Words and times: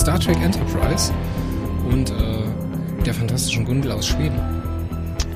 Star 0.00 0.18
Trek 0.18 0.40
Enterprise 0.40 1.12
und 1.90 2.08
äh, 2.08 3.04
der 3.04 3.12
fantastischen 3.12 3.66
Gundel 3.66 3.92
aus 3.92 4.06
Schweden. 4.06 4.40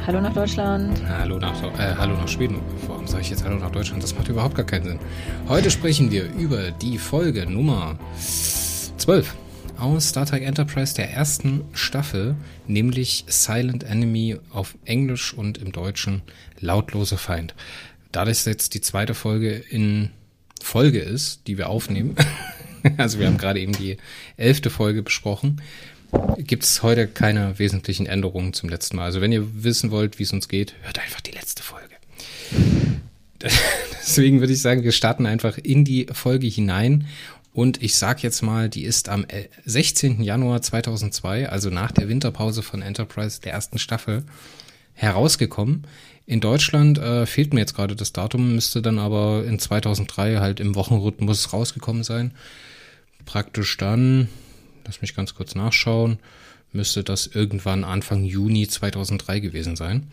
Hallo 0.07 0.23
nach 0.23 0.33
Deutschland. 0.33 1.03
Hallo 1.07 1.39
nach, 1.39 1.63
äh, 1.79 1.95
hallo 1.95 2.17
nach 2.17 2.27
Schweden. 2.27 2.63
Warum 2.89 3.07
sage 3.07 3.21
ich 3.21 3.29
jetzt 3.29 3.45
Hallo 3.45 3.57
nach 3.57 3.71
Deutschland? 3.71 4.03
Das 4.03 4.17
macht 4.17 4.29
überhaupt 4.29 4.55
gar 4.55 4.65
keinen 4.65 4.85
Sinn. 4.85 4.99
Heute 5.49 5.71
sprechen 5.71 6.11
wir 6.11 6.33
über 6.33 6.71
die 6.71 6.97
Folge 6.97 7.45
Nummer 7.45 7.99
12 8.97 9.35
aus 9.79 10.09
Star 10.09 10.25
Trek 10.25 10.43
Enterprise 10.43 10.95
der 10.95 11.11
ersten 11.11 11.65
Staffel, 11.75 12.35
nämlich 12.67 13.27
Silent 13.29 13.85
Enemy 13.85 14.39
auf 14.49 14.79
Englisch 14.87 15.35
und 15.35 15.59
im 15.59 15.73
Deutschen 15.73 16.23
Lautlose 16.59 17.19
Feind. 17.19 17.55
Da 18.13 18.25
das 18.25 18.47
jetzt 18.47 18.73
die 18.73 18.81
zweite 18.81 19.13
Folge 19.13 19.51
in 19.51 20.09
Folge 20.63 21.01
ist, 21.01 21.49
die 21.49 21.59
wir 21.59 21.69
aufnehmen, 21.69 22.17
also 22.97 23.19
wir 23.19 23.27
haben 23.27 23.39
gerade 23.39 23.61
eben 23.61 23.73
die 23.73 23.97
elfte 24.37 24.71
Folge 24.71 25.03
besprochen, 25.03 25.61
gibt 26.39 26.65
es 26.65 26.83
heute 26.83 27.07
keine 27.07 27.59
wesentlichen 27.59 28.07
Änderungen 28.07 28.53
zum 28.53 28.69
letzten 28.69 28.97
Mal. 28.97 29.05
Also 29.05 29.21
wenn 29.21 29.33
ihr 29.33 29.65
wissen 29.65 29.91
wollt, 29.91 30.19
wie 30.19 30.25
es 30.25 30.33
uns 30.33 30.49
geht, 30.49 30.75
hört 30.83 30.99
einfach 30.99 31.21
die 31.21 31.33
letzte 31.33 31.63
Folge. 31.63 31.95
Deswegen 34.01 34.41
würde 34.41 34.53
ich 34.53 34.63
sagen, 34.63 34.85
wir 34.85 34.93
starten 34.93 35.27
einfach 35.27 35.59
in 35.59 35.85
die 35.85 36.07
Folge 36.13 36.47
hinein. 36.47 37.07
Und 37.53 37.83
ich 37.83 37.95
sag 37.95 38.23
jetzt 38.23 38.43
mal, 38.43 38.69
die 38.69 38.85
ist 38.85 39.09
am 39.09 39.25
16. 39.65 40.23
Januar 40.23 40.61
2002, 40.61 41.49
also 41.49 41.71
nach 41.71 41.93
der 41.93 42.09
Winterpause 42.09 42.63
von 42.63 42.83
Enterprise 42.83 43.41
der 43.41 43.53
ersten 43.53 43.79
Staffel, 43.79 44.25
herausgekommen. 44.95 45.87
In 46.27 46.41
Deutschland 46.41 46.99
äh, 46.99 47.27
fehlt 47.27 47.53
mir 47.53 47.61
jetzt 47.61 47.75
gerade 47.75 47.95
das 47.95 48.13
Datum, 48.13 48.55
müsste 48.55 48.81
dann 48.81 48.99
aber 48.99 49.45
in 49.45 49.59
2003 49.59 50.39
halt 50.39 50.59
im 50.59 50.75
Wochenrhythmus 50.75 51.53
rausgekommen 51.53 52.03
sein. 52.03 52.33
Praktisch 53.27 53.77
dann, 53.77 54.29
lass 54.87 55.03
mich 55.03 55.15
ganz 55.15 55.35
kurz 55.35 55.55
nachschauen, 55.55 56.19
müsste 56.73 57.05
das 57.05 57.27
irgendwann 57.27 57.85
Anfang 57.85 58.25
Juni 58.25 58.67
2003 58.67 59.41
gewesen 59.41 59.77
sein. 59.77 60.09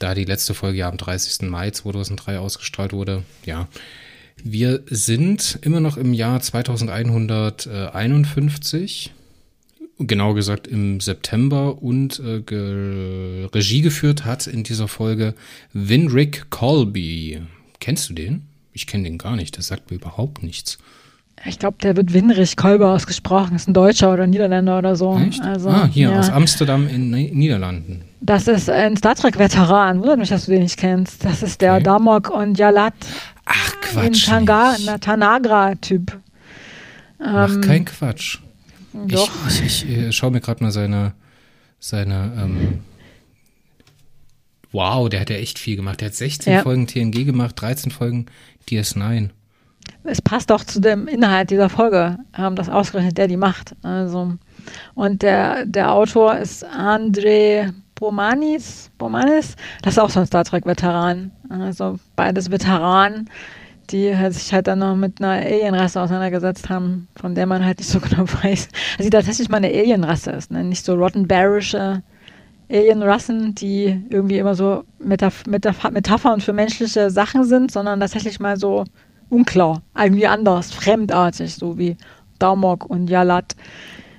Da 0.00 0.14
die 0.14 0.24
letzte 0.24 0.54
Folge 0.54 0.78
ja 0.78 0.88
am 0.88 0.96
30. 0.96 1.48
Mai 1.48 1.70
2003 1.70 2.38
ausgestrahlt 2.38 2.92
wurde, 2.92 3.22
ja. 3.44 3.68
Wir 4.44 4.84
sind 4.86 5.58
immer 5.62 5.80
noch 5.80 5.96
im 5.96 6.14
Jahr 6.14 6.40
2151 6.40 9.12
genau 9.98 10.34
gesagt 10.34 10.66
im 10.66 11.00
September 11.00 11.82
und 11.82 12.20
äh, 12.20 12.40
ge 12.40 13.48
Regie 13.52 13.82
geführt 13.82 14.24
hat 14.24 14.46
in 14.46 14.62
dieser 14.62 14.88
Folge 14.88 15.34
Winrick 15.72 16.50
Colby. 16.50 17.40
Kennst 17.80 18.08
du 18.08 18.14
den? 18.14 18.42
Ich 18.72 18.86
kenne 18.86 19.04
den 19.04 19.18
gar 19.18 19.36
nicht, 19.36 19.58
das 19.58 19.66
sagt 19.66 19.90
mir 19.90 19.96
überhaupt 19.96 20.42
nichts. 20.42 20.78
Ich 21.44 21.58
glaube, 21.58 21.76
der 21.82 21.96
wird 21.96 22.12
Winrich 22.12 22.56
Kolber 22.56 22.90
ausgesprochen. 22.90 23.54
Ist 23.54 23.68
ein 23.68 23.74
Deutscher 23.74 24.12
oder 24.12 24.26
Niederländer 24.26 24.78
oder 24.78 24.96
so. 24.96 25.16
Echt? 25.18 25.40
Also, 25.40 25.68
ah, 25.68 25.88
hier 25.90 26.10
ja. 26.10 26.18
aus 26.18 26.30
Amsterdam 26.30 26.88
in 26.88 27.10
Niederlanden. 27.10 28.02
Das 28.20 28.48
ist 28.48 28.68
ein 28.68 28.96
Star 28.96 29.14
Trek-Veteran. 29.14 30.00
Wundert 30.00 30.18
mich, 30.18 30.30
dass 30.30 30.46
du 30.46 30.52
den 30.52 30.62
nicht 30.62 30.76
kennst. 30.76 31.24
Das 31.24 31.42
ist 31.42 31.60
der 31.60 31.74
okay. 31.74 31.84
Damok 31.84 32.30
und 32.30 32.58
Yalat. 32.58 32.94
Ach, 33.44 33.74
Quatsch. 33.80 34.28
Tanagra-Typ. 35.00 36.18
Mach 37.20 37.54
ähm, 37.54 37.60
kein 37.60 37.84
Quatsch. 37.84 38.38
Doch. 39.06 39.30
Ich, 39.48 39.62
ich, 39.62 39.88
ich 39.88 39.98
äh, 39.98 40.12
schaue 40.12 40.30
mir 40.30 40.40
gerade 40.40 40.62
mal 40.62 40.70
seine, 40.70 41.14
seine 41.78 42.32
ähm, 42.36 42.80
Wow, 44.72 45.08
der 45.08 45.20
hat 45.20 45.30
ja 45.30 45.36
echt 45.36 45.58
viel 45.58 45.76
gemacht. 45.76 46.00
Der 46.00 46.08
hat 46.08 46.14
16 46.14 46.52
ja. 46.52 46.62
Folgen 46.62 46.86
TNG 46.86 47.24
gemacht, 47.24 47.60
13 47.60 47.90
Folgen 47.90 48.26
DS9. 48.68 49.30
Es 50.04 50.20
passt 50.20 50.50
doch 50.50 50.64
zu 50.64 50.80
dem 50.80 51.08
Inhalt 51.08 51.50
dieser 51.50 51.70
Folge, 51.70 52.18
ähm, 52.36 52.54
dass 52.54 52.68
ausgerechnet 52.68 53.16
der 53.16 53.28
die 53.28 53.36
macht. 53.36 53.74
Also, 53.82 54.34
und 54.94 55.22
der, 55.22 55.64
der 55.64 55.92
Autor 55.92 56.36
ist 56.36 56.66
André 56.66 57.72
Bomanis, 57.94 58.90
Bomanis, 58.98 59.56
das 59.82 59.94
ist 59.94 59.98
auch 59.98 60.10
so 60.10 60.20
ein 60.20 60.26
Star 60.26 60.44
Trek-Veteran. 60.44 61.32
Also 61.48 61.98
beides 62.14 62.50
Veteranen 62.50 63.28
die 63.90 64.16
halt 64.16 64.34
sich 64.34 64.52
halt 64.52 64.66
dann 64.66 64.80
noch 64.80 64.96
mit 64.96 65.20
einer 65.20 65.44
Alienrasse 65.44 66.00
auseinandergesetzt 66.00 66.68
haben, 66.68 67.08
von 67.16 67.34
der 67.34 67.46
man 67.46 67.64
halt 67.64 67.78
nicht 67.78 67.90
so 67.90 68.00
genau 68.00 68.24
weiß, 68.42 68.68
also 68.98 69.04
die 69.04 69.10
tatsächlich 69.10 69.48
mal 69.48 69.58
eine 69.58 69.68
Alienrasse 69.68 70.30
ist, 70.32 70.50
ne? 70.50 70.64
nicht 70.64 70.84
so 70.84 70.94
Rottenberische 70.94 72.02
Alienrassen, 72.70 73.54
die 73.54 74.02
irgendwie 74.10 74.38
immer 74.38 74.54
so 74.54 74.84
Metaph 74.98 75.46
Metaph 75.46 75.90
Metaphern 75.90 76.40
für 76.40 76.52
menschliche 76.52 77.10
Sachen 77.10 77.44
sind, 77.44 77.70
sondern 77.70 78.00
tatsächlich 78.00 78.40
mal 78.40 78.58
so 78.58 78.84
unklar, 79.30 79.82
irgendwie 79.96 80.26
anders, 80.26 80.72
fremdartig, 80.72 81.54
so 81.54 81.78
wie 81.78 81.96
Daumok 82.38 82.86
und 82.88 83.08
Yalat. 83.08 83.56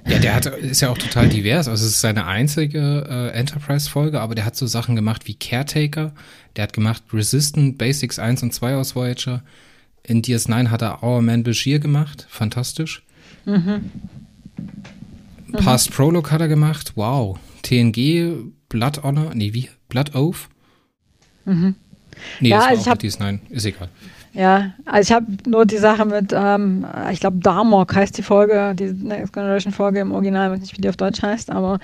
Ja, 0.08 0.20
der 0.20 0.36
hat, 0.36 0.46
ist 0.46 0.82
ja 0.82 0.90
auch 0.90 0.98
total 0.98 1.30
divers. 1.30 1.68
Also 1.68 1.86
es 1.86 1.92
ist 1.92 2.02
seine 2.02 2.26
einzige 2.26 3.06
äh, 3.10 3.38
Enterprise-Folge, 3.38 4.22
aber 4.22 4.36
der 4.36 4.46
hat 4.46 4.56
so 4.56 4.66
Sachen 4.66 4.96
gemacht 4.96 5.28
wie 5.28 5.36
Caretaker. 5.36 6.14
Der 6.56 6.64
hat 6.64 6.74
gemacht 6.74 7.04
Resistant, 7.14 7.78
Basics 7.78 8.20
1 8.20 8.44
und 8.44 8.54
2 8.54 8.76
aus 8.76 8.96
Voyager. 8.96 9.44
In 10.04 10.22
DS9 10.22 10.70
hat 10.70 10.82
er 10.82 11.04
Our 11.04 11.22
Man 11.22 11.44
Bashir 11.44 11.80
gemacht. 11.80 12.26
Fantastisch. 12.30 13.04
Mhm. 13.46 13.92
Past 15.54 15.90
mhm. 15.90 15.94
Prologue 15.96 16.32
hat 16.32 16.42
er 16.42 16.48
gemacht. 16.48 16.94
Wow. 16.96 17.38
TNG, 17.62 18.52
Blood 18.70 19.04
Honor, 19.04 19.34
nee, 19.34 19.54
wie? 19.54 19.70
Blood 19.90 20.16
Oath? 20.16 20.48
Mhm. 21.46 21.76
Nee, 22.40 22.50
ja, 22.50 22.58
das 22.58 22.66
war 22.66 22.70
also 22.72 22.84
auch 22.84 22.88
hab, 22.88 23.00
DS9. 23.00 23.40
Ist 23.50 23.66
egal. 23.66 23.90
Ja, 24.34 24.74
also 24.86 25.10
ich 25.10 25.16
habe 25.16 25.26
nur 25.48 25.66
die 25.66 25.78
Sache 25.78 26.06
mit, 26.06 26.34
ähm, 26.36 26.86
ich 27.12 27.20
glaube, 27.20 27.40
Darmok 27.40 27.96
heißt 27.96 28.18
die 28.18 28.22
Folge, 28.22 28.76
die 28.76 28.92
Next 28.94 29.34
Generation 29.34 29.74
Folge 29.74 30.00
im 30.00 30.12
Original, 30.12 30.48
ich 30.48 30.54
weiß 30.54 30.62
nicht, 30.62 30.78
wie 30.78 30.82
die 30.82 30.90
auf 30.90 30.98
Deutsch 30.98 31.22
heißt, 31.24 31.50
aber 31.50 31.80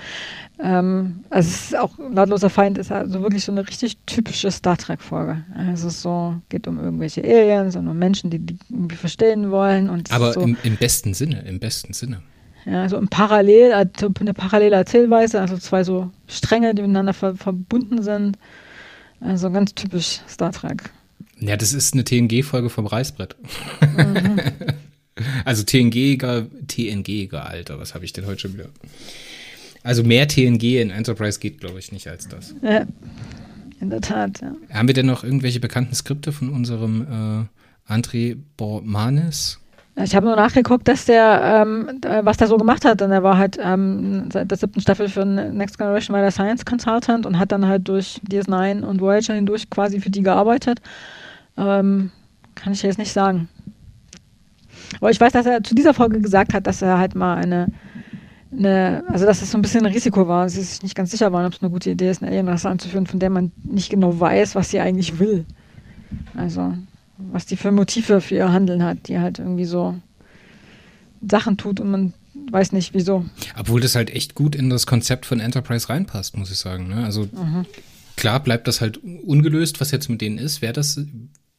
ähm, 0.60 1.24
also 1.28 1.48
es 1.48 1.64
ist 1.66 1.76
auch 1.76 1.98
lautloser 1.98 2.48
Feind 2.48 2.78
ist 2.78 2.92
also 2.92 3.20
wirklich 3.20 3.44
so 3.44 3.52
eine 3.52 3.66
richtig 3.66 3.98
typische 4.06 4.50
Star 4.50 4.76
Trek 4.76 5.02
Folge. 5.02 5.44
Also 5.56 5.88
es 5.88 6.00
so 6.02 6.36
geht 6.48 6.68
um 6.68 6.78
irgendwelche 6.78 7.22
Aliens 7.22 7.74
und 7.74 7.88
um 7.88 7.98
Menschen, 7.98 8.30
die 8.30 8.38
die 8.38 8.58
irgendwie 8.70 8.96
verstehen 8.96 9.50
wollen 9.50 9.90
und 9.90 10.12
aber 10.12 10.32
so, 10.32 10.40
im, 10.40 10.56
im 10.62 10.76
besten 10.76 11.14
Sinne, 11.14 11.42
im 11.46 11.58
besten 11.58 11.92
Sinne. 11.92 12.22
Ja, 12.64 12.88
so 12.88 12.96
ein 12.96 13.08
Parallel, 13.08 13.72
also 13.72 14.08
eine 14.20 14.34
parallele 14.34 14.76
Erzählweise, 14.76 15.40
also 15.40 15.56
zwei 15.58 15.84
so 15.84 16.10
Stränge, 16.26 16.74
die 16.74 16.82
miteinander 16.82 17.12
ver 17.12 17.34
verbunden 17.34 18.02
sind. 18.02 18.38
Also 19.20 19.50
ganz 19.50 19.74
typisch 19.74 20.20
Star 20.28 20.52
Trek. 20.52 20.90
Ja, 21.38 21.56
das 21.56 21.72
ist 21.72 21.94
eine 21.94 22.04
TNG-Folge 22.04 22.70
vom 22.70 22.86
Reißbrett. 22.86 23.36
Mhm. 23.96 24.40
also 25.44 25.62
TNG-eger, 25.62 26.46
TNG-eger, 26.66 27.46
Alter, 27.46 27.78
was 27.78 27.94
habe 27.94 28.04
ich 28.04 28.12
denn 28.12 28.26
heute 28.26 28.40
schon 28.40 28.54
wieder? 28.54 28.68
Also 29.82 30.02
mehr 30.02 30.26
TNG 30.26 30.80
in 30.80 30.90
Enterprise 30.90 31.38
geht, 31.38 31.60
glaube 31.60 31.78
ich, 31.78 31.92
nicht 31.92 32.08
als 32.08 32.28
das. 32.28 32.54
Ja, 32.62 32.86
in 33.80 33.90
der 33.90 34.00
Tat, 34.00 34.40
ja. 34.40 34.54
Haben 34.72 34.88
wir 34.88 34.94
denn 34.94 35.06
noch 35.06 35.22
irgendwelche 35.22 35.60
bekannten 35.60 35.94
Skripte 35.94 36.32
von 36.32 36.48
unserem 36.48 37.48
äh, 37.88 37.92
André 37.92 38.36
Bormanis? 38.56 39.60
Ich 39.98 40.14
habe 40.14 40.26
nur 40.26 40.36
nachgeguckt, 40.36 40.88
dass 40.88 41.06
der, 41.06 41.64
ähm, 41.64 42.00
was 42.22 42.36
der 42.36 42.48
so 42.48 42.58
gemacht 42.58 42.84
hat. 42.84 43.00
Und 43.00 43.12
er 43.12 43.22
war 43.22 43.38
halt 43.38 43.58
ähm, 43.62 44.28
seit 44.30 44.50
der 44.50 44.58
siebten 44.58 44.80
Staffel 44.80 45.08
für 45.08 45.24
Next 45.24 45.78
Generation 45.78 46.14
war 46.14 46.20
der 46.20 46.32
Science 46.32 46.66
Consultant 46.66 47.24
und 47.24 47.38
hat 47.38 47.50
dann 47.50 47.66
halt 47.66 47.88
durch 47.88 48.20
DS9 48.30 48.82
und 48.82 49.00
Voyager 49.00 49.34
hindurch 49.34 49.70
quasi 49.70 50.00
für 50.00 50.10
die 50.10 50.22
gearbeitet. 50.22 50.82
Ähm, 51.56 52.10
kann 52.54 52.72
ich 52.72 52.82
jetzt 52.82 52.98
nicht 52.98 53.12
sagen. 53.12 53.48
Aber 55.00 55.10
ich 55.10 55.20
weiß, 55.20 55.32
dass 55.32 55.46
er 55.46 55.62
zu 55.62 55.74
dieser 55.74 55.94
Folge 55.94 56.20
gesagt 56.20 56.54
hat, 56.54 56.66
dass 56.66 56.82
er 56.82 56.98
halt 56.98 57.14
mal 57.14 57.36
eine, 57.36 57.68
eine 58.52 59.04
also 59.08 59.26
dass 59.26 59.42
es 59.42 59.50
so 59.50 59.58
ein 59.58 59.62
bisschen 59.62 59.84
ein 59.84 59.92
Risiko 59.92 60.28
war, 60.28 60.44
dass 60.44 60.54
sie 60.54 60.62
sich 60.62 60.82
nicht 60.82 60.94
ganz 60.94 61.10
sicher 61.10 61.32
waren, 61.32 61.46
ob 61.46 61.52
es 61.52 61.62
eine 61.62 61.70
gute 61.70 61.90
Idee 61.90 62.10
ist, 62.10 62.22
eine 62.22 62.30
Alienrasse 62.30 62.68
anzuführen, 62.68 63.06
von 63.06 63.18
der 63.18 63.30
man 63.30 63.52
nicht 63.64 63.90
genau 63.90 64.18
weiß, 64.18 64.54
was 64.54 64.70
sie 64.70 64.80
eigentlich 64.80 65.18
will. 65.18 65.44
Also, 66.34 66.74
was 67.18 67.46
die 67.46 67.56
für 67.56 67.72
Motive 67.72 68.20
für 68.20 68.34
ihr 68.34 68.52
Handeln 68.52 68.82
hat, 68.82 69.08
die 69.08 69.18
halt 69.18 69.38
irgendwie 69.38 69.64
so 69.64 69.94
Sachen 71.28 71.56
tut 71.56 71.80
und 71.80 71.90
man 71.90 72.14
weiß 72.50 72.72
nicht 72.72 72.94
wieso. 72.94 73.24
Obwohl 73.58 73.80
das 73.80 73.94
halt 73.94 74.10
echt 74.10 74.34
gut 74.34 74.54
in 74.54 74.70
das 74.70 74.86
Konzept 74.86 75.26
von 75.26 75.40
Enterprise 75.40 75.88
reinpasst, 75.88 76.36
muss 76.36 76.50
ich 76.50 76.58
sagen. 76.58 76.88
Ne? 76.88 77.04
Also 77.04 77.22
mhm. 77.22 77.66
klar 78.16 78.40
bleibt 78.40 78.68
das 78.68 78.80
halt 78.80 78.98
ungelöst, 78.98 79.80
was 79.80 79.90
jetzt 79.90 80.08
mit 80.08 80.20
denen 80.20 80.38
ist, 80.38 80.62
wer 80.62 80.72
das 80.72 81.00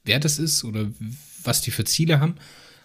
wer 0.07 0.19
das 0.19 0.39
ist 0.39 0.63
oder 0.63 0.87
was 1.43 1.61
die 1.61 1.71
für 1.71 1.83
Ziele 1.83 2.19
haben. 2.19 2.35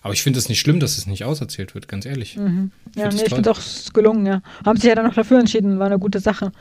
Aber 0.02 0.14
ich 0.14 0.22
finde 0.22 0.38
es 0.38 0.48
nicht 0.48 0.60
schlimm, 0.60 0.80
dass 0.80 0.98
es 0.98 1.06
nicht 1.06 1.24
auserzählt 1.24 1.74
wird, 1.74 1.86
ganz 1.86 2.04
ehrlich. 2.06 2.36
Mhm. 2.36 2.72
Ja, 2.96 3.08
nee, 3.08 3.22
ich 3.22 3.32
finde 3.32 3.50
auch 3.50 3.60
gelungen, 3.92 4.26
ja. 4.26 4.42
Haben 4.64 4.76
sich 4.76 4.88
ja 4.88 4.96
dann 4.96 5.06
noch 5.06 5.14
dafür 5.14 5.38
entschieden, 5.38 5.78
war 5.78 5.86
eine 5.86 5.98
gute 5.98 6.18
Sache, 6.18 6.52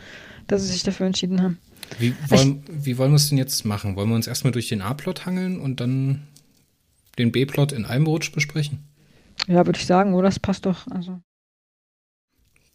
dass 0.47 0.61
sie 0.61 0.71
sich 0.71 0.83
dafür 0.83 1.07
entschieden 1.07 1.41
haben. 1.41 1.57
Wie 1.97 2.13
wollen, 2.29 2.63
ich, 2.67 2.85
wie 2.85 2.97
wollen 2.97 3.11
wir 3.11 3.15
es 3.15 3.29
denn 3.29 3.37
jetzt 3.37 3.65
machen? 3.65 3.95
Wollen 3.95 4.09
wir 4.09 4.15
uns 4.15 4.27
erstmal 4.27 4.53
durch 4.53 4.69
den 4.69 4.81
A-Plot 4.81 5.25
hangeln 5.25 5.59
und 5.59 5.79
dann 5.79 6.27
den 7.17 7.31
B-Plot 7.31 7.71
in 7.71 7.85
einem 7.85 8.05
Rutsch 8.05 8.31
besprechen? 8.31 8.79
Ja, 9.47 9.65
würde 9.65 9.79
ich 9.79 9.87
sagen, 9.87 10.13
oder? 10.13 10.27
Das 10.27 10.39
passt 10.39 10.65
doch. 10.67 10.87
Also. 10.87 11.19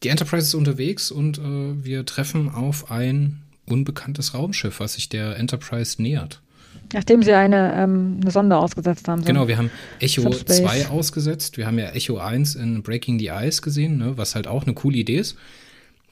Die 0.02 0.08
Enterprise 0.08 0.48
ist 0.48 0.54
unterwegs 0.54 1.10
und 1.10 1.38
äh, 1.38 1.84
wir 1.84 2.04
treffen 2.04 2.50
auf 2.50 2.90
ein 2.90 3.42
unbekanntes 3.66 4.34
Raumschiff, 4.34 4.80
was 4.80 4.94
sich 4.94 5.08
der 5.08 5.36
Enterprise 5.36 6.00
nähert. 6.02 6.42
Nachdem 6.92 7.22
sie 7.22 7.32
eine, 7.32 7.74
ähm, 7.74 8.18
eine 8.20 8.30
Sonde 8.30 8.56
ausgesetzt 8.56 9.08
haben. 9.08 9.22
So 9.22 9.26
genau, 9.26 9.48
wir 9.48 9.58
haben 9.58 9.70
Echo 10.00 10.22
Subspace. 10.22 10.58
2 10.58 10.88
ausgesetzt. 10.88 11.56
Wir 11.56 11.66
haben 11.66 11.78
ja 11.78 11.90
Echo 11.90 12.18
1 12.18 12.54
in 12.54 12.82
Breaking 12.82 13.18
the 13.18 13.28
Ice 13.28 13.62
gesehen, 13.62 13.98
ne, 13.98 14.16
was 14.16 14.34
halt 14.34 14.46
auch 14.46 14.64
eine 14.64 14.74
coole 14.74 14.98
Idee 14.98 15.18
ist. 15.18 15.36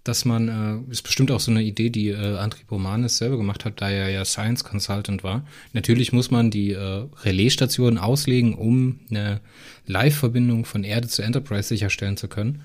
Dass 0.03 0.27
man, 0.27 0.85
äh, 0.89 0.93
ist 0.93 1.03
bestimmt 1.03 1.31
auch 1.31 1.41
so 1.41 1.51
eine 1.51 1.63
Idee, 1.63 1.89
die 1.89 2.09
äh, 2.09 2.37
Andri 2.37 2.61
Bomanis 2.67 3.17
selber 3.17 3.39
gemacht 3.39 3.65
hat, 3.65 3.81
da 3.81 3.89
er 3.89 4.11
ja 4.11 4.25
Science 4.25 4.63
Consultant 4.63 5.25
war. 5.25 5.47
Natürlich 5.73 6.13
muss 6.13 6.31
man 6.31 6.51
die 6.51 6.73
äh, 6.73 7.07
Relaisstationen 7.23 7.99
auslegen, 7.99 8.55
um 8.55 9.01
eine 9.11 9.41
Live-Verbindung 9.87 10.67
von 10.67 10.85
Erde 10.85 11.09
zu 11.09 11.23
Enterprise 11.23 11.69
sicherstellen 11.69 12.19
zu 12.19 12.29
können. 12.29 12.63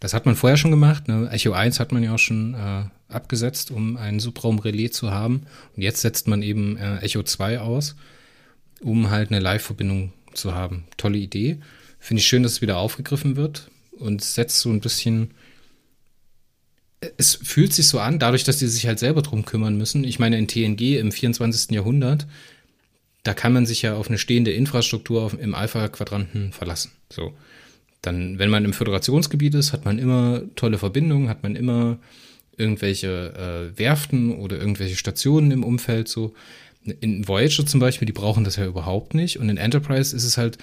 Das 0.00 0.14
hat 0.14 0.24
man 0.24 0.34
vorher 0.34 0.56
schon 0.56 0.70
gemacht. 0.70 1.08
Ne? 1.08 1.28
Echo 1.30 1.52
1 1.52 1.78
hat 1.78 1.92
man 1.92 2.02
ja 2.02 2.14
auch 2.14 2.18
schon 2.18 2.54
äh, 2.54 2.84
abgesetzt, 3.12 3.70
um 3.70 3.98
ein 3.98 4.18
Subraumrelais 4.18 4.92
zu 4.92 5.10
haben. 5.10 5.42
Und 5.76 5.82
jetzt 5.82 6.00
setzt 6.00 6.26
man 6.26 6.42
eben 6.42 6.78
äh, 6.78 6.98
Echo 7.00 7.22
2 7.22 7.60
aus, 7.60 7.96
um 8.80 9.10
halt 9.10 9.30
eine 9.30 9.40
Live-Verbindung 9.40 10.12
zu 10.32 10.54
haben. 10.54 10.84
Tolle 10.96 11.18
Idee. 11.18 11.58
Finde 11.98 12.20
ich 12.20 12.26
schön, 12.26 12.42
dass 12.42 12.52
es 12.52 12.62
wieder 12.62 12.78
aufgegriffen 12.78 13.36
wird 13.36 13.70
und 13.92 14.24
setzt 14.24 14.60
so 14.60 14.70
ein 14.70 14.80
bisschen. 14.80 15.32
Es 17.16 17.34
fühlt 17.34 17.72
sich 17.72 17.88
so 17.88 17.98
an, 17.98 18.18
dadurch, 18.18 18.44
dass 18.44 18.58
die 18.58 18.66
sich 18.66 18.86
halt 18.86 18.98
selber 18.98 19.22
drum 19.22 19.44
kümmern 19.44 19.76
müssen. 19.76 20.04
Ich 20.04 20.18
meine, 20.18 20.38
in 20.38 20.48
TNG 20.48 20.98
im 20.98 21.12
24. 21.12 21.70
Jahrhundert, 21.70 22.26
da 23.22 23.34
kann 23.34 23.52
man 23.52 23.66
sich 23.66 23.82
ja 23.82 23.96
auf 23.96 24.08
eine 24.08 24.18
stehende 24.18 24.52
Infrastruktur 24.52 25.22
auf, 25.22 25.38
im 25.38 25.54
Alpha-Quadranten 25.54 26.52
verlassen. 26.52 26.92
So. 27.10 27.34
Dann, 28.02 28.38
wenn 28.38 28.50
man 28.50 28.64
im 28.64 28.72
Föderationsgebiet 28.72 29.54
ist, 29.54 29.72
hat 29.72 29.84
man 29.84 29.98
immer 29.98 30.42
tolle 30.56 30.78
Verbindungen, 30.78 31.28
hat 31.28 31.42
man 31.42 31.56
immer 31.56 31.98
irgendwelche 32.56 33.72
äh, 33.74 33.78
Werften 33.78 34.34
oder 34.34 34.58
irgendwelche 34.58 34.96
Stationen 34.96 35.50
im 35.50 35.64
Umfeld 35.64 36.08
so. 36.08 36.34
In 37.00 37.28
Voyager 37.28 37.66
zum 37.66 37.80
Beispiel, 37.80 38.06
die 38.06 38.12
brauchen 38.12 38.44
das 38.44 38.56
ja 38.56 38.64
überhaupt 38.64 39.14
nicht. 39.14 39.38
Und 39.38 39.48
in 39.48 39.58
Enterprise 39.58 40.16
ist 40.16 40.24
es 40.24 40.38
halt, 40.38 40.56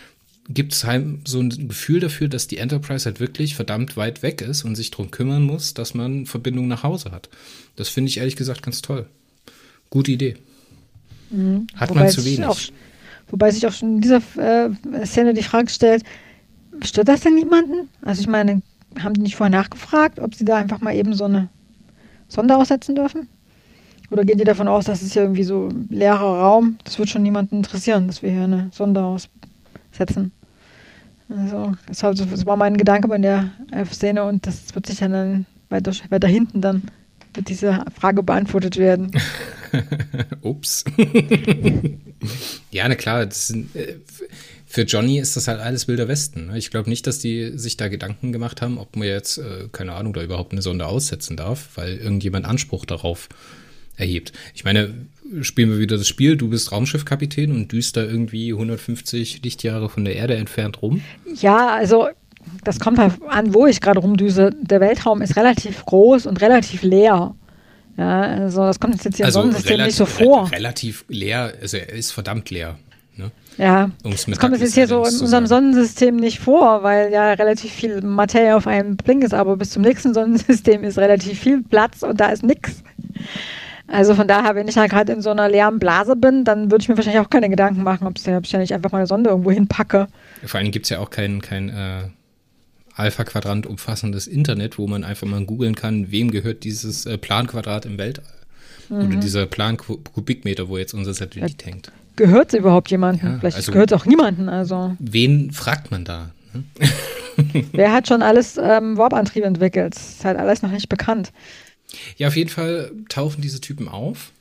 gibt 0.50 0.74
es 0.74 0.84
halt 0.84 1.28
so 1.28 1.40
ein 1.40 1.68
Gefühl 1.68 2.00
dafür, 2.00 2.28
dass 2.28 2.48
die 2.48 2.58
Enterprise 2.58 3.06
halt 3.06 3.20
wirklich 3.20 3.56
verdammt 3.56 3.98
weit 3.98 4.24
weg 4.24 4.42
ist 4.42 4.64
und 4.64 4.76
sich 4.76 4.90
darum 4.90 5.12
kümmern 5.12 5.44
muss, 5.44 5.74
dass 5.74 5.94
man 5.94 6.26
Verbindung 6.26 6.68
nach 6.68 6.84
Hause 6.84 7.12
hat. 7.12 7.30
Das 7.76 7.90
finde 7.90 8.10
ich 8.10 8.18
ehrlich 8.18 8.36
gesagt 8.36 8.64
ganz 8.64 8.82
toll. 8.82 9.06
Gute 9.90 10.12
Idee. 10.12 10.38
Mhm. 11.30 11.68
Hat 11.76 11.90
wobei 11.90 12.02
man 12.02 12.10
zu 12.10 12.26
wenig. 12.26 12.46
Auch, 12.46 12.60
wobei 13.30 13.52
sich 13.52 13.68
auch 13.68 13.74
schon 13.74 13.96
in 13.96 14.02
dieser 14.02 14.22
äh, 14.38 15.06
Szene 15.06 15.34
die 15.34 15.44
Frage 15.44 15.70
stellt, 15.70 16.04
stört 16.84 17.08
das 17.08 17.22
denn 17.22 17.36
niemanden? 17.36 17.90
Also 18.02 18.22
ich 18.22 18.28
meine, 18.28 18.62
haben 19.00 19.14
die 19.14 19.22
nicht 19.22 19.36
vorher 19.36 19.56
nachgefragt, 19.56 20.20
ob 20.20 20.36
sie 20.36 20.46
da 20.46 20.58
einfach 20.58 20.82
mal 20.82 20.96
eben 20.96 21.14
so 21.14 21.26
eine 21.26 21.50
Sonde 22.28 22.56
aussetzen 22.56 22.96
dürfen? 22.96 23.28
Oder 24.10 24.24
geht 24.24 24.40
ihr 24.40 24.46
davon 24.46 24.68
aus, 24.68 24.86
dass 24.86 25.02
es 25.02 25.14
hier 25.14 25.24
irgendwie 25.24 25.44
so 25.44 25.70
leerer 25.90 26.40
Raum? 26.40 26.78
Das 26.84 26.98
wird 26.98 27.10
schon 27.10 27.24
niemanden 27.24 27.58
interessieren, 27.58 28.08
dass 28.08 28.22
wir 28.22 28.32
hier 28.32 28.44
eine 28.44 28.70
Sonde 28.72 29.04
aussetzen. 29.04 30.32
Also, 31.30 31.74
das, 31.88 32.00
das 32.00 32.46
war 32.46 32.56
mein 32.56 32.78
Gedanke 32.78 33.10
bei 33.10 33.18
der 33.18 33.52
Szene 33.92 34.24
und 34.24 34.48
das 34.48 34.74
wird 34.74 34.86
sich 34.86 35.00
dann 35.00 35.46
weiter, 35.70 35.92
weiter 36.10 36.28
hinten 36.28 36.62
dann 36.62 36.84
wird 37.38 37.50
diese 37.50 37.86
Frage 37.98 38.24
beantwortet 38.24 38.78
werden. 38.78 39.12
Ups. 40.42 40.84
ja, 42.72 42.88
na 42.88 42.96
klar, 42.96 43.26
das 43.26 43.48
sind, 43.48 43.74
äh, 43.76 43.96
für 44.70 44.82
Johnny 44.82 45.18
ist 45.18 45.38
das 45.38 45.48
halt 45.48 45.62
alles 45.62 45.88
wilder 45.88 46.10
Westen. 46.10 46.48
Ne? 46.48 46.58
Ich 46.58 46.70
glaube 46.70 46.90
nicht, 46.90 47.08
dass 47.08 47.20
die 47.20 47.58
sich 47.58 47.78
da 47.78 47.88
Gedanken 47.88 48.34
gemacht 48.34 48.62
haben, 48.62 48.78
ob 48.78 48.98
man 48.98 49.08
jetzt, 49.08 49.38
äh, 49.38 49.70
keine 49.72 49.94
Ahnung, 49.94 50.14
da 50.14 50.22
überhaupt 50.22 50.52
eine 50.52 50.62
Sonde 50.62 50.86
aussetzen 50.86 51.38
darf, 51.38 51.70
weil 51.76 51.96
irgendjemand 51.96 52.46
Anspruch 52.46 52.86
darauf 52.86 53.30
erhebt. 53.96 54.34
Ich 54.54 54.66
meine, 54.66 54.94
spielen 55.42 55.70
wir 55.70 55.80
wieder 55.80 55.98
das 55.98 56.08
Spiel, 56.08 56.36
du 56.36 56.50
bist 56.50 56.72
Raumschiffkapitän 56.72 57.52
und 57.52 57.72
düst 57.72 57.96
da 57.96 58.04
irgendwie 58.04 58.52
150 58.52 59.42
Lichtjahre 59.44 59.90
von 59.90 60.04
der 60.04 60.18
Erde 60.18 60.36
entfernt 60.36 60.82
rum. 60.82 61.02
Ja, 61.40 61.70
also 61.70 62.10
das 62.64 62.80
kommt 62.80 63.00
halt 63.00 63.14
an, 63.28 63.54
wo 63.54 63.66
ich 63.68 63.80
gerade 63.80 64.00
rumdüse. 64.00 64.52
Der 64.62 64.82
Weltraum 64.82 65.22
ist 65.22 65.38
relativ 65.38 65.84
groß 65.86 66.26
und 66.26 66.42
relativ 66.42 66.84
leer. 66.84 67.36
Ja, 67.98 68.22
also 68.22 68.62
das 68.62 68.80
kommt 68.80 69.04
jetzt 69.04 69.16
hier 69.16 69.26
also 69.26 69.40
im 69.40 69.52
Sonnensystem 69.52 69.82
nicht 69.82 69.96
so 69.96 70.06
vor. 70.06 70.52
Relativ 70.52 71.06
leer, 71.08 71.54
also 71.62 71.78
er 71.78 71.94
ist 71.94 72.12
verdammt 72.12 72.50
leer. 72.52 72.78
Ne? 73.18 73.32
Ja, 73.58 73.90
das 74.04 74.26
kommt 74.40 74.60
jetzt 74.60 74.76
hier 74.76 74.88
so 74.88 74.98
in 75.04 75.20
unserem 75.20 75.48
Sonnensystem 75.48 76.16
nicht 76.16 76.40
vor, 76.40 76.84
weil 76.84 77.12
ja 77.12 77.34
relativ 77.34 77.72
viel 77.72 78.02
Materie 78.02 78.56
auf 78.56 78.68
einem 78.68 78.98
Blink 78.98 79.24
ist, 79.24 79.34
aber 79.34 79.58
bis 79.58 79.72
zum 79.72 79.82
nächsten 79.82 80.14
Sonnensystem 80.14 80.84
ist 80.84 80.98
relativ 80.98 81.40
viel 81.40 81.64
Platz 81.64 82.04
und 82.04 82.20
da 82.20 82.28
ist 82.28 82.44
nichts. 82.44 82.84
Also 83.88 84.16
von 84.16 84.28
daher, 84.28 84.54
wenn 84.56 84.68
ich 84.68 84.76
da 84.76 84.86
gerade 84.88 85.14
in 85.14 85.22
so 85.22 85.30
einer 85.30 85.50
leeren 85.50 85.80
Blase 85.80 86.16
bin, 86.16 86.44
dann 86.44 86.70
würde 86.72 86.84
ich 86.84 86.90
mir 86.90 86.98
wahrscheinlich 86.98 87.22
auch 87.22 87.30
keine 87.30 87.50
Gedanken 87.50 87.84
machen, 87.84 88.06
ob 88.06 88.16
ich 88.18 88.52
ja 88.52 88.60
nicht 88.60 88.74
einfach 88.74 88.92
mal 88.92 89.00
eine 89.00 89.08
Sonde 89.08 89.30
irgendwo 89.30 89.52
hinpacke. 89.52 90.08
Vor 90.46 90.60
allem 90.60 90.72
gibt 90.72 90.86
es 90.86 90.90
ja 90.90 91.00
auch 91.00 91.10
kein, 91.10 91.42
kein 91.42 91.70
äh, 91.70 92.10
Alpha-Quadrant 92.96 93.66
umfassendes 93.66 94.28
Internet, 94.28 94.78
wo 94.78 94.88
man 94.88 95.04
einfach 95.04 95.26
mal 95.26 95.44
googeln 95.46 95.76
kann, 95.76 96.12
wem 96.12 96.32
gehört 96.32 96.64
dieses 96.64 97.06
äh, 97.06 97.18
Planquadrat 97.18 97.86
im 97.86 97.98
Weltall. 97.98 98.26
Mhm. 98.90 99.08
Oder 99.08 99.16
dieser 99.18 99.46
Plan-Kubikmeter, 99.46 100.68
wo 100.68 100.78
jetzt 100.78 100.94
unser 100.94 101.14
Satellit 101.14 101.62
ja. 101.62 101.72
hängt 101.72 101.92
gehört 102.18 102.54
es 102.54 102.60
überhaupt 102.60 102.92
jemandem? 102.92 103.34
Ja, 103.34 103.40
Vielleicht 103.40 103.58
also, 103.58 103.72
gehört 103.72 103.92
es 103.92 103.98
auch 103.98 104.06
niemanden. 104.06 104.50
Also. 104.50 104.96
Wen 105.00 105.52
fragt 105.52 105.92
man 105.92 106.04
da? 106.04 106.32
Ne? 106.54 106.64
Wer 107.72 107.94
hat 107.94 108.08
schon 108.08 108.22
alles 108.22 108.58
ähm, 108.62 108.98
Warp-Antrieb 108.98 109.46
entwickelt? 109.46 109.96
Das 109.96 110.10
ist 110.10 110.26
halt 110.26 110.38
alles 110.38 110.62
noch 110.62 110.72
nicht 110.72 110.90
bekannt. 110.90 111.32
Ja, 112.18 112.28
auf 112.28 112.36
jeden 112.36 112.50
Fall 112.50 112.92
tauchen 113.08 113.42
diese 113.42 113.62
Typen 113.62 113.88
auf, 113.88 114.32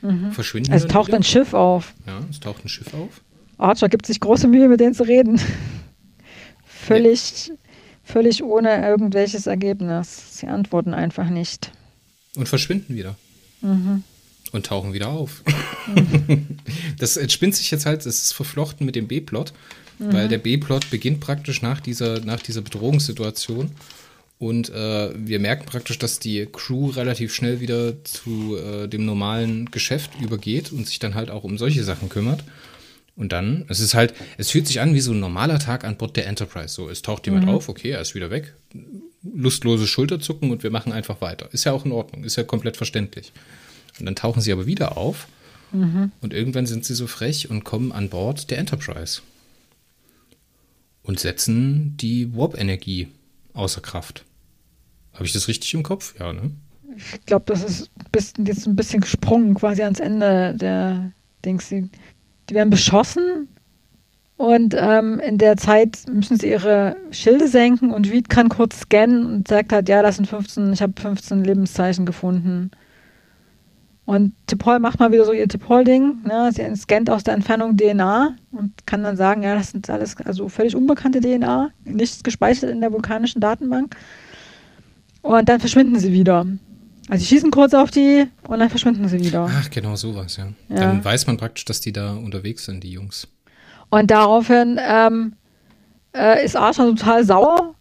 mhm. 0.00 0.32
verschwinden. 0.32 0.72
Es 0.72 0.86
taucht 0.86 1.08
wieder. 1.08 1.18
ein 1.18 1.22
Schiff 1.22 1.54
auf. 1.54 1.92
Ja, 2.06 2.20
es 2.28 2.40
taucht 2.40 2.64
ein 2.64 2.68
Schiff 2.68 2.92
auf. 2.94 3.20
Archer 3.58 3.88
gibt 3.88 4.06
sich 4.06 4.18
große 4.18 4.48
Mühe, 4.48 4.68
mit 4.68 4.80
denen 4.80 4.94
zu 4.94 5.04
reden. 5.04 5.40
völlig, 6.64 7.48
ja. 7.48 7.54
völlig 8.02 8.42
ohne 8.42 8.84
irgendwelches 8.84 9.46
Ergebnis. 9.46 10.38
Sie 10.38 10.48
antworten 10.48 10.94
einfach 10.94 11.28
nicht. 11.28 11.70
Und 12.34 12.48
verschwinden 12.48 12.96
wieder. 12.96 13.14
Mhm 13.60 14.02
und 14.52 14.66
tauchen 14.66 14.92
wieder 14.92 15.08
auf. 15.08 15.42
das 16.98 17.16
entspinnt 17.16 17.54
sich 17.56 17.70
jetzt 17.70 17.86
halt, 17.86 18.06
es 18.06 18.22
ist 18.22 18.32
verflochten 18.32 18.86
mit 18.86 18.94
dem 18.94 19.08
B-Plot, 19.08 19.52
mhm. 19.98 20.12
weil 20.12 20.28
der 20.28 20.38
B-Plot 20.38 20.90
beginnt 20.90 21.20
praktisch 21.20 21.62
nach 21.62 21.80
dieser, 21.80 22.20
nach 22.20 22.40
dieser 22.40 22.60
Bedrohungssituation. 22.60 23.70
Und 24.38 24.70
äh, 24.70 25.10
wir 25.14 25.38
merken 25.38 25.66
praktisch, 25.66 25.98
dass 25.98 26.18
die 26.18 26.46
Crew 26.50 26.90
relativ 26.90 27.32
schnell 27.32 27.60
wieder 27.60 28.04
zu 28.04 28.56
äh, 28.56 28.88
dem 28.88 29.06
normalen 29.06 29.70
Geschäft 29.70 30.10
übergeht 30.20 30.72
und 30.72 30.88
sich 30.88 30.98
dann 30.98 31.14
halt 31.14 31.30
auch 31.30 31.44
um 31.44 31.58
solche 31.58 31.84
Sachen 31.84 32.08
kümmert. 32.08 32.42
Und 33.14 33.30
dann, 33.30 33.66
es 33.68 33.78
ist 33.78 33.94
halt, 33.94 34.14
es 34.38 34.50
fühlt 34.50 34.66
sich 34.66 34.80
an 34.80 34.94
wie 34.94 35.00
so 35.00 35.12
ein 35.12 35.20
normaler 35.20 35.58
Tag 35.58 35.84
an 35.84 35.96
Bord 35.96 36.16
der 36.16 36.26
Enterprise. 36.26 36.74
So, 36.74 36.88
es 36.88 37.02
taucht 37.02 37.26
jemand 37.26 37.46
mhm. 37.46 37.52
auf, 37.52 37.68
okay, 37.68 37.90
er 37.90 38.00
ist 38.00 38.14
wieder 38.14 38.30
weg. 38.30 38.54
Lustlose 39.22 39.86
Schulterzucken 39.86 40.50
und 40.50 40.62
wir 40.62 40.70
machen 40.70 40.92
einfach 40.92 41.20
weiter. 41.20 41.48
Ist 41.52 41.64
ja 41.64 41.72
auch 41.72 41.84
in 41.84 41.92
Ordnung, 41.92 42.24
ist 42.24 42.36
ja 42.36 42.42
komplett 42.42 42.76
verständlich. 42.76 43.32
Und 43.98 44.06
dann 44.06 44.16
tauchen 44.16 44.40
sie 44.40 44.52
aber 44.52 44.66
wieder 44.66 44.96
auf. 44.96 45.28
Mhm. 45.72 46.12
Und 46.20 46.32
irgendwann 46.32 46.66
sind 46.66 46.84
sie 46.84 46.94
so 46.94 47.06
frech 47.06 47.50
und 47.50 47.64
kommen 47.64 47.92
an 47.92 48.08
Bord 48.08 48.50
der 48.50 48.58
Enterprise. 48.58 49.22
Und 51.02 51.18
setzen 51.18 51.96
die 51.96 52.34
Warp-Energie 52.36 53.08
außer 53.54 53.80
Kraft. 53.80 54.24
Habe 55.14 55.26
ich 55.26 55.32
das 55.32 55.48
richtig 55.48 55.74
im 55.74 55.82
Kopf? 55.82 56.14
Ja, 56.18 56.32
ne? 56.32 56.52
Ich 56.96 57.26
glaube, 57.26 57.44
das 57.46 57.64
ist 57.64 57.90
bisschen, 58.12 58.46
jetzt 58.46 58.66
ein 58.66 58.76
bisschen 58.76 59.00
gesprungen 59.00 59.54
quasi 59.54 59.82
ans 59.82 60.00
Ende 60.00 60.54
der 60.54 61.12
Dings. 61.44 61.68
Die, 61.68 61.88
die 62.48 62.54
werden 62.54 62.70
beschossen 62.70 63.48
und 64.36 64.74
ähm, 64.76 65.20
in 65.20 65.38
der 65.38 65.56
Zeit 65.56 66.00
müssen 66.10 66.36
sie 66.36 66.50
ihre 66.50 66.96
Schilde 67.12 67.46
senken 67.46 67.92
und 67.92 68.10
Reed 68.10 68.28
kann 68.28 68.48
kurz 68.48 68.80
scannen 68.80 69.24
und 69.24 69.46
sagt 69.46 69.72
halt, 69.72 69.88
ja, 69.88 70.02
das 70.02 70.16
sind 70.16 70.26
15, 70.26 70.72
ich 70.72 70.82
habe 70.82 71.00
15 71.00 71.44
Lebenszeichen 71.44 72.06
gefunden. 72.06 72.72
Und 74.04 74.34
Tipol 74.46 74.80
macht 74.80 74.98
mal 74.98 75.12
wieder 75.12 75.24
so 75.24 75.32
ihr 75.32 75.46
Tipol-Ding. 75.46 76.24
Ne? 76.24 76.50
Sie 76.52 76.76
scannt 76.76 77.08
aus 77.08 77.22
der 77.22 77.34
Entfernung 77.34 77.76
DNA 77.76 78.36
und 78.50 78.86
kann 78.86 79.04
dann 79.04 79.16
sagen, 79.16 79.42
ja, 79.42 79.54
das 79.54 79.70
sind 79.70 79.88
alles 79.88 80.16
also 80.16 80.48
völlig 80.48 80.74
unbekannte 80.74 81.20
DNA, 81.20 81.70
nichts 81.84 82.22
gespeichert 82.22 82.70
in 82.70 82.80
der 82.80 82.92
vulkanischen 82.92 83.40
Datenbank. 83.40 83.96
Und 85.22 85.48
dann 85.48 85.60
verschwinden 85.60 86.00
sie 86.00 86.12
wieder. 86.12 86.46
Also 87.08 87.22
sie 87.22 87.28
schießen 87.28 87.52
kurz 87.52 87.74
auf 87.74 87.90
die 87.90 88.26
und 88.48 88.58
dann 88.58 88.70
verschwinden 88.70 89.06
sie 89.08 89.20
wieder. 89.20 89.48
Ach, 89.48 89.70
genau 89.70 89.94
sowas, 89.94 90.36
ja. 90.36 90.48
ja. 90.68 90.76
Dann 90.76 91.04
weiß 91.04 91.28
man 91.28 91.36
praktisch, 91.36 91.64
dass 91.64 91.80
die 91.80 91.92
da 91.92 92.14
unterwegs 92.14 92.64
sind, 92.64 92.82
die 92.82 92.90
Jungs. 92.90 93.28
Und 93.90 94.10
daraufhin 94.10 94.80
ähm, 94.84 95.34
äh, 96.12 96.44
ist 96.44 96.56
Archer 96.56 96.86
total 96.86 97.24
sauer 97.24 97.74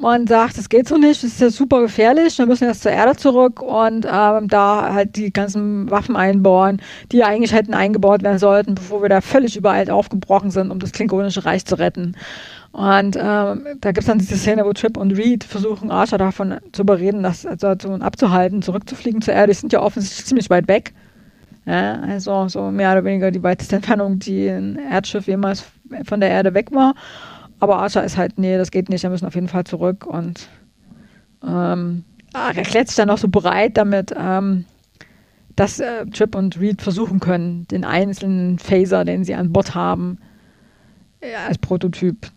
man 0.00 0.26
sagt, 0.26 0.58
es 0.58 0.68
geht 0.68 0.88
so 0.88 0.96
nicht, 0.96 1.22
es 1.22 1.32
ist 1.34 1.40
ja 1.40 1.50
super 1.50 1.80
gefährlich, 1.82 2.38
wir 2.38 2.46
müssen 2.46 2.66
jetzt 2.66 2.82
zur 2.82 2.92
Erde 2.92 3.16
zurück 3.16 3.62
und 3.62 4.06
ähm, 4.10 4.48
da 4.48 4.92
halt 4.94 5.16
die 5.16 5.32
ganzen 5.32 5.90
Waffen 5.90 6.16
einbauen, 6.16 6.80
die 7.12 7.22
eigentlich 7.22 7.52
hätten 7.52 7.74
eingebaut 7.74 8.22
werden 8.22 8.38
sollten, 8.38 8.74
bevor 8.74 9.02
wir 9.02 9.08
da 9.08 9.20
völlig 9.20 9.56
überall 9.56 9.88
aufgebrochen 9.90 10.50
sind, 10.50 10.70
um 10.70 10.78
das 10.78 10.92
Klingonische 10.92 11.44
Reich 11.44 11.64
zu 11.64 11.78
retten. 11.78 12.16
Und 12.72 13.16
ähm, 13.16 13.66
da 13.80 13.92
gibt 13.92 13.98
es 13.98 14.06
dann 14.06 14.18
diese 14.18 14.36
Szene, 14.36 14.64
wo 14.64 14.72
Trip 14.72 14.96
und 14.96 15.12
Reed 15.12 15.44
versuchen, 15.44 15.90
Archer 15.90 16.18
davon 16.18 16.56
zu 16.72 16.82
überreden, 16.82 17.22
das 17.22 17.44
also 17.44 17.68
abzuhalten, 17.68 18.62
zurückzufliegen 18.62 19.22
zur 19.22 19.34
Erde. 19.34 19.52
Die 19.52 19.58
sind 19.58 19.72
ja 19.72 19.80
offensichtlich 19.80 20.26
ziemlich 20.26 20.50
weit 20.50 20.68
weg. 20.68 20.92
Ja, 21.66 22.00
also 22.00 22.48
so 22.48 22.70
mehr 22.70 22.92
oder 22.92 23.04
weniger 23.04 23.30
die 23.30 23.42
weiteste 23.42 23.76
Entfernung, 23.76 24.18
die 24.18 24.48
ein 24.48 24.76
Erdschiff 24.76 25.26
jemals 25.26 25.64
von 26.04 26.20
der 26.20 26.30
Erde 26.30 26.54
weg 26.54 26.72
war. 26.72 26.94
Aber 27.60 27.78
Archer 27.78 28.02
ist 28.02 28.16
halt, 28.16 28.38
nee, 28.38 28.56
das 28.56 28.70
geht 28.70 28.88
nicht, 28.88 29.02
wir 29.02 29.10
müssen 29.10 29.26
auf 29.26 29.34
jeden 29.34 29.48
Fall 29.48 29.64
zurück 29.64 30.06
und 30.06 30.48
ähm, 31.46 32.04
erklärt 32.32 32.88
sich 32.88 32.96
dann 32.96 33.10
auch 33.10 33.18
so 33.18 33.28
bereit 33.28 33.76
damit, 33.76 34.14
ähm, 34.16 34.64
dass 35.56 35.78
äh, 35.78 36.06
Trip 36.06 36.34
und 36.34 36.58
Reed 36.58 36.80
versuchen 36.80 37.20
können, 37.20 37.66
den 37.68 37.84
einzelnen 37.84 38.58
Phaser, 38.58 39.04
den 39.04 39.24
sie 39.24 39.34
an 39.34 39.52
Bord 39.52 39.74
haben, 39.74 40.18
äh, 41.20 41.34
als 41.34 41.58
Prototyp 41.58 42.30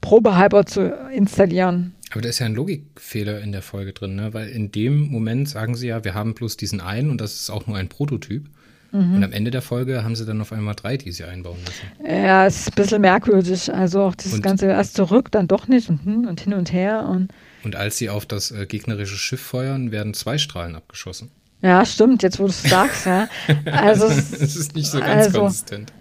probehalber 0.00 0.64
zu 0.66 0.94
installieren. 1.12 1.94
Aber 2.12 2.22
da 2.22 2.28
ist 2.28 2.38
ja 2.38 2.46
ein 2.46 2.54
Logikfehler 2.54 3.40
in 3.40 3.52
der 3.52 3.62
Folge 3.62 3.92
drin, 3.92 4.16
ne? 4.16 4.34
weil 4.34 4.48
in 4.48 4.72
dem 4.72 5.10
Moment 5.10 5.48
sagen 5.48 5.76
sie 5.76 5.88
ja, 5.88 6.04
wir 6.04 6.14
haben 6.14 6.34
bloß 6.34 6.56
diesen 6.56 6.80
einen 6.80 7.10
und 7.10 7.20
das 7.20 7.34
ist 7.34 7.50
auch 7.50 7.66
nur 7.66 7.76
ein 7.76 7.88
Prototyp. 7.88 8.48
Mhm. 8.92 9.16
Und 9.16 9.24
am 9.24 9.32
Ende 9.32 9.50
der 9.50 9.62
Folge 9.62 10.02
haben 10.02 10.16
sie 10.16 10.26
dann 10.26 10.40
auf 10.40 10.52
einmal 10.52 10.74
drei, 10.74 10.96
die 10.96 11.12
sie 11.12 11.24
einbauen 11.24 11.58
müssen. 11.60 12.16
Ja, 12.24 12.46
es 12.46 12.60
ist 12.60 12.68
ein 12.68 12.74
bisschen 12.74 13.00
merkwürdig. 13.00 13.72
Also 13.72 14.02
auch 14.02 14.14
dieses 14.14 14.34
und, 14.34 14.42
Ganze 14.42 14.66
erst 14.66 14.94
zurück, 14.94 15.30
dann 15.30 15.46
doch 15.46 15.68
nicht 15.68 15.88
und, 15.88 16.04
hm, 16.04 16.26
und 16.26 16.40
hin 16.40 16.54
und 16.54 16.72
her. 16.72 17.06
Und, 17.08 17.28
und 17.64 17.76
als 17.76 17.98
sie 17.98 18.10
auf 18.10 18.26
das 18.26 18.50
äh, 18.50 18.66
gegnerische 18.66 19.16
Schiff 19.16 19.40
feuern, 19.40 19.92
werden 19.92 20.14
zwei 20.14 20.38
Strahlen 20.38 20.74
abgeschossen. 20.74 21.30
Ja, 21.62 21.84
stimmt, 21.84 22.22
jetzt 22.22 22.38
wo 22.38 22.44
du 22.44 22.50
es 22.50 22.62
sagst, 22.62 23.06
ja. 23.06 23.28
Also 23.66 24.06
es 24.06 24.56
ist 24.56 24.74
nicht 24.74 24.90
so 24.90 24.98
ganz 24.98 25.26
also, 25.26 25.40
konsistent. 25.40 25.92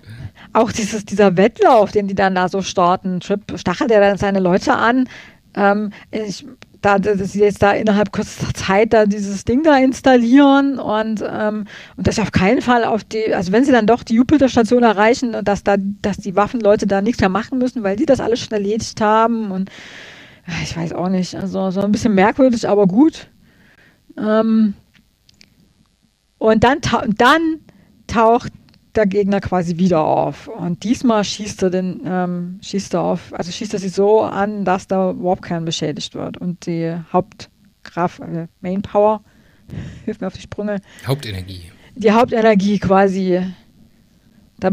Auch 0.54 0.72
dieses, 0.72 1.06
dieser 1.06 1.36
Wettlauf, 1.38 1.92
den 1.92 2.08
die 2.08 2.16
dann 2.16 2.36
da 2.36 2.48
so 2.48 2.62
starten, 2.62 3.20
Trip 3.20 3.42
stachelt 3.56 3.92
er 3.92 4.00
dann 4.00 4.18
seine 4.18 4.40
Leute 4.40 4.74
an. 4.74 5.08
Ähm, 5.54 5.92
ich, 6.12 6.46
da, 6.82 7.00
dass 7.00 7.34
sie 7.34 7.42
jetzt 7.42 7.62
da 7.62 7.72
innerhalb 7.72 8.12
kürzester 8.12 8.54
Zeit 8.54 8.94
da 8.94 9.06
dieses 9.06 9.44
Ding 9.44 9.64
da 9.64 9.78
installieren 9.78 10.80
und, 10.80 11.24
ähm, 11.28 11.66
und 11.98 12.08
das 12.08 12.20
auf 12.20 12.32
keinen 12.32 12.62
Fall 12.62 12.84
auf 12.84 13.04
die, 13.04 13.34
also 13.34 13.52
wenn 13.52 13.66
sie 13.66 13.72
dann 13.72 13.86
doch 13.86 14.04
die 14.04 14.16
Jupiter-Station 14.16 14.84
erreichen, 14.84 15.36
dass 15.44 15.64
da, 15.64 15.76
dass 15.78 16.18
die 16.18 16.36
Waffenleute 16.36 16.88
da 16.88 17.02
nichts 17.02 17.20
mehr 17.20 17.30
machen 17.30 17.58
müssen, 17.58 17.84
weil 17.84 17.96
die 17.96 18.06
das 18.06 18.20
alles 18.20 18.40
schon 18.40 18.52
erledigt 18.52 19.02
haben 19.02 19.52
und 19.52 19.70
ich 20.64 20.76
weiß 20.76 20.94
auch 20.94 21.10
nicht, 21.10 21.36
also 21.36 21.70
so 21.72 21.82
ein 21.82 21.92
bisschen 21.92 22.16
merkwürdig, 22.16 22.68
aber 22.68 22.88
gut. 22.88 23.28
Ähm, 24.18 24.74
und 26.38 26.64
dann, 26.64 26.82
ta 26.82 27.04
dann 27.08 27.60
taucht 28.08 28.52
der 28.96 29.06
Gegner 29.06 29.40
quasi 29.40 29.78
wieder 29.78 30.04
auf. 30.04 30.48
Und 30.48 30.84
diesmal 30.84 31.24
schießt 31.24 31.64
er 31.64 31.70
den, 31.70 32.02
ähm, 32.06 32.60
schießt 32.62 32.94
er 32.96 33.02
auf, 33.02 33.34
also 33.34 33.52
schießt 33.52 33.74
er 33.74 33.80
sie 33.80 33.90
so 33.90 34.22
an, 34.22 34.66
dass 34.66 34.88
der 34.88 35.16
Warpkern 35.18 35.66
beschädigt 35.66 36.16
wird 36.16 36.38
und 36.38 36.66
die 36.66 36.96
Hauptkraft, 37.12 38.20
äh, 38.22 38.48
Main 38.62 38.82
Power, 38.82 39.22
hilft 40.06 40.22
mir 40.22 40.28
auf 40.28 40.34
die 40.34 40.42
Sprünge. 40.42 40.82
Hauptenergie. 41.06 41.72
Die 41.96 42.12
Hauptenergie 42.12 42.80
quasi 42.80 43.42
da 44.60 44.72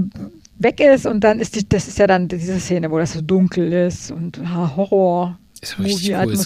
weg 0.59 0.81
ist 0.81 1.07
und 1.07 1.21
dann 1.21 1.39
ist 1.39 1.55
die, 1.55 1.69
das 1.69 1.89
ist 1.89 1.99
ja 1.99 2.07
dann 2.07 2.29
diese 2.29 2.59
Szene, 2.59 2.91
wo 2.91 2.99
das 2.99 3.13
so 3.13 3.21
dunkel 3.21 3.73
ist 3.73 4.11
und 4.11 4.41
Horror. 4.55 5.39
Ist 5.61 5.79
richtig 5.79 6.11
cool, 6.15 6.37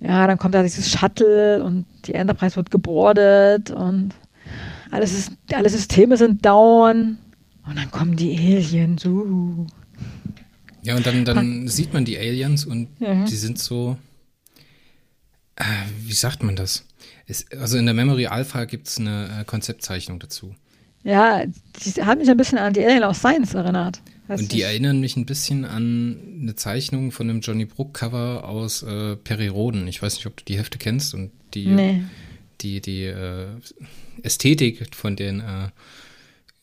Ja, 0.00 0.26
dann 0.26 0.38
kommt 0.38 0.54
da 0.54 0.62
dieses 0.62 0.90
Shuttle 0.90 1.62
und 1.64 1.86
die 2.04 2.14
Enterprise 2.14 2.56
wird 2.56 2.70
gebordet 2.70 3.70
und 3.70 4.14
alle, 4.90 5.06
alle 5.52 5.68
Systeme 5.68 6.16
sind 6.16 6.44
down 6.44 7.18
und 7.68 7.76
dann 7.76 7.90
kommen 7.90 8.16
die 8.16 8.36
Aliens. 8.36 9.04
Uh. 9.04 9.66
Ja, 10.82 10.96
und 10.96 11.06
dann, 11.06 11.24
dann 11.24 11.68
sieht 11.68 11.92
man 11.92 12.04
die 12.04 12.16
Aliens 12.16 12.64
und 12.64 13.00
mhm. 13.00 13.26
die 13.26 13.36
sind 13.36 13.58
so, 13.58 13.98
äh, 15.56 15.64
wie 16.06 16.14
sagt 16.14 16.42
man 16.42 16.56
das? 16.56 16.86
Es, 17.26 17.50
also 17.52 17.76
in 17.76 17.84
der 17.84 17.94
Memory 17.94 18.26
Alpha 18.26 18.64
gibt 18.64 18.88
es 18.88 18.98
eine 18.98 19.40
äh, 19.40 19.44
Konzeptzeichnung 19.44 20.18
dazu. 20.18 20.54
Ja, 21.04 21.44
die 21.46 22.02
haben 22.02 22.18
mich 22.18 22.30
ein 22.30 22.36
bisschen 22.36 22.58
an 22.58 22.72
die 22.72 22.84
Alien 22.84 23.04
aus 23.04 23.18
Science 23.18 23.54
erinnert. 23.54 24.00
Und 24.28 24.52
die 24.52 24.62
erinnern 24.62 25.00
mich 25.00 25.16
ein 25.16 25.24
bisschen 25.24 25.64
an 25.64 26.18
eine 26.42 26.54
Zeichnung 26.54 27.12
von 27.12 27.30
einem 27.30 27.40
Johnny 27.40 27.64
Brook 27.64 27.94
Cover 27.94 28.46
aus 28.46 28.82
äh, 28.82 29.16
Perry 29.16 29.48
Roden. 29.48 29.88
Ich 29.88 30.02
weiß 30.02 30.16
nicht, 30.16 30.26
ob 30.26 30.36
du 30.36 30.44
die 30.44 30.58
Hefte 30.58 30.76
kennst 30.76 31.14
und 31.14 31.30
die, 31.54 31.66
nee. 31.66 32.02
Die, 32.60 32.80
die 32.80 33.04
äh, 33.04 33.46
Ästhetik 34.22 34.94
von 34.94 35.16
den 35.16 35.40
äh, 35.40 35.68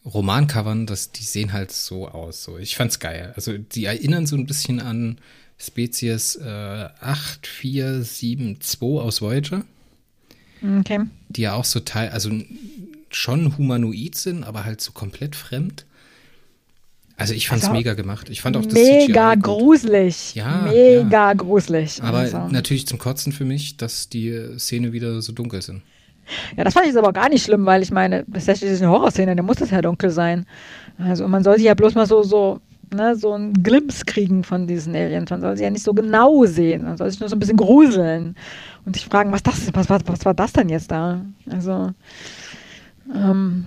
Romancovern, 0.06 0.86
das, 0.86 1.12
die 1.12 1.24
sehen 1.24 1.52
halt 1.54 1.72
so 1.72 2.08
aus. 2.08 2.44
So. 2.44 2.58
Ich 2.58 2.75
fand's 2.75 3.00
geil. 3.00 3.34
Also 3.36 3.58
die 3.58 3.86
erinnern 3.86 4.28
so 4.28 4.36
ein 4.36 4.46
bisschen 4.46 4.80
an 4.80 5.18
Spezies 5.58 6.36
äh, 6.36 6.90
8472 7.00 8.82
aus 8.82 9.22
Voyager. 9.22 9.66
Okay. 10.80 11.00
Die 11.30 11.42
ja 11.42 11.54
auch 11.54 11.66
so 11.66 11.80
teil, 11.80 12.10
also 12.10 12.32
schon 13.10 13.58
humanoid 13.58 14.16
sind, 14.16 14.44
aber 14.44 14.66
halt 14.66 14.82
so 14.82 14.92
komplett 14.92 15.36
fremd. 15.36 15.86
Also 17.18 17.34
ich 17.34 17.48
fand's 17.48 17.66
also, 17.66 17.76
mega 17.76 17.94
gemacht. 17.94 18.30
Ich 18.30 18.42
fand 18.42 18.58
auch 18.58 18.66
das 18.66 18.74
Mega 18.74 19.34
CGI 19.34 19.42
gruselig. 19.42 20.36
Ja. 20.36 20.64
Mega 20.70 21.30
ja. 21.30 21.34
gruselig. 21.34 22.04
Aber 22.04 22.20
also. 22.20 22.48
natürlich 22.50 22.88
zum 22.88 22.98
Kotzen 22.98 23.32
für 23.32 23.46
mich, 23.46 23.78
dass 23.78 24.10
die 24.10 24.58
Szene 24.58 24.92
wieder 24.92 25.22
so 25.22 25.32
dunkel 25.32 25.62
sind. 25.62 25.82
Ja, 26.58 26.64
das 26.64 26.74
fand 26.74 26.88
ich 26.88 26.98
aber 26.98 27.14
gar 27.14 27.30
nicht 27.30 27.46
schlimm, 27.46 27.66
weil 27.66 27.84
ich 27.84 27.92
meine, 27.92 28.26
das 28.28 28.48
ist 28.48 28.82
eine 28.82 28.92
Horrorszene, 28.92 29.36
da 29.36 29.44
muss 29.44 29.58
das 29.58 29.70
ja 29.70 29.82
dunkel 29.82 30.10
sein. 30.10 30.46
Also 30.98 31.28
man 31.28 31.44
soll 31.44 31.56
sich 31.56 31.66
ja 31.66 31.74
bloß 31.74 31.96
mal 31.96 32.08
so, 32.08 32.24
so, 32.24 32.60
ne, 32.94 33.16
so 33.16 33.34
einen 33.34 33.54
Glimpse 33.54 34.06
kriegen 34.06 34.44
von 34.44 34.68
diesen 34.68 34.96
Aliens. 34.96 35.30
Man 35.30 35.42
soll 35.42 35.56
sie 35.56 35.64
ja 35.64 35.70
nicht 35.70 35.84
so 35.84 35.94
genau 35.94 36.46
sehen. 36.46 36.84
Man 36.84 36.98
soll 36.98 37.10
sich 37.12 37.20
nur 37.20 37.30
so 37.30 37.36
ein 37.36 37.40
bisschen 37.40 37.58
gruseln 37.58 38.36
und 38.86 38.96
sich 38.96 39.06
fragen, 39.06 39.32
was 39.32 39.44
das 39.44 39.60
ist, 39.60 39.76
was, 39.76 39.90
was, 39.90 40.02
was 40.08 40.26
war 40.26 40.34
das 40.34 40.54
denn 40.54 40.70
jetzt 40.70 40.92
da? 40.92 41.22
Also, 41.50 41.92
ähm, 43.14 43.66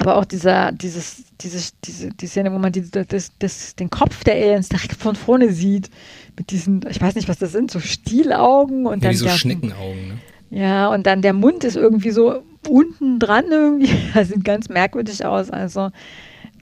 aber 0.00 0.16
auch 0.16 0.24
dieser, 0.24 0.72
dieses, 0.72 1.24
dieses, 1.40 1.78
diese, 1.80 2.08
die 2.08 2.26
Szene, 2.26 2.52
wo 2.52 2.58
man 2.58 2.72
die, 2.72 2.90
das, 2.90 3.32
das, 3.38 3.76
den 3.76 3.90
Kopf 3.90 4.24
der 4.24 4.34
Aliens 4.34 4.68
direkt 4.68 4.94
von 4.94 5.14
vorne 5.14 5.52
sieht, 5.52 5.90
mit 6.38 6.50
diesen, 6.50 6.84
ich 6.88 7.00
weiß 7.00 7.14
nicht, 7.14 7.28
was 7.28 7.38
das 7.38 7.52
sind, 7.52 7.70
so 7.70 7.80
Stielaugen 7.80 8.86
und 8.86 9.02
ja, 9.02 9.10
dann. 9.10 9.12
Wie 9.12 9.16
so 9.16 9.28
Schneckenaugen, 9.28 10.08
ne? 10.08 10.18
Ja, 10.50 10.88
und 10.88 11.06
dann 11.06 11.22
der 11.22 11.32
Mund 11.32 11.64
ist 11.64 11.76
irgendwie 11.76 12.10
so 12.10 12.42
unten 12.68 13.18
dran 13.18 13.44
irgendwie. 13.50 13.90
Das 14.14 14.28
sieht 14.28 14.44
ganz 14.44 14.68
merkwürdig 14.68 15.24
aus. 15.24 15.50
Also 15.50 15.90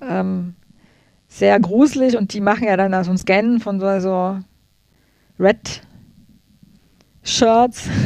ähm, 0.02 0.54
sehr 1.28 1.58
gruselig 1.60 2.16
und 2.16 2.32
die 2.32 2.40
machen 2.40 2.64
ja 2.64 2.76
dann 2.76 3.04
so 3.04 3.10
ein 3.10 3.18
Scan 3.18 3.60
von 3.60 3.80
so, 3.80 4.00
so 4.00 4.38
Red 5.38 5.82
Shirts. 7.22 7.88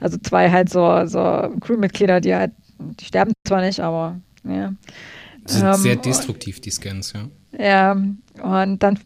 Also 0.00 0.16
zwei 0.16 0.50
halt 0.50 0.70
so, 0.70 1.04
so 1.04 1.18
Crewmitglieder, 1.60 2.22
die 2.22 2.34
halt, 2.34 2.52
die 2.78 3.04
sterben 3.04 3.32
zwar 3.46 3.60
nicht, 3.60 3.80
aber 3.80 4.20
ja. 4.44 4.72
Sind 5.44 5.64
ähm, 5.66 5.74
sehr 5.74 5.96
destruktiv, 5.96 6.60
die 6.60 6.70
Scans, 6.70 7.12
ja. 7.12 7.28
Ja, 7.58 7.92
und 7.92 8.82
dann 8.82 8.98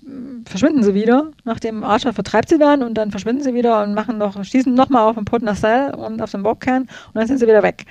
verschwinden 0.44 0.82
sie 0.82 0.94
wieder, 0.94 1.30
nachdem 1.44 1.84
Archer 1.84 2.12
vertreibt 2.12 2.48
sie 2.48 2.58
dann 2.58 2.82
und 2.82 2.94
dann 2.94 3.12
verschwinden 3.12 3.42
sie 3.42 3.54
wieder 3.54 3.82
und 3.82 3.94
machen 3.94 4.18
noch, 4.18 4.42
schießen 4.44 4.74
nochmal 4.74 5.08
auf 5.08 5.14
den 5.14 5.24
Port 5.24 5.42
Nacelle 5.42 5.96
und 5.96 6.20
auf 6.20 6.32
den 6.32 6.42
Warpkern 6.42 6.82
und 6.82 7.14
dann 7.14 7.26
sind 7.28 7.38
sie 7.38 7.46
wieder 7.46 7.62
weg. 7.62 7.86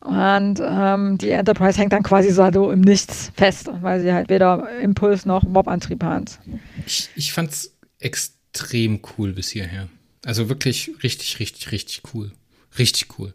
Und 0.00 0.60
ähm, 0.62 1.18
die 1.18 1.30
Enterprise 1.30 1.78
hängt 1.78 1.92
dann 1.92 2.04
quasi 2.04 2.30
so 2.30 2.70
im 2.70 2.80
Nichts 2.80 3.32
fest, 3.34 3.68
weil 3.80 4.00
sie 4.00 4.12
halt 4.12 4.28
weder 4.28 4.78
Impuls 4.80 5.26
noch 5.26 5.42
Warp-Antrieb 5.46 6.04
hat. 6.04 6.38
Ich, 6.86 7.08
ich 7.16 7.32
fand's 7.32 7.76
extrem 7.98 9.00
cool 9.18 9.32
bis 9.32 9.48
hierher. 9.48 9.88
Also 10.24 10.48
wirklich 10.48 10.92
richtig, 11.02 11.40
richtig, 11.40 11.72
richtig 11.72 12.02
cool. 12.14 12.30
Richtig 12.78 13.18
cool. 13.18 13.34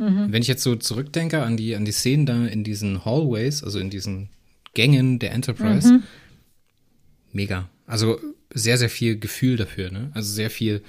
Mhm. 0.00 0.32
Wenn 0.32 0.40
ich 0.40 0.48
jetzt 0.48 0.62
so 0.62 0.76
zurückdenke 0.76 1.42
an 1.42 1.58
die, 1.58 1.76
an 1.76 1.84
die 1.84 1.92
Szenen 1.92 2.24
da 2.24 2.46
in 2.46 2.64
diesen 2.64 3.04
Hallways, 3.04 3.62
also 3.62 3.78
in 3.78 3.90
diesen 3.90 4.30
Gängen 4.72 5.18
der 5.18 5.32
Enterprise. 5.32 5.92
Mhm. 5.92 6.02
Mega. 7.32 7.68
Also 7.86 8.18
sehr, 8.52 8.78
sehr 8.78 8.88
viel 8.88 9.18
Gefühl 9.18 9.56
dafür, 9.56 9.90
ne? 9.90 10.10
Also 10.14 10.32
sehr 10.32 10.50
viel 10.50 10.82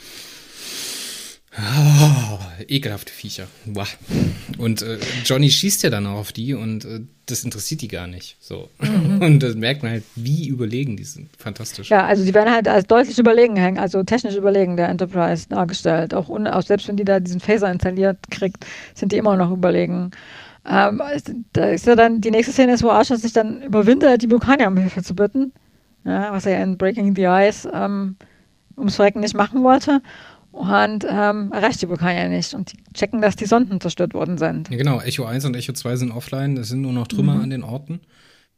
oh, 1.58 2.40
ekelhafte 2.68 3.12
Viecher. 3.12 3.48
Wow. 3.66 3.98
Und 4.58 4.82
äh, 4.82 4.98
Johnny 5.26 5.50
schießt 5.50 5.84
ja 5.84 5.90
dann 5.90 6.08
auch 6.08 6.18
auf 6.18 6.32
die 6.32 6.54
und 6.54 6.86
äh, 6.86 7.02
das 7.26 7.44
interessiert 7.44 7.82
die 7.82 7.88
gar 7.88 8.08
nicht. 8.08 8.38
So. 8.40 8.70
Mhm. 8.80 9.22
Und 9.22 9.40
das 9.40 9.56
merkt 9.56 9.84
man 9.84 9.92
halt, 9.94 10.04
wie 10.16 10.48
überlegen 10.48 10.98
die 10.98 11.04
sind. 11.04 11.30
Fantastisch. 11.38 11.90
Ja, 11.90 12.06
also 12.06 12.24
die 12.26 12.34
werden 12.34 12.54
halt 12.54 12.68
als 12.68 12.88
deutlich 12.88 13.18
überlegen 13.20 13.56
hängen, 13.56 13.80
also 13.80 14.04
technisch 14.04 14.36
überlegen 14.36 14.78
der 14.78 14.90
Enterprise 14.90 15.48
dargestellt. 15.50 16.14
Auch, 16.14 16.30
auch 16.30 16.62
selbst 16.64 16.88
wenn 16.88 16.98
die 16.98 17.06
da 17.06 17.20
diesen 17.20 17.40
Phaser 17.40 17.72
installiert 17.72 18.18
kriegt, 18.30 18.66
sind 18.94 19.12
die 19.12 19.18
immer 19.18 19.36
noch 19.36 19.52
überlegen. 19.52 20.12
Ähm, 20.70 21.02
da 21.54 21.66
ist 21.66 21.88
ja 21.88 21.96
dann, 21.96 22.22
die 22.22 22.32
nächste 22.32 22.54
Szene 22.54 22.74
ist, 22.74 22.84
wo 22.84 22.90
Archer 22.90 23.18
sich 23.18 23.34
dann 23.34 23.62
überwindet, 23.64 24.22
die 24.22 24.30
Vulkanier 24.30 24.68
um 24.68 24.78
Hilfe 24.78 25.02
zu 25.02 25.16
bitten. 25.16 25.52
Ja, 26.04 26.32
was 26.32 26.46
er 26.46 26.64
in 26.64 26.78
Breaking 26.78 27.16
the 27.16 27.26
Ice 27.26 27.70
ähm, 27.74 28.16
ums 28.78 28.96
Verrecken 28.96 29.20
nicht 29.20 29.36
machen 29.36 29.64
wollte. 29.64 30.02
Und 30.52 31.06
ähm, 31.10 31.52
erreicht 31.54 31.82
die 31.82 31.90
Vulkanier 31.90 32.28
nicht. 32.28 32.54
Und 32.54 32.74
die 32.74 32.78
checken, 32.94 33.22
dass 33.22 33.36
die 33.36 33.46
Sonden 33.46 33.80
zerstört 33.80 34.14
worden 34.14 34.38
sind. 34.38 34.70
Ja, 34.70 34.78
genau. 34.78 35.00
Echo 35.00 35.26
1 35.26 35.46
und 35.46 35.56
Echo 35.56 35.74
2 35.74 35.96
sind 35.96 36.12
offline. 36.12 36.58
Es 36.58 36.68
sind 36.68 36.82
nur 36.82 36.94
noch 36.94 37.08
Trümmer 37.08 37.36
mhm. 37.36 37.42
an 37.42 37.50
den 37.50 37.64
Orten. 37.64 38.02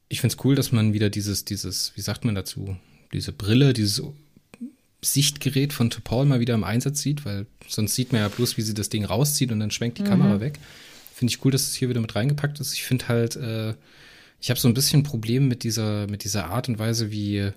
Ich 0.09 0.21
finde 0.21 0.35
es 0.35 0.43
cool, 0.43 0.55
dass 0.55 0.71
man 0.71 0.93
wieder 0.93 1.09
dieses, 1.09 1.45
dieses, 1.45 1.93
wie 1.95 2.01
sagt 2.01 2.25
man 2.25 2.35
dazu, 2.35 2.75
diese 3.13 3.31
Brille, 3.31 3.73
dieses 3.73 4.01
Sichtgerät 5.01 5.73
von 5.73 5.89
Topol 5.89 6.25
mal 6.25 6.39
wieder 6.39 6.53
im 6.55 6.63
Einsatz 6.63 7.01
sieht, 7.01 7.25
weil 7.25 7.45
sonst 7.67 7.95
sieht 7.95 8.11
man 8.11 8.21
ja 8.21 8.27
bloß, 8.27 8.57
wie 8.57 8.61
sie 8.61 8.73
das 8.73 8.89
Ding 8.89 9.05
rauszieht 9.05 9.51
und 9.51 9.59
dann 9.59 9.71
schwenkt 9.71 9.97
die 9.97 10.03
mhm. 10.03 10.07
Kamera 10.07 10.39
weg. 10.39 10.59
Finde 11.13 11.31
ich 11.31 11.45
cool, 11.45 11.51
dass 11.51 11.63
es 11.63 11.75
hier 11.75 11.89
wieder 11.89 12.01
mit 12.01 12.15
reingepackt 12.15 12.59
ist. 12.59 12.73
Ich 12.73 12.83
finde 12.83 13.07
halt, 13.07 13.35
äh, 13.35 13.75
ich 14.39 14.49
habe 14.49 14.59
so 14.59 14.67
ein 14.67 14.73
bisschen 14.73 15.01
ein 15.01 15.03
Problem 15.03 15.47
mit 15.47 15.63
dieser, 15.63 16.07
mit 16.07 16.23
dieser 16.23 16.49
Art 16.49 16.69
und 16.69 16.79
Weise, 16.79 17.11
wie 17.11 17.51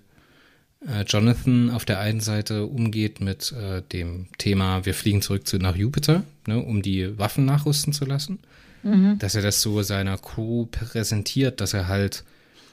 Jonathan 1.07 1.71
auf 1.71 1.85
der 1.85 1.99
einen 2.01 2.21
Seite 2.21 2.67
umgeht 2.67 3.21
mit 3.21 3.53
äh, 3.53 3.83
dem 3.93 4.27
Thema, 4.39 4.85
wir 4.87 4.95
fliegen 4.95 5.23
zurück 5.23 5.47
zu, 5.47 5.59
nach 5.59 5.77
Jupiter, 5.77 6.23
ne, 6.47 6.63
um 6.63 6.83
die 6.83 7.19
Waffen 7.19 7.45
nachrüsten 7.45 7.93
zu 7.93 8.05
lassen. 8.05 8.39
Mhm. 8.83 9.19
Dass 9.19 9.35
er 9.35 9.43
das 9.43 9.63
so 9.63 9.83
seiner 9.83 10.17
Crew 10.19 10.67
präsentiert, 10.67 11.61
dass 11.61 11.75
er 11.75 11.89
halt 11.89 12.25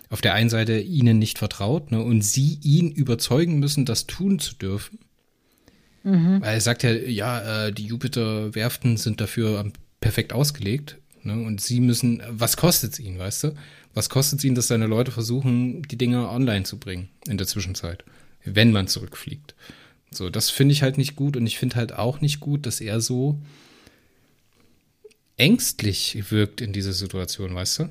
auf 0.10 0.22
der 0.22 0.36
einen 0.36 0.50
Seite 0.50 0.80
ihnen 0.80 1.18
nicht 1.18 1.40
vertraut 1.40 1.92
ne, 1.92 2.02
und 2.02 2.22
sie 2.22 2.60
ihn 2.62 2.92
überzeugen 2.92 3.58
müssen, 3.60 3.86
das 3.86 4.06
tun 4.06 4.38
zu 4.38 4.54
dürfen. 4.56 5.00
Mhm. 6.04 6.42
Weil 6.42 6.56
er 6.56 6.62
sagt 6.62 6.84
ja, 6.84 6.92
ja, 6.92 7.68
äh, 7.68 7.72
die 7.74 7.88
Jupiter-Werften 7.88 8.98
sind 8.98 9.22
dafür 9.22 9.72
perfekt 10.02 10.34
ausgelegt. 10.34 10.98
Ne, 11.24 11.34
und 11.34 11.62
sie 11.62 11.80
müssen, 11.80 12.22
was 12.30 12.58
kostet 12.58 12.94
es 12.94 13.00
ihnen, 13.00 13.18
weißt 13.18 13.46
du? 13.46 13.56
Was 13.94 14.10
kostet 14.10 14.40
es 14.40 14.46
ihnen, 14.46 14.56
dass 14.56 14.68
seine 14.68 14.88
Leute 14.88 15.12
versuchen, 15.12 15.84
die 15.84 15.98
Dinger 15.98 16.32
online 16.32 16.64
zu 16.64 16.78
bringen 16.78 17.10
in 17.28 17.38
der 17.38 17.48
Zwischenzeit, 17.48 18.04
wenn 18.44 18.72
man 18.72 18.88
zurückfliegt? 18.88 19.56
So, 20.12 20.30
das 20.30 20.50
finde 20.50 20.74
ich 20.74 20.82
halt 20.82 20.98
nicht 20.98 21.16
gut 21.16 21.38
und 21.38 21.46
ich 21.46 21.58
finde 21.58 21.76
halt 21.76 21.94
auch 21.94 22.22
nicht 22.22 22.40
gut, 22.40 22.66
dass 22.66 22.82
er 22.82 23.02
so 23.02 23.40
ängstlich 25.38 26.32
wirkt 26.32 26.62
in 26.62 26.74
dieser 26.74 26.94
Situation, 26.94 27.56
weißt 27.56 27.80
du? 27.80 27.90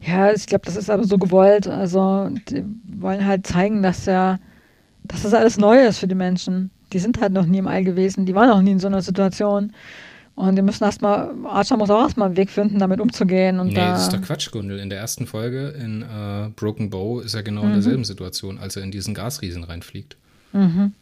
Ja, 0.00 0.32
ich 0.32 0.46
glaube, 0.46 0.66
das 0.66 0.76
ist 0.76 0.90
aber 0.90 1.04
so 1.04 1.16
gewollt. 1.18 1.68
Also, 1.68 2.28
die 2.48 2.64
wollen 2.84 3.24
halt 3.24 3.46
zeigen, 3.46 3.82
dass 3.82 4.06
ja, 4.06 4.40
dass 5.04 5.22
das 5.22 5.34
alles 5.34 5.58
neu 5.58 5.86
ist 5.86 5.98
für 5.98 6.08
die 6.08 6.16
Menschen. 6.16 6.70
Die 6.92 6.98
sind 6.98 7.20
halt 7.20 7.32
noch 7.32 7.46
nie 7.46 7.58
im 7.58 7.68
All 7.68 7.84
gewesen, 7.84 8.26
die 8.26 8.34
waren 8.34 8.48
noch 8.48 8.62
nie 8.62 8.72
in 8.72 8.80
so 8.80 8.88
einer 8.88 9.02
Situation. 9.02 9.72
Und 10.40 10.56
die 10.56 10.62
müssen 10.62 10.84
erstmal, 10.84 11.34
Archer 11.44 11.76
muss 11.76 11.90
auch 11.90 12.00
erstmal 12.00 12.28
einen 12.28 12.36
Weg 12.38 12.50
finden, 12.50 12.78
damit 12.78 12.98
umzugehen. 12.98 13.60
Und 13.60 13.68
nee, 13.68 13.74
da 13.74 13.92
das 13.92 14.04
ist 14.04 14.12
der 14.12 14.20
Quatsch, 14.20 14.50
Gundel. 14.50 14.78
In 14.78 14.88
der 14.88 14.98
ersten 14.98 15.26
Folge 15.26 15.68
in 15.68 16.00
äh, 16.00 16.48
Broken 16.56 16.88
Bow 16.88 17.20
ist 17.20 17.34
er 17.34 17.42
genau 17.42 17.60
mhm. 17.62 17.68
in 17.68 17.74
derselben 17.74 18.04
Situation, 18.04 18.58
als 18.58 18.74
er 18.74 18.82
in 18.82 18.90
diesen 18.90 19.12
Gasriesen 19.12 19.64
reinfliegt. 19.64 20.16
Mhm. 20.52 20.94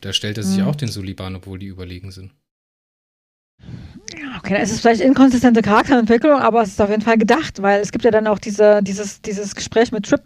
Da 0.00 0.12
stellt 0.12 0.38
er 0.38 0.44
sich 0.44 0.60
mhm. 0.60 0.68
auch 0.68 0.76
den 0.76 0.88
Suliban, 0.88 1.34
obwohl 1.34 1.58
die 1.58 1.66
überlegen 1.66 2.12
sind. 2.12 2.30
Ja, 4.16 4.38
okay, 4.38 4.54
da 4.54 4.60
ist 4.60 4.70
es 4.70 4.80
vielleicht 4.80 5.00
inkonsistente 5.00 5.62
Charakterentwicklung, 5.62 6.40
aber 6.40 6.62
es 6.62 6.70
ist 6.70 6.80
auf 6.80 6.90
jeden 6.90 7.02
Fall 7.02 7.18
gedacht, 7.18 7.60
weil 7.62 7.80
es 7.80 7.90
gibt 7.90 8.04
ja 8.04 8.12
dann 8.12 8.28
auch 8.28 8.38
diese, 8.38 8.82
dieses, 8.82 9.20
dieses 9.20 9.56
Gespräch 9.56 9.90
mit 9.90 10.06
Trip, 10.06 10.22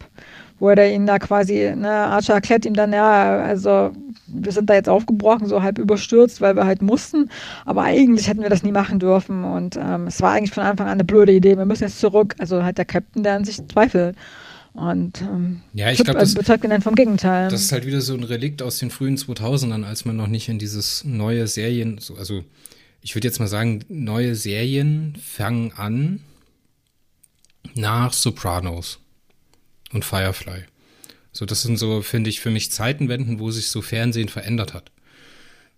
wo 0.59 0.69
er 0.69 0.93
ihn 0.93 1.05
da 1.05 1.19
quasi, 1.19 1.73
ne, 1.75 1.89
Archer 1.89 2.33
erklärt 2.33 2.65
ihm 2.65 2.73
dann, 2.73 2.93
ja, 2.93 3.39
also 3.39 3.91
wir 4.27 4.51
sind 4.51 4.69
da 4.69 4.73
jetzt 4.73 4.89
aufgebrochen, 4.89 5.47
so 5.47 5.61
halb 5.61 5.77
überstürzt, 5.77 6.41
weil 6.41 6.55
wir 6.55 6.65
halt 6.65 6.81
mussten, 6.81 7.29
aber 7.65 7.83
eigentlich 7.83 8.27
hätten 8.27 8.41
wir 8.41 8.49
das 8.49 8.63
nie 8.63 8.71
machen 8.71 8.99
dürfen. 8.99 9.43
Und 9.43 9.77
ähm, 9.77 10.07
es 10.07 10.21
war 10.21 10.31
eigentlich 10.31 10.53
von 10.53 10.63
Anfang 10.63 10.87
an 10.87 10.93
eine 10.93 11.03
blöde 11.03 11.33
Idee, 11.33 11.57
wir 11.57 11.65
müssen 11.65 11.83
jetzt 11.83 11.99
zurück, 11.99 12.35
also 12.39 12.63
halt 12.63 12.77
der 12.77 12.85
Captain, 12.85 13.23
der 13.23 13.35
an 13.35 13.45
sich 13.45 13.65
zweifelt. 13.67 14.15
Und 14.73 15.21
ähm, 15.21 15.61
ja, 15.73 15.91
ich 15.91 16.03
glaube, 16.03 16.19
das 16.19 16.33
bezeugt 16.33 16.63
ihn 16.65 16.69
dann 16.69 16.81
vom 16.81 16.95
Gegenteil. 16.95 17.49
Das 17.49 17.61
ist 17.61 17.71
halt 17.71 17.85
wieder 17.85 18.01
so 18.01 18.13
ein 18.13 18.23
Relikt 18.23 18.61
aus 18.61 18.79
den 18.79 18.91
frühen 18.91 19.15
2000ern, 19.15 19.85
als 19.85 20.03
man 20.03 20.17
noch 20.17 20.27
nicht 20.27 20.49
in 20.49 20.59
dieses 20.59 21.05
neue 21.05 21.47
Serien, 21.47 21.99
also 22.17 22.43
ich 23.01 23.15
würde 23.15 23.27
jetzt 23.27 23.39
mal 23.39 23.47
sagen, 23.47 23.85
neue 23.87 24.35
Serien 24.35 25.15
fangen 25.21 25.71
an 25.77 26.19
nach 27.73 28.13
Sopranos 28.13 28.99
und 29.93 30.05
Firefly. 30.05 30.63
So, 31.31 31.45
das 31.45 31.63
sind 31.63 31.77
so, 31.77 32.01
finde 32.01 32.29
ich, 32.29 32.39
für 32.39 32.49
mich 32.49 32.71
Zeitenwenden, 32.71 33.39
wo 33.39 33.51
sich 33.51 33.67
so 33.67 33.81
Fernsehen 33.81 34.29
verändert 34.29 34.73
hat. 34.73 34.91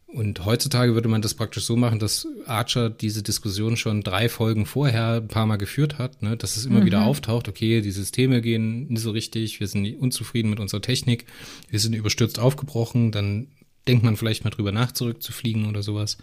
Und 0.06 0.46
heutzutage 0.46 0.94
würde 0.94 1.10
man 1.10 1.22
das 1.22 1.34
praktisch 1.34 1.66
so 1.66 1.76
machen, 1.76 2.00
dass 2.00 2.28
Archer 2.46 2.90
diese 2.90 3.24
Diskussion 3.24 3.76
schon 3.76 4.04
drei 4.04 4.30
Folgen 4.30 4.66
vorher 4.66 5.16
ein 5.16 5.28
paar 5.28 5.46
Mal 5.46 5.58
geführt 5.58 5.98
hat, 5.98 6.22
ne? 6.22 6.38
dass 6.38 6.56
es 6.56 6.66
immer 6.66 6.80
mhm. 6.80 6.86
wieder 6.86 7.06
auftaucht, 7.06 7.50
okay, 7.50 7.82
die 7.82 7.92
Systeme 7.92 8.42
gehen 8.42 8.88
nicht 8.88 9.02
so 9.02 9.12
richtig, 9.12 9.60
wir 9.60 9.68
sind 9.68 10.00
unzufrieden 10.00 10.50
mit 10.50 10.62
unserer 10.62 10.82
Technik, 10.82 11.26
wir 11.70 11.80
sind 11.80 11.94
überstürzt 11.94 12.40
aufgebrochen, 12.40 13.12
dann 13.12 13.48
denkt 13.88 14.04
man 14.04 14.16
vielleicht 14.16 14.46
mal 14.46 14.50
drüber 14.50 14.72
nach, 14.72 14.94
zurückzufliegen 14.94 15.68
oder 15.68 15.84
sowas. 15.84 16.18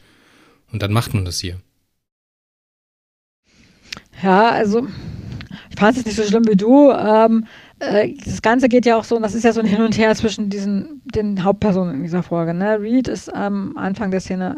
Und 0.73 0.83
dann 0.83 0.93
macht 0.93 1.13
man 1.13 1.27
das 1.27 1.41
hier. 1.41 1.61
Ja, 4.23 4.49
also 4.51 4.87
ich 5.71 5.79
fand 5.79 5.99
es 5.99 6.07
nicht 6.07 6.17
so 6.17 6.25
schlimm 6.25 6.47
wie 6.47 6.57
du. 6.57 6.91
Ähm, 6.91 7.45
äh, 7.45 7.47
das 8.25 8.43
Ganze 8.43 8.69
geht 8.69 8.87
ja 8.87 8.97
auch 8.97 9.05
so, 9.05 9.17
und 9.17 9.23
das 9.23 9.35
ist 9.35 9.45
ja 9.45 9.53
so 9.53 9.61
ein 9.61 9.67
Hin 9.67 9.83
und 9.83 9.97
Her 9.99 10.15
zwischen 10.15 10.51
diesen 10.51 11.03
den 11.05 11.45
Hauptpersonen 11.45 11.95
in 11.95 12.03
dieser 12.03 12.23
Folge. 12.23 12.55
Ne? 12.55 12.81
Reed 12.81 13.09
ist 13.09 13.33
am 13.33 13.77
Anfang 13.77 14.11
der 14.11 14.21
Szene 14.21 14.57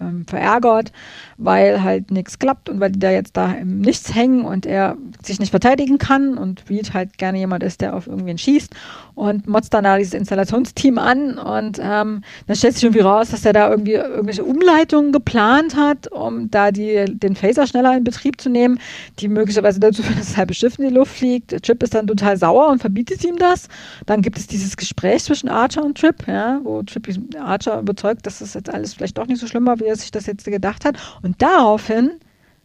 ähm, 0.00 0.24
verärgert, 0.26 0.92
weil 1.38 1.82
halt 1.82 2.10
nichts 2.10 2.38
klappt 2.38 2.68
und 2.68 2.80
weil 2.80 2.90
die 2.90 2.98
da 2.98 3.10
jetzt 3.10 3.36
da 3.36 3.52
im 3.52 3.80
Nichts 3.80 4.14
hängen 4.14 4.44
und 4.44 4.66
er 4.66 4.96
sich 5.22 5.38
nicht 5.38 5.50
verteidigen 5.50 5.98
kann 5.98 6.36
und 6.36 6.64
Reed 6.68 6.92
halt 6.94 7.16
gerne 7.16 7.38
jemand 7.38 7.62
ist, 7.62 7.80
der 7.80 7.94
auf 7.94 8.08
irgendwen 8.08 8.38
schießt 8.38 8.74
und 9.14 9.46
motzt 9.46 9.72
dann 9.72 9.84
da 9.84 9.98
dieses 9.98 10.14
Installationsteam 10.14 10.98
an 10.98 11.38
und 11.38 11.78
ähm, 11.80 12.22
dann 12.46 12.56
stellt 12.56 12.74
sich 12.74 12.84
irgendwie 12.84 13.02
raus, 13.02 13.30
dass 13.30 13.44
er 13.44 13.52
da 13.52 13.70
irgendwie 13.70 13.92
irgendwelche 13.92 14.44
Umleitungen 14.44 15.12
geplant 15.12 15.76
hat, 15.76 16.10
um 16.10 16.50
da 16.50 16.72
die, 16.72 17.04
den 17.06 17.36
Phaser 17.36 17.66
schneller 17.66 17.96
in 17.96 18.04
Betrieb 18.04 18.40
zu 18.40 18.48
nehmen, 18.48 18.80
die 19.18 19.28
möglicherweise 19.28 19.80
dazu 19.80 20.02
führen, 20.02 20.16
dass 20.18 20.28
das 20.28 20.36
halbe 20.36 20.54
Schiff 20.54 20.78
in 20.78 20.88
die 20.88 20.94
Luft 20.94 21.16
fliegt. 21.16 21.62
Chip 21.62 21.82
ist 21.82 21.94
dann 21.94 22.06
total 22.06 22.36
sauer 22.36 22.68
und 22.68 22.80
verbietet 22.80 23.24
ihm 23.24 23.36
das. 23.36 23.68
Dann 24.06 24.22
gibt 24.22 24.38
es 24.38 24.46
dieses 24.46 24.76
Gespräch 24.76 25.24
zwischen 25.24 25.48
Archer 25.48 25.84
und 25.84 25.98
Trip, 25.98 26.16
ja, 26.26 26.60
wo 26.64 26.82
Trip 26.82 27.08
Archer 27.40 27.78
überzeugt, 27.78 28.26
dass 28.26 28.40
das 28.40 28.54
jetzt 28.54 28.72
alles 28.72 28.94
vielleicht 28.94 29.18
doch 29.18 29.26
nicht 29.26 29.40
so 29.40 29.46
schlimm 29.46 29.66
war, 29.66 29.78
wie 29.78 29.84
er 29.84 29.96
sich 29.96 30.10
das 30.10 30.26
jetzt 30.26 30.44
gedacht 30.44 30.84
hat. 30.84 30.96
Und 31.22 31.27
daraufhin, 31.38 32.12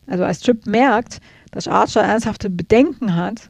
also 0.08 0.24
als 0.24 0.40
Trip 0.40 0.66
merkt, 0.66 1.20
dass 1.52 1.68
Archer 1.68 2.02
ernsthafte 2.02 2.50
Bedenken 2.50 3.16
hat, 3.16 3.50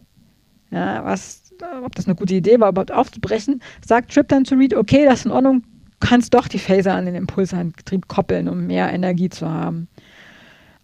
ja, 0.71 1.06
was, 1.06 1.52
ob 1.84 1.95
das 1.95 2.06
eine 2.08 2.15
gute 2.15 2.34
Idee 2.34 2.60
war, 2.60 2.69
überhaupt 2.69 2.91
aufzubrechen, 2.91 3.62
sagt 3.86 4.13
Trip 4.13 4.28
dann 4.28 4.45
zu 4.45 4.56
Reed, 4.56 4.73
okay, 4.73 5.06
das 5.06 5.19
ist 5.19 5.26
in 5.26 5.32
Ordnung, 5.32 5.63
kannst 5.99 6.34
doch 6.34 6.47
die 6.47 6.60
Phaser 6.60 6.95
an 6.95 7.06
den 7.06 7.15
Impulsantrieb 7.15 8.08
koppeln, 8.08 8.49
um 8.49 8.67
mehr 8.67 8.91
Energie 8.91 9.30
zu 9.30 9.49
haben. 9.49 9.88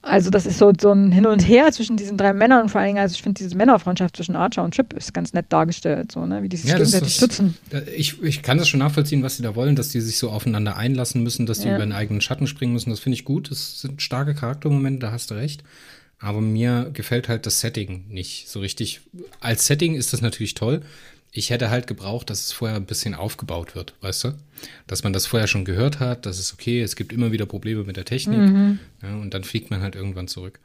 Also 0.02 0.30
das 0.30 0.46
ist 0.46 0.58
so, 0.58 0.72
so 0.80 0.94
ein 0.94 1.12
Hin 1.12 1.26
und 1.26 1.42
Her 1.42 1.72
zwischen 1.74 1.98
diesen 1.98 2.18
drei 2.18 2.32
Männern 2.32 2.64
und 2.64 2.70
vor 2.70 2.80
allen 2.80 2.90
Dingen, 2.90 3.00
also 3.00 3.14
ich 3.14 3.22
finde 3.22 3.44
diese 3.44 3.56
Männerfreundschaft 3.58 4.16
zwischen 4.16 4.36
Archer 4.38 4.64
und 4.64 4.74
Chip 4.74 4.94
ist 4.94 5.14
ganz 5.14 5.34
nett 5.34 5.48
dargestellt, 5.50 6.14
so, 6.14 6.26
ne? 6.26 6.42
wie 6.42 6.48
die 6.48 6.56
sich 6.56 6.70
ja, 6.70 6.78
gegenseitig 6.78 7.16
stützen. 7.16 7.58
Ich, 7.98 8.24
ich 8.24 8.42
kann 8.42 8.58
das 8.58 8.70
schon 8.70 8.80
nachvollziehen, 8.80 9.24
was 9.24 9.36
sie 9.36 9.44
da 9.44 9.56
wollen, 9.56 9.76
dass 9.76 9.90
die 9.90 10.00
sich 10.00 10.18
so 10.18 10.30
aufeinander 10.30 10.78
einlassen 10.78 11.22
müssen, 11.22 11.46
dass 11.46 11.60
die 11.60 11.68
ja. 11.68 11.76
über 11.76 11.84
ihren 11.84 11.92
eigenen 11.92 12.22
Schatten 12.22 12.48
springen 12.48 12.72
müssen. 12.72 12.92
Das 12.92 13.02
finde 13.02 13.16
ich 13.16 13.26
gut. 13.26 13.52
Das 13.52 13.82
sind 13.82 14.02
starke 14.02 14.36
Charaktermomente, 14.36 15.00
da 15.00 15.12
hast 15.12 15.32
du 15.32 15.36
recht. 15.36 15.64
Aber 16.18 16.40
mir 16.42 16.92
gefällt 16.94 17.28
halt 17.28 17.46
das 17.46 17.60
Setting 17.60 18.06
nicht 18.10 18.50
so 18.50 18.62
richtig. 18.62 19.02
Als 19.42 19.68
Setting 19.68 19.96
ist 19.96 20.14
das 20.14 20.22
natürlich 20.22 20.54
toll 20.54 20.82
ich 21.32 21.50
hätte 21.52 21.70
halt 21.70 21.88
gebraucht, 21.88 22.30
dass 22.30 22.42
es 22.42 22.52
vorher 22.52 22.78
ein 22.78 22.86
bisschen 22.86 23.14
aufgebaut 23.14 23.76
wird, 23.76 23.94
weißt 24.02 24.24
du? 24.26 24.34
Dass 24.88 25.04
man 25.04 25.14
das 25.14 25.28
vorher 25.28 25.48
schon 25.48 25.66
gehört 25.66 26.00
hat, 26.00 26.26
dass 26.26 26.40
es 26.40 26.54
okay, 26.54 26.82
es 26.82 26.96
gibt 26.96 27.14
immer 27.14 27.32
wieder 27.32 27.46
Probleme 27.46 27.84
mit 27.84 27.98
der 27.98 28.06
Technik 28.06 28.40
mhm. 28.40 28.80
ja, 29.04 29.16
und 29.16 29.34
dann 29.34 29.44
fliegt 29.44 29.70
man 29.70 29.82
halt 29.82 29.96
irgendwann 29.96 30.28
zurück. 30.28 30.60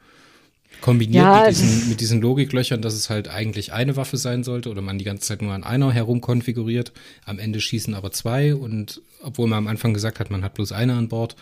Kombiniert 0.81 1.23
ja, 1.23 1.45
mit, 1.45 1.51
diesen, 1.51 1.89
mit 1.89 2.01
diesen 2.01 2.21
Logiklöchern, 2.21 2.81
dass 2.81 2.95
es 2.95 3.09
halt 3.09 3.29
eigentlich 3.29 3.71
eine 3.71 3.95
Waffe 3.95 4.17
sein 4.17 4.43
sollte 4.43 4.69
oder 4.69 4.81
man 4.81 4.97
die 4.97 5.05
ganze 5.05 5.25
Zeit 5.25 5.41
nur 5.41 5.53
an 5.53 5.63
einer 5.63 5.93
herumkonfiguriert. 5.93 6.91
Am 7.23 7.39
Ende 7.39 7.61
schießen 7.61 7.93
aber 7.93 8.11
zwei 8.11 8.53
und 8.53 9.01
obwohl 9.21 9.47
man 9.47 9.59
am 9.59 9.67
Anfang 9.67 9.93
gesagt 9.93 10.19
hat, 10.19 10.31
man 10.31 10.43
hat 10.43 10.55
bloß 10.55 10.73
eine 10.73 10.95
an 10.95 11.07
Bord, 11.07 11.35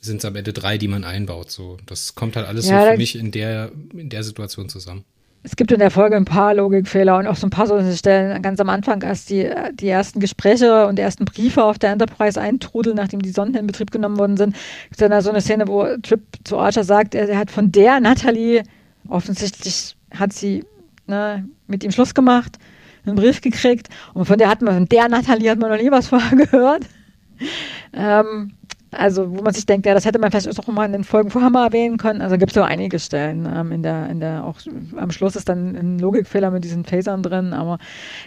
sind 0.00 0.18
es 0.18 0.24
am 0.24 0.36
Ende 0.36 0.52
drei, 0.52 0.78
die 0.78 0.88
man 0.88 1.04
einbaut. 1.04 1.50
So, 1.50 1.76
das 1.84 2.14
kommt 2.14 2.36
halt 2.36 2.46
alles 2.46 2.66
ja, 2.66 2.80
so 2.80 2.90
für 2.92 2.96
mich 2.96 3.16
in 3.16 3.30
der, 3.30 3.72
in 3.92 4.08
der 4.08 4.24
Situation 4.24 4.68
zusammen 4.68 5.04
es 5.44 5.56
gibt 5.56 5.72
in 5.72 5.80
der 5.80 5.90
Folge 5.90 6.16
ein 6.16 6.24
paar 6.24 6.54
Logikfehler 6.54 7.18
und 7.18 7.26
auch 7.26 7.34
so 7.34 7.48
ein 7.48 7.50
paar 7.50 7.66
solche 7.66 7.96
Stellen 7.96 8.40
ganz 8.42 8.60
am 8.60 8.68
Anfang, 8.68 9.02
als 9.02 9.24
die, 9.24 9.50
die 9.74 9.88
ersten 9.88 10.20
Gespräche 10.20 10.86
und 10.86 10.96
die 10.96 11.02
ersten 11.02 11.24
Briefe 11.24 11.64
auf 11.64 11.78
der 11.78 11.90
Enterprise 11.90 12.40
eintrudeln, 12.40 12.96
nachdem 12.96 13.22
die 13.22 13.30
Sonden 13.30 13.56
in 13.56 13.66
Betrieb 13.66 13.90
genommen 13.90 14.18
worden 14.18 14.36
sind, 14.36 14.54
gibt 14.54 14.92
es 14.92 14.98
dann 14.98 15.10
da 15.10 15.20
so 15.20 15.30
eine 15.30 15.40
Szene, 15.40 15.66
wo 15.66 15.84
Trip 16.02 16.20
zu 16.44 16.58
Archer 16.58 16.84
sagt, 16.84 17.16
er, 17.16 17.28
er 17.28 17.38
hat 17.38 17.50
von 17.50 17.72
der 17.72 17.98
Natalie, 17.98 18.62
offensichtlich 19.08 19.96
hat 20.14 20.32
sie 20.32 20.64
ne, 21.08 21.44
mit 21.66 21.82
ihm 21.82 21.90
Schluss 21.90 22.14
gemacht, 22.14 22.58
einen 23.04 23.16
Brief 23.16 23.40
gekriegt 23.40 23.88
und 24.14 24.26
von 24.26 24.38
der 24.38 24.48
hat 24.48 24.62
man, 24.62 24.74
von 24.74 24.88
der 24.88 25.08
Natalie 25.08 25.50
hat 25.50 25.58
man 25.58 25.70
noch 25.70 25.82
nie 25.82 25.90
was 25.90 26.06
vorher 26.06 26.36
gehört. 26.46 26.84
Ähm, 27.92 28.52
also, 28.92 29.30
wo 29.30 29.42
man 29.42 29.54
sich 29.54 29.64
denkt, 29.64 29.86
ja, 29.86 29.94
das 29.94 30.04
hätte 30.04 30.18
man 30.18 30.30
vielleicht 30.30 30.58
auch 30.58 30.66
mal 30.66 30.84
in 30.84 30.92
den 30.92 31.04
Folgen 31.04 31.30
vorher 31.30 31.50
mal 31.50 31.66
erwähnen 31.66 31.96
können. 31.96 32.20
Also 32.20 32.36
gibt 32.36 32.52
es 32.52 32.54
so 32.54 32.62
einige 32.62 32.98
Stellen. 32.98 33.48
Ähm, 33.52 33.72
in 33.72 33.82
der, 33.82 34.08
in 34.10 34.20
der, 34.20 34.44
auch 34.44 34.56
am 34.96 35.10
Schluss 35.10 35.34
ist 35.34 35.48
dann 35.48 35.74
ein 35.74 35.98
Logikfehler 35.98 36.50
mit 36.50 36.64
diesen 36.64 36.84
Phasern 36.84 37.22
drin, 37.22 37.54
aber 37.54 37.78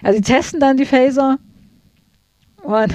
ja, 0.04 0.12
sie 0.12 0.21
testen 0.21 0.60
dann 0.60 0.78
die 0.78 0.86
Phaser 0.86 1.38
und 2.63 2.93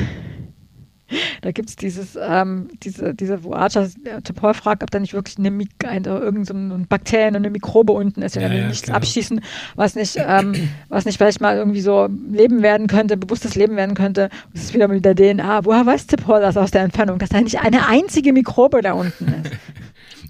da 1.43 1.53
gibt 1.53 1.69
es 1.69 1.77
dieses, 1.77 2.19
ähm, 2.21 2.69
diese, 2.83 3.15
diese, 3.15 3.45
wo 3.45 3.53
Archer 3.53 3.89
Paul 4.35 4.55
fragt, 4.55 4.83
ob 4.83 4.91
da 4.91 4.99
nicht 5.01 5.15
wirklich 5.15 5.39
eine, 5.39 5.67
eine 5.85 6.09
irgend 6.09 6.47
so 6.47 6.55
ein 6.55 6.87
Bakterien 6.89 7.35
und 7.35 7.43
eine 7.43 7.51
Mikrobe 7.51 7.93
unten 7.93 8.23
ist, 8.23 8.37
wenn 8.37 8.43
ja, 8.43 8.53
ja, 8.53 8.69
nichts 8.69 8.87
genau. 8.87 8.97
abschießen, 8.97 9.41
was 9.77 9.95
nicht, 9.95 10.17
ähm, 10.19 10.71
was 10.89 11.05
nicht 11.05 11.19
vielleicht 11.19 11.41
mal 11.41 11.57
irgendwie 11.57 11.81
so 11.81 12.09
Leben 12.31 12.63
werden 12.63 12.87
könnte, 12.87 13.17
bewusstes 13.17 13.55
Leben 13.55 13.77
werden 13.77 13.95
könnte. 13.95 14.25
Und 14.25 14.55
das 14.55 14.65
ist 14.65 14.75
wieder 14.75 14.89
mit 14.89 15.05
der 15.05 15.15
DNA. 15.15 15.65
Woher 15.65 15.87
weiß 15.87 16.07
Paul 16.07 16.41
das 16.41 16.57
aus 16.57 16.71
der 16.71 16.83
Entfernung, 16.83 17.19
dass 17.19 17.31
da 17.31 17.41
nicht 17.41 17.61
eine 17.61 17.87
einzige 17.87 18.33
Mikrobe 18.33 18.81
da 18.83 18.93
unten 18.93 19.27
ist? 19.27 19.51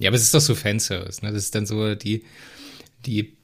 Ja, 0.01 0.09
aber 0.09 0.17
es 0.17 0.23
ist 0.23 0.33
doch 0.33 0.41
so 0.41 0.55
Fanservice, 0.55 1.23
ne? 1.23 1.31
Das 1.31 1.45
ist 1.45 1.55
dann 1.55 1.67
so 1.67 1.95
die, 1.95 2.25
die, 3.05 3.37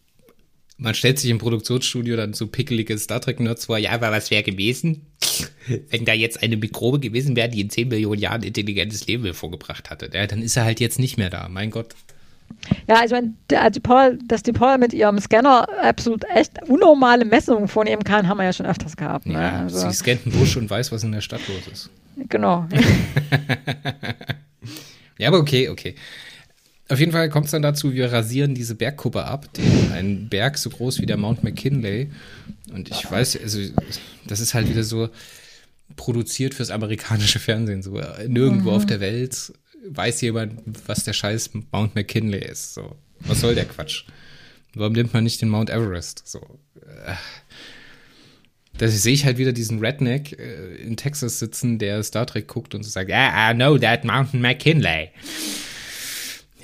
man 0.79 0.95
stellt 0.95 1.19
sich 1.19 1.31
im 1.31 1.39
Produktionsstudio 1.39 2.17
dann 2.17 2.35
so 2.35 2.47
pickelige 2.47 2.99
Star 2.99 3.21
Trek-Nerds 3.21 3.67
vor, 3.67 3.79
ja, 3.79 3.93
aber 3.93 4.13
was 4.13 4.31
wäre 4.31 4.43
gewesen, 4.43 5.07
wenn 5.91 6.05
da 6.05 6.13
jetzt 6.13 6.43
eine 6.43 6.57
Mikrobe 6.57 7.01
gewesen 7.01 7.35
wäre, 7.35 7.49
die 7.49 7.61
in 7.61 7.71
10 7.71 7.89
Millionen 7.89 8.21
Jahren 8.21 8.43
intelligentes 8.43 9.07
Leben 9.07 9.33
vorgebracht 9.33 9.91
hatte. 9.91 10.11
Ja, 10.13 10.27
dann 10.27 10.43
ist 10.43 10.57
er 10.57 10.65
halt 10.65 10.81
jetzt 10.81 10.99
nicht 10.99 11.17
mehr 11.17 11.31
da, 11.31 11.49
mein 11.49 11.71
Gott. 11.71 11.95
Ja, 12.89 13.01
also 13.01 13.17
wenn 13.17 13.37
der, 13.51 13.71
die 13.71 13.81
Paul, 13.81 14.19
dass 14.27 14.43
die 14.43 14.53
Paul 14.53 14.79
mit 14.79 14.93
ihrem 14.93 15.19
Scanner 15.19 15.67
absolut 15.83 16.25
echt 16.33 16.63
unnormale 16.69 17.25
Messungen 17.25 17.69
vornehmen 17.69 18.05
kann, 18.05 18.29
haben 18.29 18.39
wir 18.39 18.45
ja 18.45 18.53
schon 18.53 18.67
öfters 18.67 18.97
gehabt. 18.97 19.27
Ne? 19.27 19.33
Ja, 19.35 19.61
also, 19.63 19.89
sie 19.89 19.95
scannt 19.95 20.27
einen 20.27 20.39
Busch 20.39 20.57
und 20.57 20.71
weiß, 20.71 20.93
was 20.93 21.03
in 21.03 21.13
der 21.13 21.23
Stadt 21.23 21.41
los 21.49 21.67
ist. 21.73 21.91
Genau. 22.29 22.67
ja, 25.19 25.29
aber 25.29 25.39
okay, 25.39 25.69
okay. 25.69 25.97
Auf 26.89 27.01
jeden 27.01 27.13
Fall 27.13 27.29
kommt 27.31 27.47
es 27.47 27.51
dann 27.51 27.63
dazu, 27.63 27.93
wir 27.93 28.13
rasieren 28.13 28.55
diese 28.55 28.77
Bergkuppe 28.77 29.25
ab, 29.25 29.53
den, 29.55 29.93
einen 29.93 30.29
Berg 30.29 30.57
so 30.57 30.71
groß 30.71 31.01
wie 31.01 31.07
der 31.07 31.17
Mount 31.17 31.43
McKinley. 31.43 32.11
Und 32.73 32.89
ich 32.91 33.11
weiß, 33.11 33.41
also 33.43 33.61
das 34.27 34.41
ist 34.41 34.55
halt 34.55 34.69
wieder 34.69 34.85
so 34.85 35.09
produziert 35.97 36.55
fürs 36.55 36.71
amerikanische 36.71 37.41
Fernsehen. 37.41 37.83
So 37.83 38.01
nirgendwo 38.29 38.71
mhm. 38.71 38.77
auf 38.77 38.87
der 38.87 39.01
Welt 39.01 39.53
weiß 39.89 40.21
jemand, 40.21 40.61
was 40.87 41.05
der 41.05 41.13
scheiß 41.13 41.51
Mount 41.73 41.95
McKinley 41.95 42.45
ist. 42.45 42.75
So, 42.75 42.97
was 43.21 43.41
soll 43.41 43.55
der 43.55 43.67
Quatsch? 43.67 44.05
Warum 44.75 44.93
nimmt 44.93 45.15
man 45.15 45.25
nicht 45.25 45.41
den 45.41 45.49
Mount 45.49 45.71
Everest? 45.71 46.23
So. 46.27 46.39
Äh. 46.81 47.15
Da 48.79 48.89
sehe 48.89 49.15
ich 49.15 49.25
halt 49.25 49.39
wieder 49.39 49.53
diesen 49.53 49.79
Redneck 49.79 50.39
äh, 50.39 50.75
in 50.77 50.99
Texas 50.99 51.39
sitzen, 51.39 51.79
der 51.79 52.03
Star 52.03 52.27
Trek 52.27 52.47
guckt 52.47 52.75
und 52.75 52.83
so 52.83 52.91
sagt, 52.91 53.11
ah, 53.11 53.51
I 53.51 53.55
know 53.55 53.79
that 53.79 54.05
Mountain 54.05 54.43
McKinley. 54.43 55.11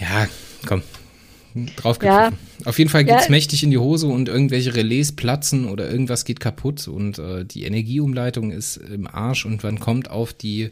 Ja, 0.02 0.28
komm. 0.66 0.82
Draufgegriffen. 1.76 2.36
Ja. 2.60 2.66
Auf 2.68 2.78
jeden 2.78 2.90
Fall 2.90 3.04
geht's 3.04 3.26
ja. 3.26 3.30
mächtig 3.30 3.62
in 3.62 3.70
die 3.70 3.78
Hose 3.78 4.06
und 4.06 4.28
irgendwelche 4.28 4.74
Relais 4.74 5.12
platzen 5.12 5.66
oder 5.66 5.90
irgendwas 5.90 6.24
geht 6.24 6.40
kaputt 6.40 6.88
und 6.88 7.18
äh, 7.18 7.44
die 7.44 7.64
Energieumleitung 7.64 8.50
ist 8.50 8.78
im 8.78 9.06
Arsch 9.06 9.44
und 9.44 9.62
man 9.62 9.78
kommt 9.78 10.10
auf 10.10 10.32
die 10.32 10.70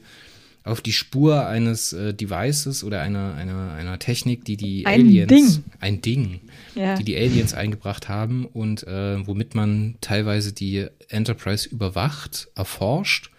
auf 0.62 0.82
die 0.82 0.92
Spur 0.92 1.46
eines 1.46 1.94
äh, 1.94 2.12
Devices 2.12 2.84
oder 2.84 3.00
einer, 3.00 3.34
einer, 3.34 3.72
einer 3.72 3.98
Technik, 3.98 4.44
die 4.44 4.58
die 4.58 4.84
ein 4.84 5.00
Aliens, 5.00 5.28
Ding. 5.28 5.64
ein 5.80 6.02
Ding, 6.02 6.40
ja. 6.74 6.96
die 6.96 7.04
die 7.04 7.16
Aliens 7.16 7.54
eingebracht 7.54 8.08
haben 8.08 8.44
und 8.44 8.86
äh, 8.86 9.26
womit 9.26 9.54
man 9.54 9.96
teilweise 10.02 10.52
die 10.52 10.86
Enterprise 11.08 11.68
überwacht, 11.68 12.48
erforscht 12.54 13.30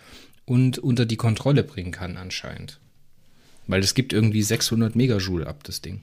und 0.46 0.80
unter 0.80 1.06
die 1.06 1.16
Kontrolle 1.16 1.64
bringen 1.64 1.92
kann 1.92 2.18
anscheinend. 2.18 2.80
Weil 3.68 3.82
es 3.82 3.94
gibt 3.94 4.14
irgendwie 4.14 4.42
600 4.42 4.96
Megajoule 4.96 5.48
ab, 5.48 5.64
das 5.64 5.82
Ding. 5.82 6.02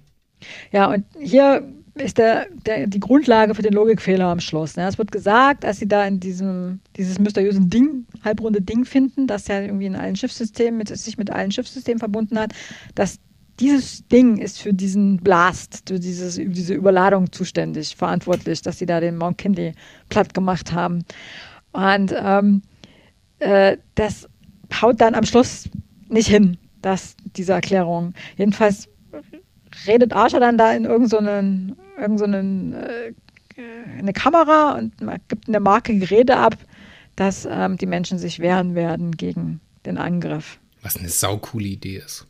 Ja, 0.73 0.87
und 0.93 1.05
hier 1.21 1.63
ist 1.95 2.19
der, 2.19 2.47
der, 2.67 2.87
die 2.87 3.01
Grundlage 3.01 3.55
für 3.55 3.63
den 3.63 3.73
Logikfehler 3.73 4.27
am 4.27 4.41
Schluss. 4.41 4.77
Ne? 4.77 4.87
Es 4.87 4.99
wird 4.99 5.13
gesagt, 5.13 5.65
dass 5.65 5.79
sie 5.79 5.89
da 5.89 6.05
in 6.05 6.21
diesem 6.21 6.81
dieses 6.97 7.19
mysteriöse 7.19 7.61
Ding, 7.61 8.07
halbrunde 8.25 8.61
Ding 8.61 8.85
finden, 8.85 9.27
das 9.27 9.49
ja 9.49 9.61
irgendwie 9.61 9.87
in 9.87 9.97
allen 9.97 10.17
Schiffssystemen 10.17 10.79
mit, 10.79 10.97
sich 10.97 11.19
mit 11.19 11.31
allen 11.31 11.51
Schiffssystemen 11.51 11.99
verbunden 11.99 12.39
hat, 12.39 12.53
dass 12.95 13.19
dieses 13.61 14.07
Ding 14.07 14.39
ist 14.39 14.61
für 14.61 14.73
diesen 14.73 15.17
Blast, 15.17 15.83
für 15.89 15.99
dieses, 15.99 16.37
diese 16.37 16.75
Überladung 16.75 17.33
zuständig, 17.33 17.97
verantwortlich, 17.97 18.63
dass 18.63 18.79
sie 18.79 18.87
da 18.87 19.01
den 19.01 19.17
Mount 19.17 19.39
Kinley 19.39 19.73
platt 20.09 20.33
gemacht 20.33 20.73
haben. 20.73 21.05
Und 21.73 22.15
ähm, 22.17 22.63
äh, 23.41 23.77
das 23.97 24.29
haut 24.81 25.01
dann 25.01 25.15
am 25.15 25.25
Schluss 25.25 25.69
nicht 26.09 26.29
hin, 26.29 26.57
dass 26.89 27.17
diese 27.37 27.53
Erklärung. 27.53 28.15
Jedenfalls 28.37 28.89
redet 29.87 30.13
Archer 30.13 30.41
dann 30.41 30.57
da 30.57 30.73
in 30.73 30.85
irgendeinen 30.85 31.77
so 31.97 32.03
irgend 32.03 32.19
so 32.19 32.25
äh, 32.25 33.13
eine 33.99 34.13
Kamera 34.13 34.79
und 34.79 34.95
gibt 35.29 35.49
eine 35.49 35.61
Marke 35.61 35.99
Gerede 35.99 36.37
ab, 36.37 36.57
dass 37.17 37.47
ähm, 37.51 37.77
die 37.77 37.87
Menschen 37.87 38.19
sich 38.19 38.39
wehren 38.39 38.75
werden 38.75 39.13
gegen 39.13 39.61
den 39.85 39.99
Angriff. 39.99 40.59
Was 40.83 40.97
eine 40.97 41.09
saukoole 41.09 41.67
Idee 41.67 41.99
ist. 41.99 42.27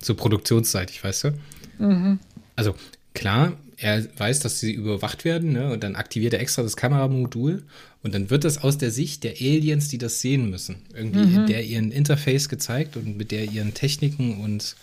So 0.00 0.14
produktionsseitig, 0.14 1.02
weißt 1.02 1.24
du? 1.24 1.30
Mhm. 1.78 2.18
Also 2.56 2.74
klar, 3.14 3.52
er 3.76 4.04
weiß, 4.18 4.40
dass 4.40 4.60
sie 4.60 4.72
überwacht 4.72 5.24
werden, 5.24 5.52
ne? 5.52 5.72
Und 5.72 5.82
dann 5.82 5.96
aktiviert 5.96 6.34
er 6.34 6.40
extra 6.40 6.62
das 6.62 6.76
Kameramodul 6.76 7.64
und 8.04 8.14
dann 8.14 8.28
wird 8.28 8.44
das 8.44 8.62
aus 8.62 8.76
der 8.76 8.90
Sicht 8.90 9.24
der 9.24 9.32
Aliens, 9.32 9.88
die 9.88 9.96
das 9.96 10.20
sehen 10.20 10.50
müssen, 10.50 10.76
irgendwie 10.94 11.24
mhm. 11.24 11.36
in 11.36 11.46
der 11.46 11.64
ihren 11.64 11.90
Interface 11.90 12.50
gezeigt 12.50 12.98
und 12.98 13.16
mit 13.16 13.32
der 13.32 13.44
ihren 13.44 13.72
Techniken 13.72 14.42
und 14.42 14.76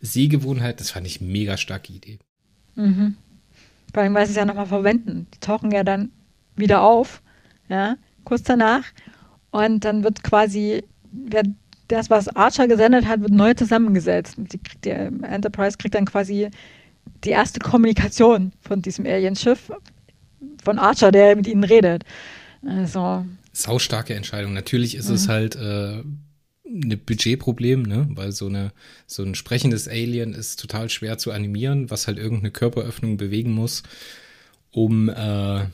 Sehgewohnheiten. 0.00 0.78
Das 0.78 0.92
fand 0.92 1.04
ich 1.04 1.20
mega 1.20 1.56
starke 1.56 1.92
Idee. 1.92 2.18
Mhm. 2.76 3.16
Vor 3.92 4.02
allem, 4.04 4.14
weil 4.14 4.26
sie 4.26 4.30
es 4.30 4.36
ja 4.36 4.44
nochmal 4.44 4.66
verwenden. 4.66 5.26
Die 5.34 5.40
tauchen 5.40 5.72
ja 5.72 5.82
dann 5.82 6.12
wieder 6.54 6.82
auf, 6.82 7.20
ja, 7.68 7.96
kurz 8.24 8.44
danach. 8.44 8.84
Und 9.50 9.84
dann 9.84 10.04
wird 10.04 10.22
quasi, 10.22 10.84
wird 11.10 11.48
das, 11.88 12.10
was 12.10 12.28
Archer 12.28 12.68
gesendet 12.68 13.06
hat, 13.08 13.22
wird 13.22 13.32
neu 13.32 13.54
zusammengesetzt. 13.54 14.36
Die, 14.38 14.60
die 14.84 14.90
Enterprise 14.90 15.78
kriegt 15.78 15.96
dann 15.96 16.04
quasi 16.04 16.48
die 17.24 17.30
erste 17.30 17.58
Kommunikation 17.58 18.52
von 18.60 18.82
diesem 18.82 19.04
Alienschiff 19.04 19.72
von 20.62 20.78
Archer, 20.78 21.10
der 21.10 21.34
mit 21.34 21.48
ihnen 21.48 21.64
redet. 21.64 22.04
Also. 22.66 23.24
Saustarke 23.52 24.14
Entscheidung. 24.14 24.52
Natürlich 24.52 24.94
ist 24.94 25.08
mhm. 25.08 25.14
es 25.14 25.28
halt 25.28 25.56
äh, 25.56 26.02
ein 26.68 27.00
Budgetproblem, 27.04 27.82
ne? 27.82 28.06
weil 28.10 28.32
so, 28.32 28.46
eine, 28.46 28.72
so 29.06 29.22
ein 29.22 29.34
sprechendes 29.34 29.88
Alien 29.88 30.34
ist 30.34 30.60
total 30.60 30.90
schwer 30.90 31.18
zu 31.18 31.32
animieren, 31.32 31.90
was 31.90 32.06
halt 32.06 32.18
irgendeine 32.18 32.50
Körperöffnung 32.50 33.16
bewegen 33.16 33.52
muss, 33.52 33.82
um 34.70 35.08
äh, 35.08 35.66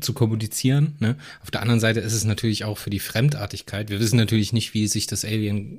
zu 0.00 0.12
kommunizieren. 0.12 0.96
Ne? 1.00 1.16
Auf 1.42 1.50
der 1.50 1.62
anderen 1.62 1.80
Seite 1.80 2.00
ist 2.00 2.12
es 2.12 2.24
natürlich 2.24 2.64
auch 2.64 2.78
für 2.78 2.90
die 2.90 3.00
Fremdartigkeit. 3.00 3.88
Wir 3.88 4.00
wissen 4.00 4.16
natürlich 4.16 4.52
nicht, 4.52 4.74
wie 4.74 4.86
sich 4.88 5.06
das 5.06 5.24
Alien 5.24 5.78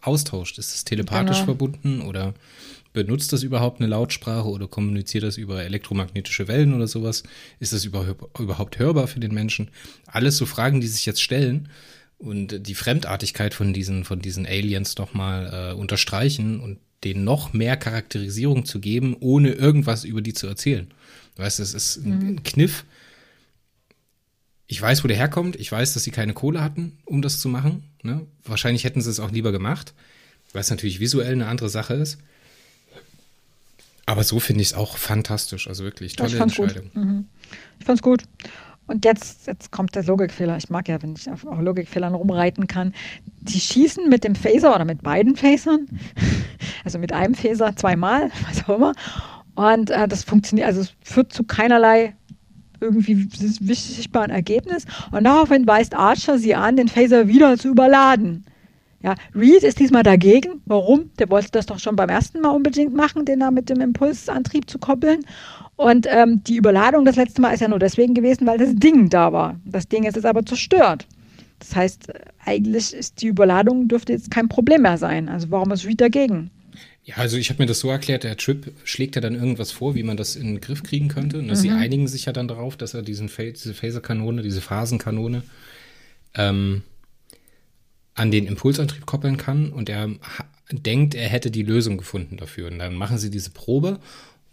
austauscht. 0.00 0.58
Ist 0.58 0.74
es 0.74 0.84
telepathisch 0.84 1.38
genau. 1.38 1.46
verbunden 1.46 2.00
oder 2.00 2.34
benutzt 2.92 3.32
das 3.32 3.42
überhaupt 3.42 3.80
eine 3.80 3.88
Lautsprache 3.88 4.48
oder 4.48 4.66
kommuniziert 4.66 5.24
das 5.24 5.36
über 5.36 5.62
elektromagnetische 5.62 6.48
Wellen 6.48 6.74
oder 6.74 6.86
sowas? 6.86 7.22
Ist 7.58 7.72
das 7.72 7.84
überhaupt 7.84 8.78
hörbar 8.78 9.06
für 9.06 9.20
den 9.20 9.32
Menschen? 9.32 9.70
Alles 10.06 10.36
so 10.36 10.46
Fragen, 10.46 10.80
die 10.80 10.88
sich 10.88 11.06
jetzt 11.06 11.22
stellen 11.22 11.68
und 12.18 12.66
die 12.66 12.74
Fremdartigkeit 12.74 13.54
von 13.54 13.72
diesen, 13.72 14.04
von 14.04 14.20
diesen 14.20 14.46
Aliens 14.46 14.98
nochmal 14.98 15.72
äh, 15.72 15.74
unterstreichen 15.74 16.60
und 16.60 16.78
denen 17.04 17.24
noch 17.24 17.52
mehr 17.52 17.76
Charakterisierung 17.76 18.66
zu 18.66 18.80
geben, 18.80 19.16
ohne 19.20 19.52
irgendwas 19.52 20.04
über 20.04 20.20
die 20.20 20.34
zu 20.34 20.46
erzählen. 20.46 20.88
Du 21.36 21.42
weißt, 21.42 21.60
es 21.60 21.72
ist 21.72 21.96
ein, 21.96 22.18
mhm. 22.18 22.28
ein 22.28 22.42
Kniff. 22.42 22.84
Ich 24.66 24.80
weiß, 24.80 25.02
wo 25.02 25.08
der 25.08 25.16
herkommt. 25.16 25.56
Ich 25.56 25.72
weiß, 25.72 25.94
dass 25.94 26.04
sie 26.04 26.10
keine 26.10 26.34
Kohle 26.34 26.62
hatten, 26.62 26.98
um 27.06 27.22
das 27.22 27.40
zu 27.40 27.48
machen. 27.48 27.84
Ne? 28.02 28.26
Wahrscheinlich 28.44 28.84
hätten 28.84 29.00
sie 29.00 29.10
es 29.10 29.20
auch 29.20 29.30
lieber 29.30 29.52
gemacht, 29.52 29.94
weil 30.52 30.60
es 30.60 30.70
natürlich 30.70 31.00
visuell 31.00 31.32
eine 31.32 31.46
andere 31.46 31.70
Sache 31.70 31.94
ist. 31.94 32.18
Aber 34.10 34.24
so 34.24 34.40
finde 34.40 34.62
ich 34.62 34.68
es 34.68 34.74
auch 34.74 34.96
fantastisch. 34.96 35.68
Also 35.68 35.84
wirklich 35.84 36.16
tolle 36.16 36.34
ich 36.34 36.40
Entscheidung. 36.40 36.90
Mhm. 36.94 37.28
Ich 37.78 37.86
fand's 37.86 38.02
gut. 38.02 38.24
Und 38.88 39.04
jetzt, 39.04 39.46
jetzt 39.46 39.70
kommt 39.70 39.94
der 39.94 40.02
Logikfehler. 40.02 40.56
Ich 40.56 40.68
mag 40.68 40.88
ja, 40.88 41.00
wenn 41.00 41.14
ich 41.14 41.30
auf 41.30 41.44
Logikfehlern 41.44 42.12
rumreiten 42.12 42.66
kann. 42.66 42.92
Die 43.40 43.60
schießen 43.60 44.08
mit 44.08 44.24
dem 44.24 44.34
Phaser 44.34 44.74
oder 44.74 44.84
mit 44.84 45.02
beiden 45.02 45.36
Phasern, 45.36 45.86
also 46.84 46.98
mit 46.98 47.12
einem 47.12 47.34
Phaser 47.34 47.76
zweimal, 47.76 48.32
was 48.48 48.64
auch 48.64 48.76
immer. 48.76 48.94
Und 49.54 49.90
äh, 49.90 50.08
das 50.08 50.24
funktioniert, 50.24 50.66
also 50.66 50.80
es 50.80 50.92
führt 51.04 51.32
zu 51.32 51.44
keinerlei 51.44 52.16
irgendwie 52.80 53.28
sichtbaren 53.30 54.32
Ergebnis. 54.32 54.86
Und 55.12 55.22
daraufhin 55.22 55.68
weist 55.68 55.94
Archer 55.94 56.36
sie 56.36 56.56
an, 56.56 56.74
den 56.74 56.88
Phaser 56.88 57.28
wieder 57.28 57.58
zu 57.58 57.68
überladen. 57.68 58.44
Ja, 59.02 59.14
Reed 59.34 59.62
ist 59.62 59.78
diesmal 59.78 60.02
dagegen. 60.02 60.60
Warum? 60.66 61.10
Der 61.18 61.30
wollte 61.30 61.50
das 61.52 61.66
doch 61.66 61.78
schon 61.78 61.96
beim 61.96 62.10
ersten 62.10 62.40
Mal 62.40 62.50
unbedingt 62.50 62.94
machen, 62.94 63.24
den 63.24 63.40
da 63.40 63.50
mit 63.50 63.70
dem 63.70 63.80
Impulsantrieb 63.80 64.68
zu 64.68 64.78
koppeln. 64.78 65.24
Und 65.76 66.06
ähm, 66.10 66.44
die 66.44 66.56
Überladung 66.56 67.06
das 67.06 67.16
letzte 67.16 67.40
Mal 67.40 67.52
ist 67.52 67.60
ja 67.60 67.68
nur 67.68 67.78
deswegen 67.78 68.12
gewesen, 68.12 68.46
weil 68.46 68.58
das 68.58 68.74
Ding 68.74 69.08
da 69.08 69.32
war. 69.32 69.58
Das 69.64 69.88
Ding 69.88 70.04
ist 70.04 70.16
jetzt 70.16 70.26
aber 70.26 70.44
zerstört. 70.44 71.06
Das 71.60 71.74
heißt, 71.74 72.12
eigentlich 72.44 72.92
ist 72.92 73.22
die 73.22 73.28
Überladung 73.28 73.88
dürfte 73.88 74.12
jetzt 74.12 74.30
kein 74.30 74.48
Problem 74.48 74.82
mehr 74.82 74.98
sein. 74.98 75.28
Also 75.30 75.50
warum 75.50 75.72
ist 75.72 75.86
Reed 75.86 76.00
dagegen? 76.00 76.50
Ja, 77.04 77.16
also 77.16 77.38
ich 77.38 77.48
habe 77.48 77.62
mir 77.62 77.66
das 77.66 77.80
so 77.80 77.88
erklärt, 77.88 78.24
der 78.24 78.36
Trip 78.36 78.72
schlägt 78.84 79.14
ja 79.14 79.22
dann 79.22 79.34
irgendwas 79.34 79.72
vor, 79.72 79.94
wie 79.94 80.02
man 80.02 80.18
das 80.18 80.36
in 80.36 80.46
den 80.46 80.60
Griff 80.60 80.82
kriegen 80.82 81.08
könnte. 81.08 81.38
Und 81.38 81.46
mhm. 81.46 81.54
sie 81.54 81.70
einigen 81.70 82.08
sich 82.08 82.26
ja 82.26 82.34
dann 82.34 82.48
darauf, 82.48 82.76
dass 82.76 82.92
er 82.92 83.00
diesen 83.00 83.28
diese 83.28 83.72
Phaserkanone, 83.72 84.42
diese 84.42 84.60
Phasenkanone 84.60 85.42
ähm, 86.34 86.82
an 88.20 88.30
den 88.30 88.46
Impulsantrieb 88.46 89.06
koppeln 89.06 89.38
kann. 89.38 89.72
Und 89.72 89.88
er 89.88 90.10
denkt, 90.70 91.14
er 91.14 91.28
hätte 91.28 91.50
die 91.50 91.62
Lösung 91.62 91.96
gefunden 91.96 92.36
dafür. 92.36 92.70
Und 92.70 92.78
dann 92.78 92.94
machen 92.94 93.16
sie 93.16 93.30
diese 93.30 93.50
Probe 93.50 93.98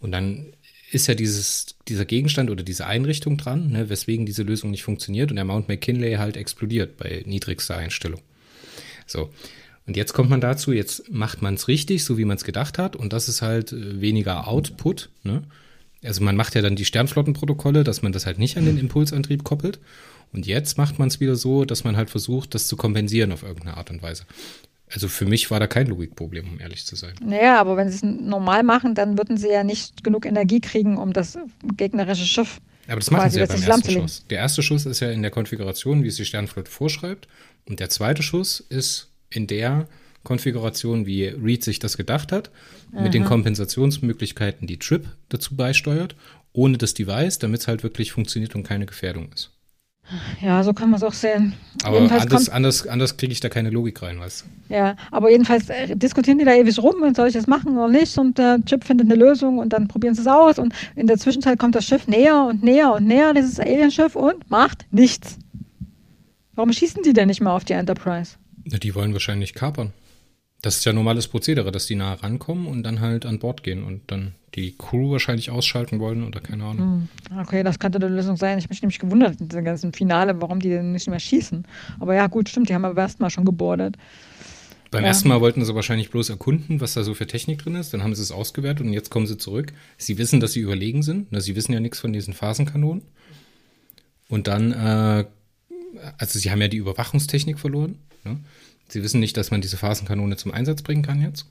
und 0.00 0.10
dann 0.10 0.46
ist 0.90 1.06
ja 1.06 1.14
dieses, 1.14 1.76
dieser 1.86 2.06
Gegenstand 2.06 2.48
oder 2.48 2.62
diese 2.62 2.86
Einrichtung 2.86 3.36
dran, 3.36 3.70
ne, 3.70 3.90
weswegen 3.90 4.24
diese 4.24 4.42
Lösung 4.42 4.70
nicht 4.70 4.84
funktioniert 4.84 5.30
und 5.30 5.36
der 5.36 5.44
Mount 5.44 5.68
McKinley 5.68 6.14
halt 6.14 6.38
explodiert 6.38 6.96
bei 6.96 7.22
niedrigster 7.26 7.76
Einstellung. 7.76 8.22
So. 9.06 9.28
Und 9.86 9.98
jetzt 9.98 10.14
kommt 10.14 10.30
man 10.30 10.40
dazu, 10.40 10.72
jetzt 10.72 11.10
macht 11.10 11.42
man 11.42 11.54
es 11.54 11.68
richtig, 11.68 12.04
so 12.04 12.16
wie 12.16 12.24
man 12.24 12.38
es 12.38 12.44
gedacht 12.44 12.78
hat. 12.78 12.96
Und 12.96 13.12
das 13.12 13.28
ist 13.28 13.42
halt 13.42 13.72
äh, 13.72 14.00
weniger 14.00 14.48
Output. 14.48 15.10
Ne? 15.24 15.42
Also 16.02 16.24
man 16.24 16.36
macht 16.36 16.54
ja 16.54 16.62
dann 16.62 16.76
die 16.76 16.86
Sternflottenprotokolle, 16.86 17.84
dass 17.84 18.00
man 18.00 18.12
das 18.12 18.24
halt 18.24 18.38
nicht 18.38 18.56
an 18.56 18.64
den 18.64 18.78
Impulsantrieb 18.78 19.44
koppelt. 19.44 19.78
Und 20.32 20.46
jetzt 20.46 20.78
macht 20.78 20.98
man 20.98 21.08
es 21.08 21.20
wieder 21.20 21.36
so, 21.36 21.64
dass 21.64 21.84
man 21.84 21.96
halt 21.96 22.10
versucht, 22.10 22.54
das 22.54 22.66
zu 22.66 22.76
kompensieren 22.76 23.32
auf 23.32 23.42
irgendeine 23.42 23.76
Art 23.76 23.90
und 23.90 24.02
Weise. 24.02 24.24
Also 24.90 25.08
für 25.08 25.26
mich 25.26 25.50
war 25.50 25.60
da 25.60 25.66
kein 25.66 25.86
Logikproblem, 25.86 26.48
um 26.48 26.60
ehrlich 26.60 26.86
zu 26.86 26.96
sein. 26.96 27.14
Naja, 27.22 27.60
aber 27.60 27.76
wenn 27.76 27.90
sie 27.90 27.96
es 27.96 28.02
normal 28.02 28.62
machen, 28.62 28.94
dann 28.94 29.18
würden 29.18 29.36
sie 29.36 29.48
ja 29.48 29.64
nicht 29.64 30.02
genug 30.02 30.24
Energie 30.24 30.60
kriegen, 30.60 30.96
um 30.96 31.12
das 31.12 31.38
gegnerische 31.76 32.24
Schiff. 32.24 32.60
Aber 32.86 32.96
das 32.96 33.10
machen 33.10 33.30
sie 33.30 33.40
ja 33.40 33.46
beim 33.46 33.62
ersten 33.62 33.90
Schuss. 33.90 34.24
Der 34.30 34.38
erste 34.38 34.62
Schuss 34.62 34.86
ist 34.86 35.00
ja 35.00 35.10
in 35.10 35.20
der 35.20 35.30
Konfiguration, 35.30 36.02
wie 36.02 36.08
es 36.08 36.16
die 36.16 36.24
Sternflotte 36.24 36.70
vorschreibt. 36.70 37.28
Und 37.66 37.80
der 37.80 37.90
zweite 37.90 38.22
Schuss 38.22 38.60
ist 38.60 39.10
in 39.28 39.46
der 39.46 39.88
Konfiguration, 40.24 41.04
wie 41.04 41.26
Reed 41.26 41.62
sich 41.62 41.78
das 41.80 41.98
gedacht 41.98 42.32
hat, 42.32 42.50
Aha. 42.92 43.02
mit 43.02 43.14
den 43.14 43.24
Kompensationsmöglichkeiten, 43.24 44.66
die 44.66 44.78
Trip 44.78 45.06
dazu 45.28 45.54
beisteuert, 45.54 46.16
ohne 46.52 46.78
das 46.78 46.94
Device, 46.94 47.38
damit 47.38 47.60
es 47.60 47.68
halt 47.68 47.82
wirklich 47.82 48.12
funktioniert 48.12 48.54
und 48.54 48.62
keine 48.62 48.86
Gefährdung 48.86 49.30
ist. 49.34 49.50
Ja, 50.40 50.62
so 50.62 50.72
kann 50.72 50.90
man 50.90 50.98
es 50.98 51.02
auch 51.04 51.12
sehen. 51.12 51.54
Aber 51.82 51.98
anders, 51.98 52.48
anders, 52.48 52.86
anders 52.86 53.16
kriege 53.16 53.32
ich 53.32 53.40
da 53.40 53.48
keine 53.48 53.70
Logik 53.70 54.02
rein, 54.02 54.18
weißt 54.18 54.44
du? 54.68 54.74
Ja, 54.74 54.96
aber 55.10 55.30
jedenfalls 55.30 55.68
äh, 55.68 55.94
diskutieren 55.96 56.38
die 56.38 56.44
da 56.44 56.54
ewig 56.54 56.78
rum, 56.78 57.02
und 57.02 57.16
soll 57.16 57.28
ich 57.28 57.34
das 57.34 57.46
machen 57.46 57.76
oder 57.76 57.88
nicht? 57.88 58.16
Und 58.18 58.38
der 58.38 58.58
Chip 58.64 58.84
findet 58.84 59.10
eine 59.10 59.22
Lösung 59.22 59.58
und 59.58 59.72
dann 59.72 59.86
probieren 59.86 60.14
sie 60.14 60.22
es 60.22 60.26
aus. 60.26 60.58
Und 60.58 60.74
in 60.96 61.06
der 61.06 61.18
Zwischenzeit 61.18 61.58
kommt 61.58 61.74
das 61.74 61.84
Schiff 61.84 62.06
näher 62.06 62.46
und 62.48 62.62
näher 62.62 62.94
und 62.94 63.06
näher, 63.06 63.34
dieses 63.34 63.60
Alienschiff, 63.60 64.16
und 64.16 64.50
macht 64.50 64.86
nichts. 64.90 65.38
Warum 66.54 66.72
schießen 66.72 67.02
die 67.02 67.12
denn 67.12 67.28
nicht 67.28 67.40
mal 67.40 67.54
auf 67.54 67.64
die 67.64 67.74
Enterprise? 67.74 68.36
Die 68.64 68.94
wollen 68.94 69.12
wahrscheinlich 69.12 69.54
kapern. 69.54 69.92
Das 70.60 70.76
ist 70.76 70.84
ja 70.84 70.92
normales 70.92 71.28
Prozedere, 71.28 71.70
dass 71.70 71.86
die 71.86 71.94
nah 71.94 72.14
rankommen 72.14 72.66
und 72.66 72.82
dann 72.82 73.00
halt 73.00 73.24
an 73.26 73.38
Bord 73.38 73.62
gehen 73.62 73.84
und 73.84 74.02
dann 74.08 74.34
die 74.54 74.74
Crew 74.76 75.12
wahrscheinlich 75.12 75.50
ausschalten 75.50 76.00
wollen 76.00 76.26
oder 76.26 76.40
keine 76.40 76.64
Ahnung. 76.64 77.08
Hm. 77.30 77.40
Okay, 77.40 77.62
das 77.62 77.78
könnte 77.78 78.00
die 78.00 78.06
Lösung 78.06 78.36
sein. 78.36 78.58
Ich 78.58 78.64
habe 78.64 78.72
mich 78.72 78.82
nämlich 78.82 78.98
gewundert 78.98 79.40
in 79.40 79.48
diesem 79.48 79.64
ganzen 79.64 79.92
Finale, 79.92 80.40
warum 80.40 80.58
die 80.58 80.70
denn 80.70 80.92
nicht 80.92 81.08
mehr 81.08 81.20
schießen. 81.20 81.64
Aber 82.00 82.14
ja, 82.14 82.26
gut, 82.26 82.48
stimmt, 82.48 82.68
die 82.68 82.74
haben 82.74 82.84
aber 82.84 83.00
erst 83.00 83.20
mal 83.20 83.30
schon 83.30 83.44
gebordet. 83.44 83.96
Beim 84.90 85.02
ja. 85.02 85.08
ersten 85.08 85.28
Mal 85.28 85.40
wollten 85.40 85.64
sie 85.64 85.74
wahrscheinlich 85.74 86.10
bloß 86.10 86.30
erkunden, 86.30 86.80
was 86.80 86.94
da 86.94 87.04
so 87.04 87.14
für 87.14 87.26
Technik 87.26 87.58
drin 87.58 87.74
ist. 87.74 87.92
Dann 87.92 88.02
haben 88.02 88.14
sie 88.14 88.22
es 88.22 88.32
ausgewertet 88.32 88.86
und 88.86 88.92
jetzt 88.92 89.10
kommen 89.10 89.26
sie 89.26 89.36
zurück. 89.36 89.72
Sie 89.98 90.16
wissen, 90.18 90.40
dass 90.40 90.52
sie 90.52 90.60
überlegen 90.60 91.02
sind. 91.02 91.28
Sie 91.40 91.56
wissen 91.56 91.72
ja 91.72 91.80
nichts 91.80 92.00
von 92.00 92.12
diesen 92.12 92.32
Phasenkanonen. 92.32 93.02
Und 94.28 94.46
dann, 94.46 94.72
äh, 94.72 95.24
also 96.16 96.38
sie 96.38 96.50
haben 96.50 96.60
ja 96.60 96.68
die 96.68 96.78
Überwachungstechnik 96.78 97.58
verloren. 97.58 97.98
Ne? 98.24 98.38
Sie 98.88 99.02
wissen 99.02 99.20
nicht, 99.20 99.36
dass 99.36 99.50
man 99.50 99.60
diese 99.60 99.76
Phasenkanone 99.76 100.36
zum 100.36 100.52
Einsatz 100.52 100.82
bringen 100.82 101.02
kann 101.02 101.20
jetzt. 101.20 101.46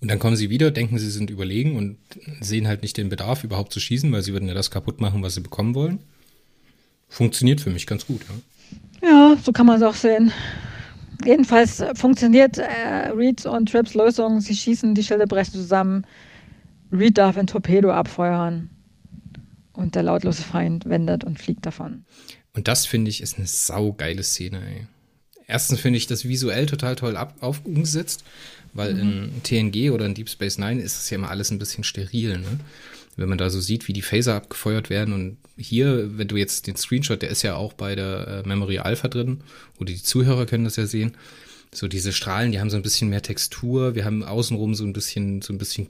Und 0.00 0.10
dann 0.10 0.18
kommen 0.18 0.36
sie 0.36 0.50
wieder, 0.50 0.70
denken, 0.70 0.98
sie 0.98 1.10
sind 1.10 1.30
überlegen 1.30 1.76
und 1.76 1.98
sehen 2.40 2.66
halt 2.66 2.82
nicht 2.82 2.96
den 2.96 3.10
Bedarf, 3.10 3.44
überhaupt 3.44 3.72
zu 3.72 3.80
schießen, 3.80 4.10
weil 4.10 4.22
sie 4.22 4.32
würden 4.32 4.48
ja 4.48 4.54
das 4.54 4.70
kaputt 4.70 5.00
machen, 5.00 5.22
was 5.22 5.34
sie 5.34 5.40
bekommen 5.40 5.74
wollen. 5.74 6.00
Funktioniert 7.08 7.60
für 7.60 7.70
mich 7.70 7.86
ganz 7.86 8.06
gut. 8.06 8.22
Ja, 9.02 9.08
ja 9.08 9.36
so 9.42 9.52
kann 9.52 9.66
man 9.66 9.76
es 9.76 9.82
auch 9.82 9.94
sehen. 9.94 10.32
Jedenfalls 11.24 11.84
funktioniert 11.94 12.56
äh, 12.56 13.10
Reed 13.14 13.44
und 13.44 13.70
Trips 13.70 13.94
Lösung. 13.94 14.40
Sie 14.40 14.54
schießen 14.54 14.94
die 14.94 15.02
Schilde 15.02 15.26
brechen 15.26 15.52
zusammen. 15.52 16.06
Reed 16.90 17.18
darf 17.18 17.36
ein 17.36 17.46
Torpedo 17.46 17.90
abfeuern. 17.90 18.70
Und 19.74 19.94
der 19.94 20.02
lautlose 20.02 20.42
Feind 20.42 20.88
wendet 20.88 21.24
und 21.24 21.38
fliegt 21.38 21.66
davon. 21.66 22.04
Und 22.54 22.68
das 22.68 22.86
finde 22.86 23.10
ich 23.10 23.20
ist 23.20 23.36
eine 23.36 23.46
saugeile 23.46 24.22
Szene, 24.22 24.60
ey. 24.66 24.86
Erstens 25.50 25.80
finde 25.80 25.96
ich 25.98 26.06
das 26.06 26.26
visuell 26.26 26.66
total 26.66 26.96
toll 26.96 27.16
ab, 27.16 27.34
auf, 27.40 27.64
umgesetzt, 27.64 28.24
weil 28.72 28.94
mhm. 28.94 29.30
in 29.34 29.42
TNG 29.42 29.90
oder 29.90 30.06
in 30.06 30.14
Deep 30.14 30.28
Space 30.28 30.58
Nine 30.58 30.80
ist 30.80 31.00
es 31.00 31.10
ja 31.10 31.16
immer 31.16 31.30
alles 31.30 31.50
ein 31.50 31.58
bisschen 31.58 31.84
steril, 31.84 32.38
ne? 32.38 32.60
Wenn 33.16 33.28
man 33.28 33.38
da 33.38 33.50
so 33.50 33.60
sieht, 33.60 33.88
wie 33.88 33.92
die 33.92 34.02
Phaser 34.02 34.36
abgefeuert 34.36 34.88
werden 34.88 35.12
und 35.12 35.36
hier, 35.56 36.16
wenn 36.16 36.28
du 36.28 36.36
jetzt 36.36 36.68
den 36.68 36.76
Screenshot, 36.76 37.20
der 37.20 37.28
ist 37.28 37.42
ja 37.42 37.56
auch 37.56 37.72
bei 37.72 37.94
der 37.94 38.44
äh, 38.44 38.48
Memory 38.48 38.78
Alpha 38.78 39.08
drin, 39.08 39.42
oder 39.78 39.92
die 39.92 40.02
Zuhörer 40.02 40.46
können 40.46 40.64
das 40.64 40.76
ja 40.76 40.86
sehen, 40.86 41.16
so 41.74 41.86
diese 41.88 42.12
Strahlen, 42.12 42.52
die 42.52 42.60
haben 42.60 42.70
so 42.70 42.76
ein 42.76 42.82
bisschen 42.82 43.10
mehr 43.10 43.22
Textur, 43.22 43.94
wir 43.94 44.04
haben 44.04 44.22
außenrum 44.22 44.74
so 44.74 44.84
ein 44.84 44.92
bisschen, 44.92 45.42
so 45.42 45.52
ein 45.52 45.58
bisschen 45.58 45.88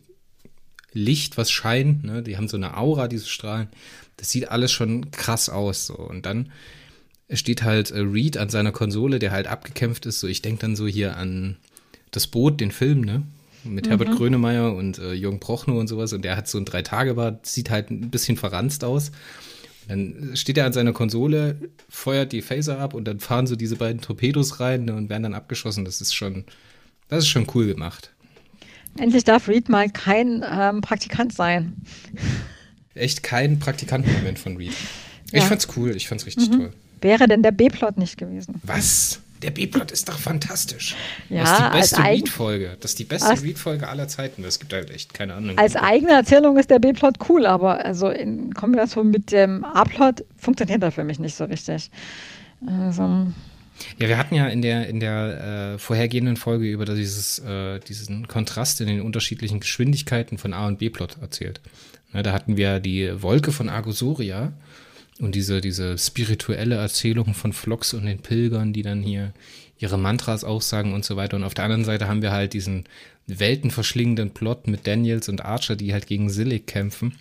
Licht, 0.93 1.37
was 1.37 1.51
scheint, 1.51 2.05
ne? 2.05 2.23
Die 2.23 2.37
haben 2.37 2.49
so 2.49 2.57
eine 2.57 2.77
Aura, 2.77 3.07
diese 3.07 3.27
Strahlen. 3.27 3.69
Das 4.17 4.31
sieht 4.31 4.49
alles 4.49 4.73
schon 4.73 5.11
krass 5.11 5.49
aus, 5.49 5.87
so. 5.87 5.95
Und 5.95 6.27
dann 6.27 6.51
steht 7.33 7.63
halt 7.63 7.91
äh, 7.91 8.01
Reed 8.01 8.37
an 8.37 8.49
seiner 8.49 8.73
Konsole, 8.73 9.19
der 9.19 9.31
halt 9.31 9.47
abgekämpft 9.47 10.07
ist. 10.07 10.21
So, 10.21 10.27
ich 10.27 10.43
denke 10.43 10.63
dann 10.63 10.77
so 10.77 10.87
hier 10.87 11.17
an 11.17 11.57
das 12.11 12.27
Boot, 12.27 12.61
den 12.61 12.73
Film, 12.73 13.03
ne? 13.03 13.23
Mit 13.63 13.87
mhm. 13.87 13.91
Herbert 13.91 14.17
Grönemeyer 14.17 14.75
und 14.75 14.99
äh, 14.99 15.13
Jürgen 15.13 15.39
Prochnow 15.39 15.79
und 15.79 15.87
sowas. 15.87 16.13
Und 16.13 16.25
der 16.25 16.37
hat 16.37 16.49
so 16.49 16.59
ein 16.59 16.65
Drei-Tage-Bad, 16.65 17.47
sieht 17.47 17.71
halt 17.71 17.91
ein 17.91 18.11
bisschen 18.11 18.37
verranzt 18.37 18.85
aus. 18.85 19.13
Dann 19.87 20.33
steht 20.35 20.57
er 20.57 20.67
an 20.67 20.73
seiner 20.73 20.93
Konsole, 20.93 21.57
feuert 21.89 22.33
die 22.33 22.43
Phaser 22.43 22.79
ab 22.79 22.95
und 22.95 23.05
dann 23.05 23.21
fahren 23.21 23.47
so 23.47 23.57
diese 23.57 23.77
beiden 23.77 24.01
Torpedos 24.01 24.61
rein 24.61 24.85
ne, 24.85 24.95
und 24.95 25.11
werden 25.11 25.25
dann 25.25 25.35
abgeschossen. 25.35 25.85
Das 25.85 26.01
ist 26.01 26.15
schon, 26.15 26.45
das 27.09 27.25
ist 27.25 27.29
schon 27.29 27.47
cool 27.55 27.67
gemacht. 27.67 28.13
Endlich 28.99 29.25
darf 29.25 29.49
Reed 29.49 29.69
mal 29.69 29.91
kein 29.91 30.45
ähm, 30.49 30.81
Praktikant 30.81 31.33
sein. 31.33 31.75
Echt 32.95 33.23
kein 33.23 33.59
Praktikantenmoment 33.59 34.39
von 34.39 34.57
Reed. 34.57 34.73
Ich 35.33 35.43
ja. 35.43 35.43
fand's 35.43 35.69
cool, 35.77 35.95
ich 35.95 36.09
fand's 36.09 36.27
richtig 36.27 36.51
mhm. 36.51 36.57
toll. 36.57 36.73
Wäre 37.01 37.29
denn 37.29 37.43
der 37.43 37.53
B-Plot 37.53 37.99
nicht 37.99 38.17
gewesen? 38.19 38.61
Was? 38.63 39.21
Der 39.43 39.51
B-Plot 39.51 39.91
ist 39.91 40.09
doch 40.09 40.19
fantastisch. 40.19 40.97
Ja, 41.31 41.45
das 41.45 41.53
ist 41.53 41.63
die 41.63 41.79
beste 41.79 42.03
Read-Folge. 42.03 42.77
Das 42.81 42.91
ist 42.91 42.99
die 42.99 43.05
beste 43.05 43.43
Read-Folge 43.43 43.89
aller 43.89 44.09
Zeiten. 44.09 44.45
Es 44.45 44.59
gibt 44.59 44.73
halt 44.73 44.91
echt 44.91 45.15
keine 45.15 45.35
anderen. 45.35 45.59
Als 45.59 45.77
eigene 45.77 46.13
Erzählung 46.13 46.59
ist 46.59 46.71
der 46.71 46.79
B-Plot 46.79 47.15
cool, 47.29 47.47
aber 47.47 47.85
also 47.85 48.09
in 48.11 48.53
Kombination 48.53 49.11
mit 49.11 49.33
dem 49.33 49.65
A-Plot 49.65 50.25
funktioniert 50.37 50.83
er 50.83 50.91
für 50.91 51.05
mich 51.05 51.19
nicht 51.19 51.37
so 51.37 51.45
richtig. 51.45 51.91
Also, 52.67 53.29
ja, 53.99 54.09
wir 54.09 54.19
hatten 54.19 54.35
ja 54.35 54.47
in 54.49 54.63
der, 54.63 54.89
in 54.89 55.01
der 55.01 55.75
äh, 55.75 55.79
vorhergehenden 55.79 56.37
Folge 56.37 56.71
über 56.71 56.85
dieses, 56.85 57.39
äh, 57.39 57.79
diesen 57.81 58.29
Kontrast 58.29 58.81
in 58.81 58.89
den 58.89 59.01
unterschiedlichen 59.01 59.61
Geschwindigkeiten 59.61 60.39
von 60.39 60.53
A- 60.53 60.67
und 60.67 60.79
B-Plot 60.79 61.17
erzählt. 61.21 61.61
Na, 62.13 62.23
da 62.23 62.33
hatten 62.33 62.57
wir 62.57 62.81
die 62.81 63.23
Wolke 63.23 63.53
von 63.53 63.69
Argosoria 63.69 64.53
und 65.21 65.35
diese, 65.35 65.61
diese 65.61 65.99
spirituelle 65.99 66.77
Erzählung 66.77 67.35
von 67.35 67.53
Phlox 67.53 67.95
und 67.95 68.07
den 68.07 68.21
Pilgern, 68.21 68.73
die 68.73 68.83
dann 68.83 69.03
hier 69.03 69.33
ihre 69.79 69.99
Mantras 69.99 70.45
aussagen 70.45 70.93
und 70.93 71.05
so 71.05 71.17
weiter. 71.17 71.37
Und 71.37 71.45
auf 71.45 71.55
der 71.55 71.65
anderen 71.65 71.85
Seite 71.85 72.09
haben 72.09 72.23
wir 72.23 72.33
halt 72.33 72.53
diesen 72.53 72.85
weltenverschlingenden 73.27 74.31
Plot 74.31 74.67
mit 74.67 74.87
Daniels 74.87 75.29
und 75.29 75.45
Archer, 75.45 75.77
die 75.77 75.93
halt 75.93 76.07
gegen 76.07 76.31
Silic 76.31 76.67
kämpfen. 76.67 77.17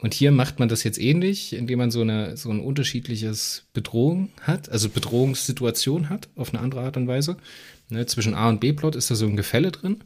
Und 0.00 0.14
hier 0.14 0.30
macht 0.30 0.60
man 0.60 0.68
das 0.68 0.84
jetzt 0.84 1.00
ähnlich, 1.00 1.52
indem 1.52 1.80
man 1.80 1.90
so 1.90 2.02
eine 2.02 2.36
so 2.36 2.50
ein 2.50 2.60
unterschiedliches 2.60 3.64
Bedrohung 3.72 4.30
hat, 4.42 4.68
also 4.68 4.88
Bedrohungssituation 4.88 6.08
hat, 6.08 6.28
auf 6.36 6.54
eine 6.54 6.62
andere 6.62 6.82
Art 6.82 6.96
und 6.96 7.08
Weise. 7.08 7.36
Ne, 7.90 8.06
zwischen 8.06 8.34
A 8.34 8.48
und 8.48 8.60
B-Plot 8.60 8.94
ist 8.94 9.10
da 9.10 9.16
so 9.16 9.26
ein 9.26 9.36
Gefälle 9.36 9.72
drin. 9.72 10.04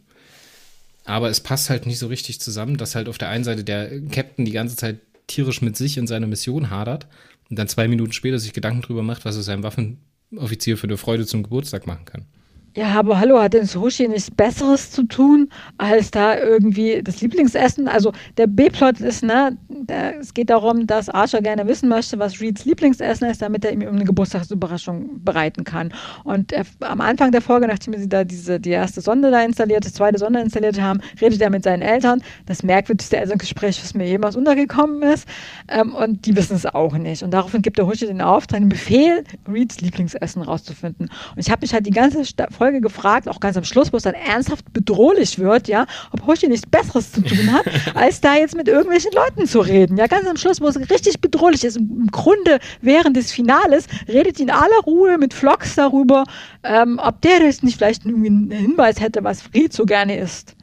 Aber 1.04 1.28
es 1.28 1.40
passt 1.40 1.68
halt 1.68 1.84
nicht 1.84 1.98
so 1.98 2.06
richtig 2.06 2.40
zusammen, 2.40 2.78
dass 2.78 2.94
halt 2.94 3.08
auf 3.08 3.18
der 3.18 3.28
einen 3.28 3.44
Seite 3.44 3.64
der 3.64 4.00
Captain 4.10 4.44
die 4.44 4.52
ganze 4.52 4.76
Zeit 4.76 4.98
tierisch 5.26 5.62
mit 5.62 5.76
sich 5.76 5.98
und 5.98 6.06
seiner 6.06 6.26
Mission 6.26 6.70
hadert 6.70 7.06
und 7.50 7.58
dann 7.58 7.68
zwei 7.68 7.88
Minuten 7.88 8.12
später 8.12 8.38
sich 8.38 8.52
Gedanken 8.52 8.82
drüber 8.82 9.02
macht, 9.02 9.24
was 9.24 9.36
er 9.36 9.42
seinem 9.42 9.62
Waffenoffizier 9.62 10.76
für 10.76 10.86
eine 10.86 10.96
Freude 10.96 11.26
zum 11.26 11.42
Geburtstag 11.42 11.86
machen 11.86 12.04
kann. 12.04 12.26
Ja, 12.74 12.86
aber 12.98 13.20
hallo, 13.20 13.38
hat 13.38 13.52
denn 13.52 13.66
Sushi 13.66 14.08
nichts 14.08 14.30
Besseres 14.30 14.90
zu 14.90 15.02
tun, 15.02 15.50
als 15.76 16.10
da 16.10 16.38
irgendwie 16.38 17.02
das 17.02 17.20
Lieblingsessen? 17.20 17.86
Also 17.86 18.12
der 18.38 18.46
B-Plot 18.46 18.98
ist, 19.00 19.22
ne, 19.22 19.58
der, 19.68 20.18
es 20.18 20.32
geht 20.32 20.48
darum, 20.48 20.86
dass 20.86 21.10
Archer 21.10 21.42
gerne 21.42 21.66
wissen 21.66 21.90
möchte, 21.90 22.18
was 22.18 22.40
Reeds 22.40 22.64
Lieblingsessen 22.64 23.28
ist, 23.28 23.42
damit 23.42 23.66
er 23.66 23.72
ihm 23.72 23.82
eine 23.82 24.04
Geburtstagsüberraschung 24.04 25.22
bereiten 25.22 25.64
kann. 25.64 25.92
Und 26.24 26.50
er, 26.52 26.64
am 26.80 27.02
Anfang 27.02 27.30
der 27.30 27.42
Folge, 27.42 27.66
nachdem 27.66 27.92
sie 27.98 28.08
da 28.08 28.24
diese, 28.24 28.58
die 28.58 28.70
erste 28.70 29.02
Sonde 29.02 29.30
da 29.30 29.42
installiert, 29.42 29.84
die 29.84 29.92
zweite 29.92 30.16
Sonde 30.16 30.40
installiert 30.40 30.80
haben, 30.80 31.02
redet 31.20 31.42
er 31.42 31.50
mit 31.50 31.64
seinen 31.64 31.82
Eltern. 31.82 32.22
Das 32.46 32.62
merkwürdigste 32.62 33.18
Elterngespräch, 33.18 33.82
was 33.82 33.92
mir 33.92 34.06
jemals 34.06 34.34
untergekommen 34.34 35.02
ist. 35.02 35.28
Ähm, 35.68 35.94
und 35.94 36.24
die 36.24 36.34
wissen 36.36 36.56
es 36.56 36.64
auch 36.64 36.94
nicht. 36.94 37.22
Und 37.22 37.32
daraufhin 37.32 37.60
gibt 37.60 37.76
der 37.76 37.86
Huschi 37.86 38.06
den 38.06 38.22
Auftrag, 38.22 38.60
den 38.60 38.70
Befehl, 38.70 39.24
Reeds 39.46 39.82
Lieblingsessen 39.82 40.40
rauszufinden. 40.40 41.10
Und 41.36 41.38
ich 41.38 41.50
habe 41.50 41.60
mich 41.60 41.74
halt 41.74 41.84
die 41.84 41.90
ganze 41.90 42.24
Folge 42.50 42.61
Folge 42.62 42.80
gefragt, 42.80 43.28
auch 43.28 43.40
ganz 43.40 43.56
am 43.56 43.64
Schluss, 43.64 43.92
wo 43.92 43.96
es 43.96 44.04
dann 44.04 44.14
ernsthaft 44.14 44.72
bedrohlich 44.72 45.40
wird, 45.40 45.66
ja, 45.66 45.84
ob 46.12 46.24
Hoshi 46.28 46.46
nichts 46.46 46.64
Besseres 46.64 47.10
zu 47.10 47.20
tun 47.20 47.52
hat, 47.52 47.64
als 47.96 48.20
da 48.20 48.36
jetzt 48.36 48.54
mit 48.54 48.68
irgendwelchen 48.68 49.10
Leuten 49.10 49.48
zu 49.48 49.58
reden. 49.58 49.96
Ja, 49.96 50.06
ganz 50.06 50.28
am 50.28 50.36
Schluss, 50.36 50.60
wo 50.60 50.68
es 50.68 50.78
richtig 50.78 51.20
bedrohlich 51.20 51.64
ist. 51.64 51.76
Im 51.76 52.06
Grunde 52.12 52.60
während 52.80 53.16
des 53.16 53.32
Finales 53.32 53.88
redet 54.06 54.38
in 54.38 54.48
aller 54.48 54.78
Ruhe 54.86 55.18
mit 55.18 55.34
Flox 55.34 55.74
darüber, 55.74 56.22
ähm, 56.62 57.00
ob 57.02 57.20
der 57.22 57.40
das 57.40 57.64
nicht 57.64 57.78
vielleicht 57.78 58.06
einen 58.06 58.52
Hinweis 58.52 59.00
hätte, 59.00 59.24
was 59.24 59.42
Fried 59.42 59.72
so 59.72 59.84
gerne 59.84 60.16
isst. 60.16 60.54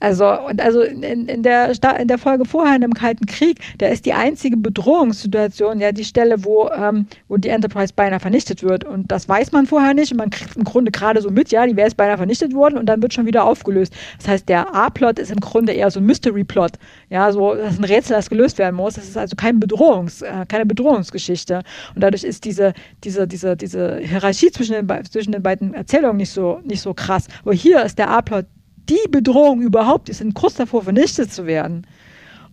Also, 0.00 0.26
und 0.46 0.60
also 0.62 0.80
in, 0.80 1.02
in, 1.02 1.42
der, 1.42 1.72
in 1.98 2.08
der 2.08 2.18
Folge 2.18 2.46
vorher 2.46 2.74
in 2.74 2.80
dem 2.80 2.94
Kalten 2.94 3.26
Krieg, 3.26 3.60
da 3.78 3.86
ist 3.86 4.06
die 4.06 4.14
einzige 4.14 4.56
Bedrohungssituation 4.56 5.78
ja 5.78 5.92
die 5.92 6.04
Stelle, 6.04 6.42
wo, 6.44 6.70
ähm, 6.70 7.06
wo 7.28 7.36
die 7.36 7.50
Enterprise 7.50 7.92
beinahe 7.94 8.18
vernichtet 8.18 8.62
wird. 8.62 8.84
Und 8.84 9.12
das 9.12 9.28
weiß 9.28 9.52
man 9.52 9.66
vorher 9.66 9.92
nicht. 9.92 10.10
Und 10.12 10.18
man 10.18 10.30
kriegt 10.30 10.56
im 10.56 10.64
Grunde 10.64 10.90
gerade 10.90 11.20
so 11.20 11.30
mit, 11.30 11.50
ja, 11.50 11.66
die 11.66 11.76
wäre 11.76 11.86
jetzt 11.86 11.96
beinahe 11.96 12.16
vernichtet 12.16 12.54
worden 12.54 12.78
und 12.78 12.86
dann 12.86 13.02
wird 13.02 13.12
schon 13.12 13.26
wieder 13.26 13.44
aufgelöst. 13.44 13.94
Das 14.18 14.28
heißt, 14.28 14.48
der 14.48 14.74
A-Plot 14.74 15.18
ist 15.18 15.30
im 15.30 15.40
Grunde 15.40 15.72
eher 15.72 15.90
so 15.90 16.00
ein 16.00 16.06
Mystery-Plot. 16.06 16.72
Ja, 17.10 17.30
so, 17.30 17.54
das 17.54 17.74
ist 17.74 17.80
ein 17.80 17.84
Rätsel, 17.84 18.16
das 18.16 18.30
gelöst 18.30 18.56
werden 18.56 18.76
muss. 18.76 18.94
Das 18.94 19.04
ist 19.04 19.18
also 19.18 19.36
kein 19.36 19.60
Bedrohungs, 19.60 20.22
äh, 20.22 20.46
keine 20.48 20.64
Bedrohungsgeschichte. 20.64 21.62
Und 21.94 22.02
dadurch 22.02 22.24
ist 22.24 22.46
diese, 22.46 22.72
diese, 23.04 23.28
diese, 23.28 23.54
diese 23.54 23.98
Hierarchie 23.98 24.50
zwischen 24.50 24.72
den, 24.72 25.04
zwischen 25.04 25.32
den 25.32 25.42
beiden 25.42 25.74
Erzählungen 25.74 26.16
nicht 26.16 26.30
so, 26.30 26.60
nicht 26.64 26.80
so 26.80 26.94
krass. 26.94 27.26
Aber 27.42 27.52
hier 27.52 27.84
ist 27.84 27.98
der 27.98 28.08
A-Plot 28.08 28.46
die 28.88 29.08
Bedrohung 29.10 29.60
überhaupt, 29.60 30.08
die 30.08 30.12
sind 30.12 30.34
kurz 30.34 30.54
davor 30.54 30.82
vernichtet 30.82 31.32
zu 31.32 31.46
werden. 31.46 31.86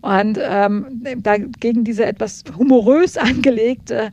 Und 0.01 0.39
ähm, 0.41 1.03
dagegen 1.17 1.83
diese 1.83 2.05
etwas 2.05 2.43
humorös 2.57 3.17
angelegte, 3.17 4.11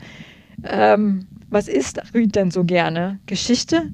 ähm, 0.65 1.27
was 1.51 1.69
ist 1.69 2.01
Reed 2.15 2.35
denn 2.35 2.51
so 2.51 2.65
gerne? 2.65 3.21
Geschichte? 3.27 3.93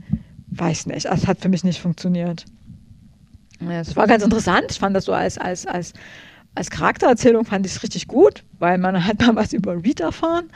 Weiß 0.48 0.86
nicht, 0.86 1.06
das 1.06 1.26
hat 1.26 1.40
für 1.40 1.48
mich 1.48 1.64
nicht 1.64 1.80
funktioniert. 1.80 2.44
Es 3.68 3.94
war 3.96 4.06
ganz 4.06 4.24
interessant, 4.24 4.66
ich 4.70 4.78
fand 4.78 4.96
das 4.96 5.04
so 5.04 5.12
als, 5.12 5.36
als, 5.36 5.66
als, 5.66 5.92
als 6.54 6.70
Charaktererzählung 6.70 7.44
fand 7.44 7.66
ich 7.66 7.72
es 7.72 7.82
richtig 7.82 8.08
gut, 8.08 8.44
weil 8.58 8.78
man 8.78 9.04
hat 9.04 9.20
mal 9.20 9.36
was 9.36 9.52
über 9.52 9.84
Reed 9.84 10.00
erfahren. 10.00 10.50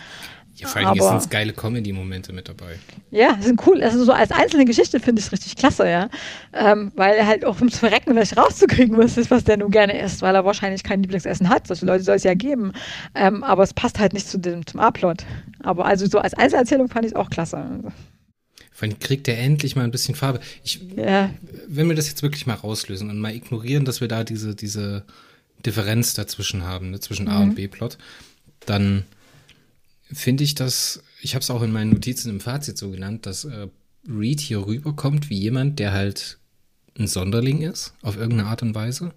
Ja, 0.57 0.69
vor 0.69 0.87
allem 0.87 1.01
sind 1.01 1.17
es 1.17 1.29
geile 1.31 1.53
Comedy-Momente 1.53 2.33
mit 2.33 2.49
dabei. 2.49 2.79
Ja, 3.11 3.37
sind 3.41 3.61
cool. 3.67 3.83
Also 3.83 4.05
so 4.05 4.13
als 4.13 4.31
einzelne 4.31 4.65
Geschichte 4.65 5.01
finde 5.01 5.19
ich 5.19 5.27
es 5.27 5.33
richtig 5.33 5.57
klasse, 5.57 5.89
ja. 5.89 6.09
Ähm, 6.53 6.93
weil 6.95 7.17
er 7.17 7.27
halt 7.27 7.45
auch 7.45 7.59
ums 7.59 7.79
Verrecken 7.79 8.13
vielleicht 8.13 8.37
rauszukriegen 8.37 8.95
muss, 8.95 9.17
ist, 9.17 9.33
was 9.33 9.43
der 9.43 9.57
nun 9.57 9.73
gerne 9.73 10.01
isst, 10.01 10.23
weil 10.23 10.35
er 10.35 10.45
wahrscheinlich 10.45 10.85
kein 10.85 11.03
Lieblingsessen 11.03 11.49
hat. 11.49 11.67
Solche 11.67 11.87
Leute 11.87 12.05
soll 12.05 12.17
es 12.17 12.23
ja 12.23 12.35
geben. 12.35 12.73
Ähm, 13.17 13.43
aber 13.43 13.65
es 13.65 13.75
passt 13.75 13.99
halt 13.99 14.13
nicht 14.13 14.29
zu 14.29 14.39
dem, 14.39 14.65
zum 14.65 14.79
A-Plot. 14.79 15.25
Aber 15.65 15.87
also 15.87 16.07
so 16.07 16.19
als 16.19 16.35
Einzelerzählung 16.35 16.89
fand 16.89 17.05
ich 17.05 17.13
es 17.13 17.17
auch 17.17 17.31
klasse. 17.31 17.83
Vor 18.71 18.89
allem 18.89 18.99
kriegt 19.01 19.27
er 19.27 19.39
endlich 19.39 19.75
mal 19.75 19.83
ein 19.83 19.91
bisschen 19.91 20.15
Farbe. 20.15 20.39
Ich, 20.63 20.81
ja. 20.97 21.31
Wenn 21.67 21.89
wir 21.89 21.97
das 21.97 22.09
jetzt 22.09 22.23
wirklich 22.23 22.47
mal 22.47 22.55
rauslösen 22.55 23.11
und 23.11 23.19
mal 23.19 23.35
ignorieren, 23.35 23.85
dass 23.85 24.01
wir 24.01 24.09
da 24.09 24.23
diese, 24.23 24.55
diese 24.55 25.05
Differenz 25.67 26.15
dazwischen 26.15 26.65
haben, 26.65 26.91
ne, 26.91 27.01
zwischen 27.01 27.27
A 27.27 27.41
mhm. 27.41 27.51
und 27.51 27.55
B-Plot, 27.57 27.99
dann 28.67 29.05
finde 30.15 30.45
ich 30.45 30.55
das, 30.55 31.03
ich 31.21 31.35
habe 31.35 31.43
es 31.43 31.51
auch 31.51 31.63
in 31.63 31.73
meinen 31.73 31.91
Notizen 31.91 32.31
im 32.31 32.41
Fazit 32.41 32.79
so 32.79 32.91
genannt, 32.91 33.27
dass 33.27 33.45
äh, 33.45 33.69
Reed 34.09 34.41
hier 34.41 34.67
rüberkommt 34.67 35.31
wie 35.31 35.39
jemand, 35.39 35.79
der 35.79 35.93
halt 35.93 36.39
ein 36.99 37.07
Sonderling 37.07 37.63
ist, 37.63 37.95
auf 38.03 38.17
irgendeine 38.17 38.49
Art 38.49 38.63
und 38.63 38.75
Weise, 38.75 39.13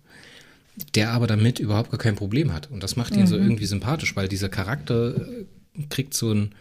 der 0.95 1.11
aber 1.11 1.27
damit 1.27 1.59
überhaupt 1.59 1.91
gar 1.91 1.99
kein 1.99 2.15
Problem 2.15 2.53
hat. 2.53 2.71
Und 2.71 2.83
das 2.83 2.95
macht 2.95 3.13
ihn 3.13 3.21
mhm. 3.21 3.27
so 3.27 3.37
irgendwie 3.37 3.65
sympathisch, 3.65 4.15
weil 4.15 4.27
dieser 4.27 4.49
Charakter 4.49 5.15
äh, 5.15 5.45
kriegt 5.89 6.13
so 6.13 6.31
ein, 6.31 6.55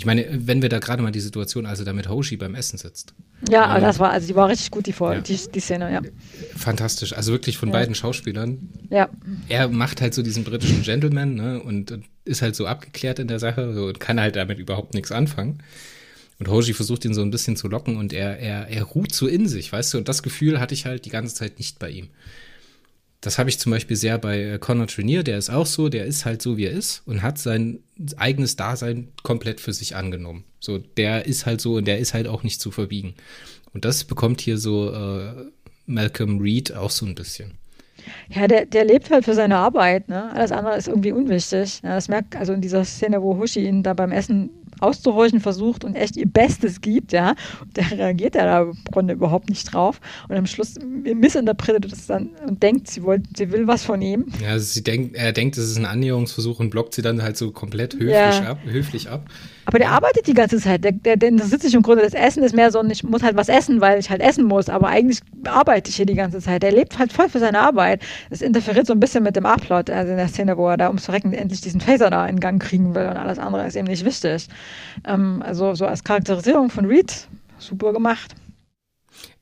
ich 0.00 0.06
meine, 0.06 0.26
wenn 0.30 0.62
wir 0.62 0.70
da 0.70 0.78
gerade 0.78 1.02
mal 1.02 1.12
die 1.12 1.20
Situation, 1.20 1.66
also 1.66 1.84
da 1.84 1.92
mit 1.92 2.08
Hoshi 2.08 2.38
beim 2.38 2.54
Essen 2.54 2.78
sitzt. 2.78 3.12
Ja, 3.50 3.76
ähm, 3.76 3.82
das 3.82 3.98
war, 3.98 4.10
also 4.10 4.26
die 4.26 4.34
war 4.34 4.48
richtig 4.48 4.70
gut, 4.70 4.86
die, 4.86 4.94
Vor 4.94 5.12
ja. 5.12 5.20
die, 5.20 5.38
die 5.54 5.60
Szene, 5.60 5.92
ja. 5.92 6.00
Fantastisch. 6.56 7.12
Also 7.12 7.32
wirklich 7.32 7.58
von 7.58 7.68
ja. 7.68 7.74
beiden 7.74 7.94
Schauspielern. 7.94 8.70
Ja. 8.88 9.10
Er 9.50 9.68
macht 9.68 10.00
halt 10.00 10.14
so 10.14 10.22
diesen 10.22 10.42
britischen 10.42 10.84
Gentleman, 10.84 11.34
ne, 11.34 11.62
und 11.62 11.98
ist 12.24 12.40
halt 12.40 12.56
so 12.56 12.64
abgeklärt 12.64 13.18
in 13.18 13.28
der 13.28 13.38
Sache 13.40 13.74
so, 13.74 13.88
und 13.88 14.00
kann 14.00 14.18
halt 14.18 14.36
damit 14.36 14.58
überhaupt 14.58 14.94
nichts 14.94 15.12
anfangen. 15.12 15.62
Und 16.38 16.48
Hoshi 16.48 16.72
versucht 16.72 17.04
ihn 17.04 17.12
so 17.12 17.20
ein 17.20 17.30
bisschen 17.30 17.56
zu 17.56 17.68
locken 17.68 17.98
und 17.98 18.14
er, 18.14 18.38
er, 18.38 18.68
er 18.68 18.84
ruht 18.84 19.12
so 19.12 19.26
in 19.26 19.48
sich, 19.48 19.70
weißt 19.70 19.92
du, 19.92 19.98
und 19.98 20.08
das 20.08 20.22
Gefühl 20.22 20.60
hatte 20.60 20.72
ich 20.72 20.86
halt 20.86 21.04
die 21.04 21.10
ganze 21.10 21.34
Zeit 21.34 21.58
nicht 21.58 21.78
bei 21.78 21.90
ihm. 21.90 22.08
Das 23.20 23.38
habe 23.38 23.50
ich 23.50 23.58
zum 23.58 23.70
Beispiel 23.70 23.96
sehr 23.96 24.16
bei 24.18 24.42
äh, 24.42 24.58
Connor 24.58 24.86
Trainier, 24.86 25.22
der 25.22 25.36
ist 25.36 25.50
auch 25.50 25.66
so, 25.66 25.88
der 25.88 26.06
ist 26.06 26.24
halt 26.24 26.40
so, 26.40 26.56
wie 26.56 26.64
er 26.64 26.72
ist 26.72 27.02
und 27.06 27.22
hat 27.22 27.38
sein 27.38 27.80
eigenes 28.16 28.56
Dasein 28.56 29.08
komplett 29.22 29.60
für 29.60 29.74
sich 29.74 29.94
angenommen. 29.94 30.44
So, 30.58 30.78
der 30.78 31.26
ist 31.26 31.44
halt 31.44 31.60
so 31.60 31.74
und 31.74 31.86
der 31.86 31.98
ist 31.98 32.14
halt 32.14 32.26
auch 32.26 32.42
nicht 32.42 32.60
zu 32.60 32.70
verbiegen. 32.70 33.14
Und 33.74 33.84
das 33.84 34.04
bekommt 34.04 34.40
hier 34.40 34.58
so 34.58 34.92
äh, 34.92 35.50
Malcolm 35.86 36.40
Reed 36.40 36.74
auch 36.74 36.90
so 36.90 37.04
ein 37.04 37.14
bisschen. 37.14 37.58
Ja, 38.28 38.46
der, 38.46 38.66
der 38.66 38.84
lebt 38.84 39.10
halt 39.10 39.24
für 39.24 39.34
seine 39.34 39.56
Arbeit, 39.56 40.08
ne? 40.08 40.32
Alles 40.32 40.52
andere 40.52 40.76
ist 40.76 40.88
irgendwie 40.88 41.12
unwichtig. 41.12 41.80
Ja, 41.82 41.94
das 41.94 42.08
merkt 42.08 42.34
also 42.36 42.52
in 42.52 42.60
dieser 42.60 42.84
Szene, 42.84 43.22
wo 43.22 43.36
Hushi 43.36 43.66
ihn 43.66 43.82
da 43.82 43.92
beim 43.92 44.12
Essen 44.12 44.50
auszuhorchen 44.80 45.40
versucht 45.40 45.84
und 45.84 45.94
echt 45.94 46.16
ihr 46.16 46.26
Bestes 46.26 46.80
gibt, 46.80 47.12
ja, 47.12 47.34
und 47.60 47.76
der 47.76 47.90
reagiert 47.90 48.34
ja 48.34 48.44
da 48.44 48.62
im 48.62 48.84
Grunde 48.90 49.14
überhaupt 49.14 49.48
nicht 49.48 49.72
drauf. 49.72 50.00
Und 50.28 50.36
am 50.36 50.46
Schluss 50.46 50.74
missinterpretiert 50.80 51.90
das 51.90 52.06
dann 52.06 52.30
und 52.46 52.62
denkt, 52.62 52.88
sie, 52.88 53.02
wollt, 53.02 53.36
sie 53.36 53.50
will 53.52 53.66
was 53.66 53.84
von 53.84 54.02
ihm. 54.02 54.26
Ja, 54.42 54.50
also 54.50 54.66
sie 54.66 54.82
denkt, 54.82 55.16
er 55.16 55.32
denkt, 55.32 55.56
es 55.56 55.70
ist 55.70 55.76
ein 55.76 55.86
Annäherungsversuch 55.86 56.60
und 56.60 56.70
blockt 56.70 56.94
sie 56.94 57.02
dann 57.02 57.22
halt 57.22 57.36
so 57.36 57.50
komplett 57.50 57.94
höflich, 57.94 58.10
ja. 58.12 58.50
ab, 58.50 58.58
höflich 58.64 59.08
ab. 59.08 59.26
Aber 59.70 59.78
der 59.78 59.92
arbeitet 59.92 60.26
die 60.26 60.34
ganze 60.34 60.58
Zeit. 60.58 60.82
Der, 60.82 60.90
der, 60.90 61.16
der 61.16 61.38
sitzt 61.38 61.62
sich 61.62 61.74
im 61.74 61.82
Grunde, 61.82 62.02
das 62.02 62.12
Essen 62.12 62.42
ist 62.42 62.56
mehr 62.56 62.72
so, 62.72 62.82
ich 62.86 63.04
muss 63.04 63.22
halt 63.22 63.36
was 63.36 63.48
essen, 63.48 63.80
weil 63.80 64.00
ich 64.00 64.10
halt 64.10 64.20
essen 64.20 64.44
muss. 64.46 64.68
Aber 64.68 64.88
eigentlich 64.88 65.20
arbeite 65.44 65.90
ich 65.90 65.94
hier 65.94 66.06
die 66.06 66.16
ganze 66.16 66.40
Zeit. 66.40 66.64
Der 66.64 66.72
lebt 66.72 66.98
halt 66.98 67.12
voll 67.12 67.28
für 67.28 67.38
seine 67.38 67.60
Arbeit. 67.60 68.02
Das 68.30 68.42
interferiert 68.42 68.88
so 68.88 68.92
ein 68.92 68.98
bisschen 68.98 69.22
mit 69.22 69.36
dem 69.36 69.46
A-Plot, 69.46 69.88
also 69.88 70.10
in 70.10 70.16
der 70.16 70.26
Szene, 70.26 70.56
wo 70.56 70.68
er 70.68 70.76
da 70.76 70.88
ums 70.88 71.04
Verrecken 71.04 71.32
endlich 71.32 71.60
diesen 71.60 71.80
Phaser 71.80 72.10
da 72.10 72.26
in 72.26 72.40
Gang 72.40 72.60
kriegen 72.60 72.96
will 72.96 73.06
und 73.06 73.16
alles 73.16 73.38
andere 73.38 73.64
ist 73.64 73.76
eben 73.76 73.86
nicht 73.86 74.04
wichtig. 74.04 74.48
Ähm, 75.06 75.40
also 75.46 75.76
so 75.76 75.86
als 75.86 76.02
Charakterisierung 76.02 76.70
von 76.70 76.86
Reed, 76.86 77.28
super 77.60 77.92
gemacht. 77.92 78.34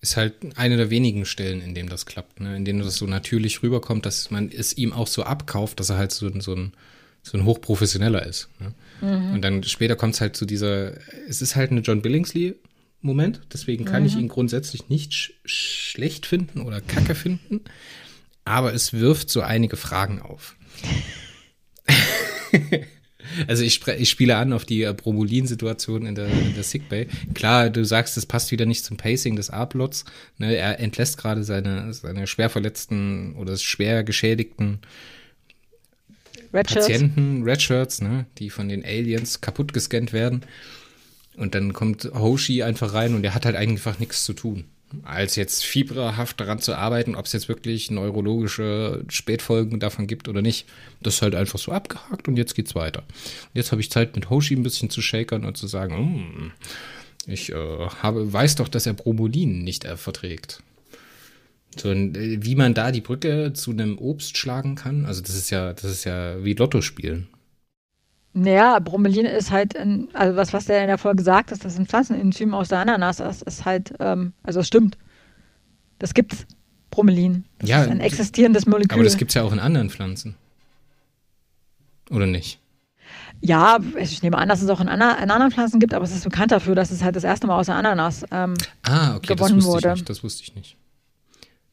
Ist 0.03 0.19
halt 0.19 0.35
eine 0.57 0.77
der 0.77 0.91
wenigen 0.91 1.25
Stellen, 1.25 1.63
in 1.63 1.75
dem 1.75 1.89
das 1.89 2.05
klappt, 2.05 2.39
ne? 2.41 2.55
in 2.55 2.67
denen 2.67 2.81
das 2.81 2.97
so 2.97 3.07
natürlich 3.07 3.63
rüberkommt, 3.63 4.05
dass 4.05 4.31
man 4.31 4.51
es 4.55 4.77
ihm 4.77 4.93
auch 4.93 5.07
so 5.07 5.23
abkauft, 5.23 5.81
dass 5.81 5.89
er 5.89 5.97
halt 5.97 6.13
so, 6.13 6.29
so 6.39 6.53
ein 6.55 6.75
so 7.23 7.39
ein 7.39 7.45
hochprofessioneller 7.45 8.27
ist. 8.27 8.49
Ne? 8.59 8.73
Mhm. 9.01 9.33
Und 9.35 9.43
dann 9.43 9.63
später 9.65 9.97
kommt 9.97 10.15
es 10.15 10.21
halt 10.21 10.37
zu 10.37 10.47
dieser, 10.47 10.93
es 11.29 11.43
ist 11.43 11.57
halt 11.57 11.71
eine 11.71 11.81
John 11.81 12.03
Billingsley-Moment, 12.03 13.41
deswegen 13.53 13.85
kann 13.85 14.03
mhm. 14.03 14.09
ich 14.09 14.17
ihn 14.17 14.29
grundsätzlich 14.29 14.89
nicht 14.89 15.13
sch 15.13 15.33
schlecht 15.45 16.27
finden 16.27 16.61
oder 16.61 16.81
kacke 16.81 17.15
finden, 17.15 17.63
aber 18.45 18.73
es 18.75 18.93
wirft 18.93 19.31
so 19.31 19.41
einige 19.41 19.77
Fragen 19.77 20.21
auf. 20.21 20.57
Also 23.47 23.63
ich, 23.63 23.87
ich, 23.87 24.09
spiele 24.11 24.37
an 24.37 24.53
auf 24.53 24.65
die 24.65 24.85
Bromulin-Situation 24.85 26.07
in 26.07 26.15
der, 26.15 26.29
in 26.29 26.55
der 26.55 26.63
Sickbay. 26.63 27.09
Klar, 27.35 27.71
du 27.71 27.85
sagst, 27.85 28.17
es 28.17 28.27
passt 28.27 28.51
wieder 28.51 28.67
nicht 28.67 28.85
zum 28.85 28.97
Pacing 28.97 29.37
des 29.37 29.51
A-Plots. 29.51 30.07
Ne, 30.39 30.57
er 30.57 30.81
entlässt 30.81 31.19
gerade 31.19 31.45
seine, 31.45 31.93
seine 31.93 32.27
schwer 32.27 32.49
verletzten 32.49 33.35
oder 33.37 33.57
schwer 33.57 34.03
geschädigten 34.03 34.81
Red 36.53 36.67
Patienten, 36.69 37.43
Redshirts, 37.43 38.01
ne, 38.01 38.27
die 38.39 38.51
von 38.51 38.69
den 38.69 38.85
Aliens 38.85 39.41
kaputt 39.41 39.73
gescannt 39.73 40.13
werden. 40.13 40.43
Und 41.37 41.55
dann 41.55 41.73
kommt 41.73 42.05
Hoshi 42.15 42.63
einfach 42.63 42.95
rein 42.95 43.15
und 43.15 43.25
er 43.25 43.35
hat 43.35 43.47
halt 43.47 43.57
einfach 43.57 43.99
nichts 43.99 44.25
zu 44.25 44.33
tun 44.33 44.65
als 45.03 45.37
jetzt 45.37 45.65
fieberhaft 45.65 46.41
daran 46.41 46.61
zu 46.61 46.75
arbeiten, 46.75 47.15
ob 47.15 47.27
es 47.27 47.33
jetzt 47.33 47.49
wirklich 47.49 47.91
neurologische 47.91 49.05
Spätfolgen 49.09 49.81
davon 49.81 50.07
gibt 50.07 50.29
oder 50.29 50.43
nicht. 50.43 50.67
Das 51.03 51.17
ist 51.17 51.23
halt 51.23 51.35
einfach 51.35 51.59
so 51.59 51.73
abgehakt 51.73 52.29
und 52.29 52.37
jetzt 52.37 52.55
geht's 52.55 52.75
weiter. 52.75 53.01
Und 53.01 53.55
jetzt 53.55 53.71
habe 53.71 53.81
ich 53.81 53.91
Zeit 53.91 54.15
mit 54.15 54.31
Hoshi 54.31 54.55
ein 54.55 54.63
bisschen 54.63 54.91
zu 54.91 55.03
shakern 55.03 55.45
und 55.45 55.57
zu 55.57 55.67
sagen, 55.67 55.95
mm, 55.95 56.53
ich 57.31 57.53
äh, 57.53 57.55
habe, 58.03 58.33
weiß 58.33 58.57
doch, 58.57 58.69
dass 58.69 58.87
er 58.87 58.95
Bromolin 58.95 59.63
nicht 59.63 59.85
äh, 59.85 59.97
verträgt. 59.97 60.63
So, 61.77 61.91
äh, 61.91 62.39
wie 62.41 62.55
man 62.55 62.75
da 62.75 62.91
die 62.91 63.01
Brücke 63.01 63.53
zu 63.53 63.71
einem 63.71 63.99
Obst 63.99 64.37
schlagen 64.37 64.75
kann, 64.75 65.07
also 65.07 65.21
das 65.21 65.35
ist 65.35 65.51
ja, 65.51 65.73
das 65.73 65.85
ist 65.85 66.05
ja 66.05 66.43
wie 66.45 66.55
Lotto 66.55 66.81
spielen. 66.81 67.29
Naja, 68.35 68.79
Bromelin 68.79 69.27
ist 69.27 69.51
halt, 69.51 69.77
ein, 69.77 70.09
also 70.13 70.37
was, 70.37 70.53
was 70.53 70.67
der 70.67 70.83
in 70.83 70.87
der 70.87 70.99
Folge 70.99 71.23
sagt, 71.23 71.51
ist, 71.51 71.65
das 71.65 71.79
ein 71.79 71.87
Pflanzenenzym 71.87 72.55
aus 72.55 72.69
der 72.69 72.79
Ananas 72.79 73.17
Das 73.17 73.43
ist 73.43 73.65
halt, 73.65 73.95
ähm, 73.99 74.33
also 74.43 74.61
es 74.61 74.67
stimmt. 74.67 74.97
Das 75.99 76.15
gibt's. 76.15 76.47
Bromelin. 76.91 77.45
Das 77.59 77.69
ja, 77.69 77.83
ist 77.83 77.91
ein 77.91 78.01
existierendes 78.01 78.67
Molekül. 78.67 78.95
Aber 78.95 79.05
das 79.05 79.19
gibt 79.19 79.31
es 79.31 79.35
ja 79.35 79.43
auch 79.43 79.53
in 79.53 79.59
anderen 79.59 79.91
Pflanzen. 79.91 80.37
Oder 82.11 82.27
nicht? 82.27 82.61
Ja, 83.41 83.79
ich 83.97 84.23
nehme 84.23 84.39
an, 84.39 84.49
dass 84.49 84.63
es 84.63 84.69
auch 84.69 84.81
in 84.81 84.89
anderen 84.89 85.53
Pflanzen 85.53 85.81
gibt, 85.81 85.95
aber 85.95 86.05
es 86.05 86.13
ist 86.13 86.25
bekannt 86.25 86.51
dafür, 86.51 86.75
dass 86.75 86.91
es 86.91 87.03
halt 87.03 87.15
das 87.15 87.25
erste 87.25 87.47
Mal 87.47 87.59
aus 87.59 87.67
der 87.67 87.77
Ananas 87.77 88.25
ähm, 88.31 88.55
ah, 88.83 89.17
okay, 89.17 89.35
gewonnen 89.35 89.57
das 89.57 89.65
wurde. 89.65 89.89
Ich 89.89 89.95
nicht, 89.95 90.09
das 90.09 90.25
wusste 90.25 90.43
ich 90.43 90.55
nicht. 90.55 90.77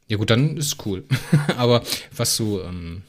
Ja 0.07 0.17
gut, 0.17 0.29
dann 0.29 0.57
ist 0.57 0.85
cool. 0.85 1.03
aber 1.57 1.81
was 2.15 2.35
so 2.35 2.61
ähm, 2.61 3.01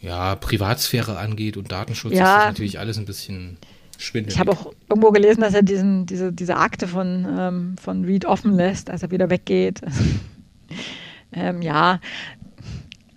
ja, 0.00 0.34
Privatsphäre 0.34 1.18
angeht 1.18 1.56
und 1.56 1.72
Datenschutz, 1.72 2.12
ja. 2.12 2.18
ist 2.18 2.38
das 2.38 2.46
natürlich 2.46 2.78
alles 2.78 2.98
ein 2.98 3.06
bisschen 3.06 3.56
schwindelig. 3.98 4.34
Ich 4.34 4.40
habe 4.40 4.52
auch 4.52 4.72
irgendwo 4.90 5.10
gelesen, 5.10 5.40
dass 5.40 5.54
er 5.54 5.62
diesen, 5.62 6.06
diese, 6.06 6.32
diese 6.32 6.56
Akte 6.56 6.88
von, 6.88 7.26
ähm, 7.38 7.76
von 7.80 8.04
Reed 8.04 8.24
offen 8.24 8.54
lässt, 8.54 8.90
als 8.90 9.02
er 9.02 9.10
wieder 9.10 9.30
weggeht. 9.30 9.80
ähm, 11.32 11.62
ja, 11.62 12.00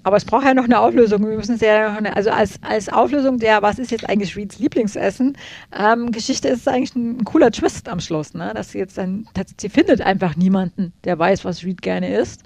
aber 0.04 0.18
es 0.18 0.26
braucht 0.26 0.46
ja 0.46 0.54
noch 0.54 0.66
eine 0.66 0.80
Auflösung. 0.80 1.28
Wir 1.28 1.36
müssen 1.36 1.56
es 1.56 1.62
ja 1.62 1.90
noch 1.90 1.98
eine, 1.98 2.16
also 2.16 2.30
als, 2.30 2.60
als 2.62 2.90
Auflösung 2.90 3.40
der, 3.40 3.64
was 3.64 3.80
ist 3.80 3.90
jetzt 3.90 4.08
eigentlich 4.08 4.36
Reeds 4.36 4.60
Lieblingsessen, 4.60 5.36
ähm, 5.76 6.12
Geschichte 6.12 6.48
ist 6.48 6.68
eigentlich 6.68 6.96
ein, 6.96 7.18
ein, 7.18 7.24
cooler 7.26 7.50
Twist 7.50 7.90
am 7.90 8.00
Schluss, 8.00 8.36
ne? 8.36 8.52
Dass 8.54 8.72
sie 8.72 8.78
jetzt 8.78 9.00
dann, 9.00 9.28
sie 9.60 9.70
findet 9.70 10.02
einfach 10.02 10.36
niemanden, 10.36 10.94
der 11.06 11.18
weiß, 11.18 11.44
was 11.44 11.64
Reed 11.64 11.82
gerne 11.82 12.16
isst. 12.16 12.44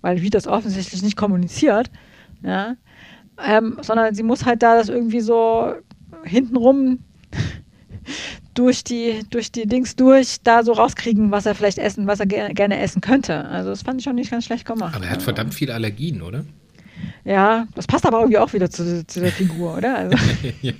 Weil 0.00 0.18
Reed 0.18 0.34
das 0.34 0.46
offensichtlich 0.46 1.02
nicht 1.02 1.16
kommuniziert, 1.16 1.90
ja, 2.42 2.76
ähm, 3.46 3.78
sondern 3.82 4.14
sie 4.14 4.22
muss 4.22 4.44
halt 4.44 4.62
da 4.62 4.76
das 4.76 4.88
irgendwie 4.88 5.20
so 5.20 5.74
hintenrum 6.24 6.98
durch 8.54 8.84
die, 8.84 9.20
durch 9.30 9.52
die 9.52 9.66
Dings 9.66 9.96
durch 9.96 10.38
da 10.42 10.62
so 10.62 10.72
rauskriegen, 10.72 11.30
was 11.30 11.46
er 11.46 11.54
vielleicht 11.54 11.78
essen, 11.78 12.06
was 12.06 12.20
er 12.20 12.26
ger 12.26 12.48
gerne 12.50 12.80
essen 12.80 13.00
könnte. 13.00 13.44
Also 13.46 13.70
das 13.70 13.82
fand 13.82 14.00
ich 14.00 14.04
schon 14.04 14.16
nicht 14.16 14.30
ganz 14.30 14.44
schlecht 14.44 14.66
gemacht. 14.66 14.94
Aber 14.94 15.04
er 15.04 15.10
hat 15.10 15.22
verdammt 15.22 15.54
viele 15.54 15.74
Allergien, 15.74 16.22
oder? 16.22 16.44
Ja, 17.24 17.66
das 17.74 17.86
passt 17.86 18.06
aber 18.06 18.18
irgendwie 18.18 18.38
auch 18.38 18.52
wieder 18.52 18.70
zu, 18.70 19.06
zu 19.06 19.20
der 19.20 19.32
Figur, 19.32 19.76
oder? 19.76 19.96
Also. 19.96 20.16
ja. 20.62 20.72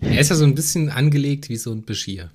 Er 0.00 0.20
ist 0.20 0.30
ja 0.30 0.36
so 0.36 0.44
ein 0.44 0.54
bisschen 0.54 0.90
angelegt 0.90 1.48
wie 1.48 1.56
so 1.56 1.72
ein 1.72 1.84
Beschir. 1.84 2.30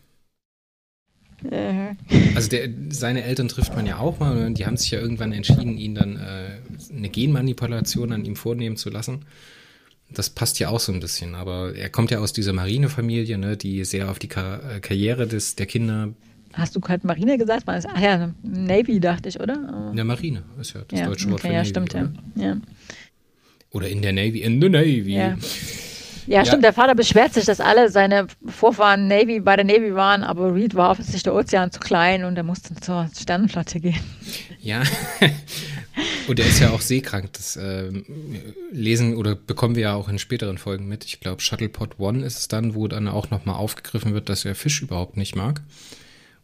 Also 2.36 2.50
der, 2.50 2.70
seine 2.90 3.24
Eltern 3.24 3.48
trifft 3.48 3.76
man 3.76 3.86
ja 3.86 3.98
auch 3.98 4.20
mal 4.20 4.46
und 4.46 4.58
die 4.58 4.66
haben 4.66 4.78
sich 4.78 4.92
ja 4.92 5.00
irgendwann 5.00 5.32
entschieden, 5.32 5.78
ihn 5.78 5.96
dann 5.96 6.18
äh, 6.18 6.96
eine 6.96 7.10
Genmanipulation 7.10 8.12
an 8.12 8.26
ihm 8.26 8.36
vornehmen 8.36 8.78
zu 8.78 8.90
lassen. 8.90 9.26
Das 10.12 10.30
passt 10.30 10.60
ja 10.60 10.70
auch 10.70 10.80
so 10.80 10.92
ein 10.92 11.00
bisschen, 11.00 11.36
aber 11.36 11.76
er 11.76 11.90
kommt 11.90 12.12
ja 12.12 12.20
aus 12.20 12.34
dieser 12.34 12.52
Marinefamilie, 12.54 13.38
ne, 13.38 13.58
die 13.58 13.86
sehr 13.86 14.10
auf 14.10 14.18
die 14.18 14.28
Kar 14.28 14.78
äh, 14.78 14.80
Karriere 14.80 15.28
des, 15.28 15.56
der 15.56 15.68
Kinder. 15.68 16.14
Hast 16.54 16.76
du 16.76 16.80
gerade 16.80 17.06
Marine 17.06 17.38
gesagt? 17.38 17.64
Ach 17.68 18.02
ja, 18.02 18.34
Navy 18.42 19.00
dachte 19.00 19.30
ich, 19.30 19.40
oder? 19.40 19.90
In 19.92 19.96
der 19.96 20.06
Marine 20.06 20.44
ist 20.60 20.74
ja 20.74 20.82
das 20.88 21.00
ja, 21.00 21.06
deutsche 21.06 21.30
Wort 21.30 21.42
okay, 21.42 21.50
für 21.50 21.54
ja, 21.54 21.60
Navy. 21.60 21.70
Stimmt, 21.70 21.96
oder? 21.96 22.14
Ja, 22.36 22.58
Oder 23.72 23.90
in 23.90 24.02
der 24.02 24.14
Navy, 24.14 24.42
in 24.42 24.60
the 24.60 24.70
Navy. 24.70 25.14
Ja. 25.14 25.38
Ja, 26.30 26.46
stimmt. 26.46 26.64
Der 26.64 26.74
Vater 26.74 26.94
beschwert 26.94 27.34
sich, 27.34 27.46
dass 27.46 27.60
alle 27.60 27.90
seine 27.90 28.28
Vorfahren 28.46 29.08
Navy 29.08 29.40
bei 29.40 29.56
der 29.56 29.66
Navy 29.66 29.96
waren, 29.96 30.24
aber 30.24 30.54
Reed 30.54 30.76
war 30.76 30.92
offensichtlich 30.92 31.24
der 31.24 31.34
Ozean 31.34 31.72
zu 31.72 31.80
klein 31.80 32.24
und 32.24 32.38
er 32.38 32.44
musste 32.44 32.76
zur 32.76 33.10
Sternenflotte 33.20 33.80
gehen. 33.80 34.00
Ja. 34.60 34.84
und 36.28 36.40
er 36.40 36.46
ist 36.46 36.60
ja 36.60 36.70
auch 36.70 36.82
seekrank. 36.82 37.34
Das 37.34 37.56
äh, 37.56 37.92
lesen 38.72 39.16
oder 39.16 39.34
bekommen 39.34 39.74
wir 39.74 39.82
ja 39.82 39.94
auch 39.96 40.08
in 40.08 40.20
späteren 40.20 40.60
Folgen 40.60 40.88
mit. 40.88 41.04
Ich 41.04 41.20
glaube, 41.20 41.42
Shuttlepod 41.42 42.00
One 42.00 42.24
ist 42.24 42.38
es 42.38 42.48
dann, 42.48 42.76
wo 42.76 42.88
dann 42.88 43.08
auch 43.08 43.32
nochmal 43.32 43.56
aufgegriffen 43.56 44.14
wird, 44.14 44.30
dass 44.30 44.46
er 44.46 44.54
Fisch 44.54 44.84
überhaupt 44.84 45.18
nicht 45.18 45.36
mag. 45.36 45.62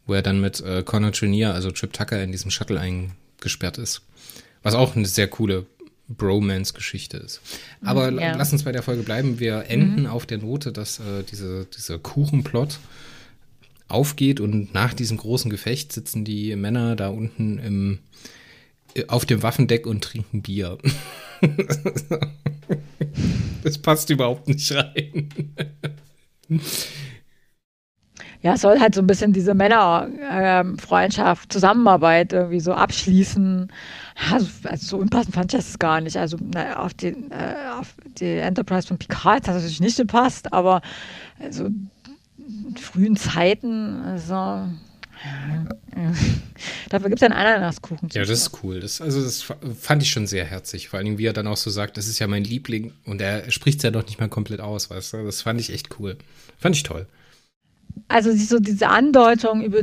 Wo 0.07 0.15
er 0.15 0.23
dann 0.23 0.41
mit 0.41 0.61
äh, 0.61 0.81
Connor 0.81 1.11
Junior, 1.11 1.53
also 1.53 1.69
Trip 1.69 1.93
Tucker, 1.93 2.23
in 2.23 2.31
diesem 2.31 2.49
Shuttle 2.49 2.79
eingesperrt 2.79 3.77
ist. 3.77 4.01
Was 4.63 4.73
auch 4.73 4.95
eine 4.95 5.05
sehr 5.05 5.27
coole 5.27 5.67
Bromance-Geschichte 6.07 7.17
ist. 7.17 7.41
Aber 7.83 8.11
mhm, 8.11 8.19
ja. 8.19 8.35
lass 8.35 8.51
uns 8.51 8.63
bei 8.63 8.71
der 8.71 8.83
Folge 8.83 9.03
bleiben. 9.03 9.39
Wir 9.39 9.65
enden 9.69 10.01
mhm. 10.01 10.07
auf 10.07 10.25
der 10.25 10.37
Note, 10.37 10.71
dass 10.71 10.99
äh, 10.99 11.23
diese, 11.29 11.65
dieser 11.65 11.97
Kuchenplot 11.99 12.79
aufgeht 13.87 14.39
und 14.39 14.73
nach 14.73 14.93
diesem 14.93 15.17
großen 15.17 15.49
Gefecht 15.51 15.93
sitzen 15.93 16.25
die 16.25 16.55
Männer 16.55 16.95
da 16.95 17.09
unten 17.09 17.59
im, 17.59 17.99
äh, 18.95 19.05
auf 19.07 19.25
dem 19.25 19.43
Waffendeck 19.43 19.87
und 19.87 20.03
trinken 20.03 20.41
Bier. 20.41 20.77
das 23.63 23.77
passt 23.77 24.09
überhaupt 24.09 24.47
nicht 24.47 24.71
rein. 24.71 25.29
ja, 28.41 28.53
es 28.53 28.61
soll 28.61 28.79
halt 28.79 28.95
so 28.95 29.01
ein 29.01 29.07
bisschen 29.07 29.33
diese 29.33 29.53
Männerfreundschaft, 29.53 31.45
ähm, 31.45 31.49
Zusammenarbeit 31.49 32.33
irgendwie 32.33 32.59
so 32.59 32.73
abschließen. 32.73 33.71
Also, 34.31 34.47
also, 34.63 34.85
so 34.85 34.97
unpassend 34.97 35.35
fand 35.35 35.53
ich 35.53 35.59
das 35.59 35.77
gar 35.77 35.99
nicht. 35.99 36.17
Also 36.17 36.37
na, 36.41 36.79
auf, 36.79 36.93
die, 36.93 37.07
äh, 37.07 37.69
auf 37.77 37.95
die 38.17 38.37
Enterprise 38.37 38.87
von 38.87 38.97
Picard 38.97 39.47
hat 39.47 39.47
das 39.47 39.55
natürlich 39.55 39.81
nicht 39.81 39.97
gepasst, 39.97 40.53
aber 40.53 40.81
also 41.39 41.65
in 42.37 42.77
frühen 42.77 43.17
Zeiten, 43.17 44.01
also 44.03 44.69
Dafür 46.89 47.09
gibt 47.09 47.21
es 47.21 47.23
einen 47.23 47.33
Ananaskuchen. 47.33 48.09
Ja, 48.11 48.21
das 48.21 48.41
ist 48.41 48.63
cool. 48.63 48.79
Das, 48.79 49.01
also 49.01 49.23
das 49.23 49.45
fand 49.79 50.03
ich 50.03 50.11
schon 50.11 50.27
sehr 50.27 50.45
herzig. 50.45 50.89
Vor 50.89 50.99
allem, 50.99 51.17
wie 51.17 51.25
er 51.25 51.33
dann 51.33 51.47
auch 51.47 51.57
so 51.57 51.69
sagt, 51.69 51.97
das 51.97 52.07
ist 52.07 52.19
ja 52.19 52.27
mein 52.27 52.43
Liebling 52.43 52.93
und 53.05 53.21
er 53.21 53.49
spricht 53.49 53.77
es 53.77 53.83
ja 53.83 53.91
doch 53.91 54.05
nicht 54.05 54.19
mal 54.19 54.27
komplett 54.27 54.59
aus, 54.59 54.89
weißt 54.89 55.13
du? 55.13 55.25
Das 55.25 55.41
fand 55.41 55.59
ich 55.59 55.71
echt 55.71 55.99
cool. 55.99 56.17
Fand 56.57 56.75
ich 56.75 56.83
toll 56.83 57.07
also 58.07 58.31
so 58.33 58.59
diese 58.59 58.87
Andeutung 58.87 59.61
über 59.61 59.79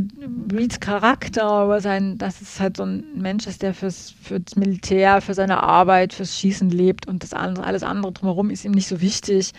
Reeds 0.53 0.81
Charakter, 0.81 1.65
über 1.65 1.81
sein, 1.81 2.19
dass 2.19 2.41
es 2.41 2.61
halt 2.61 2.77
so 2.77 2.85
ein 2.85 3.05
Mensch 3.17 3.47
ist, 3.47 3.63
der 3.63 3.75
fürs, 3.75 4.15
fürs 4.23 4.57
Militär, 4.57 5.21
für 5.21 5.35
seine 5.35 5.63
Arbeit, 5.63 6.13
fürs 6.13 6.39
Schießen 6.39 6.71
lebt 6.71 7.07
und 7.07 7.23
das 7.23 7.33
andere, 7.33 7.67
alles 7.67 7.83
andere 7.83 8.13
drumherum 8.13 8.51
ist 8.51 8.65
ihm 8.65 8.73
nicht 8.73 8.89
so 8.89 9.01
wichtig. 9.01 9.53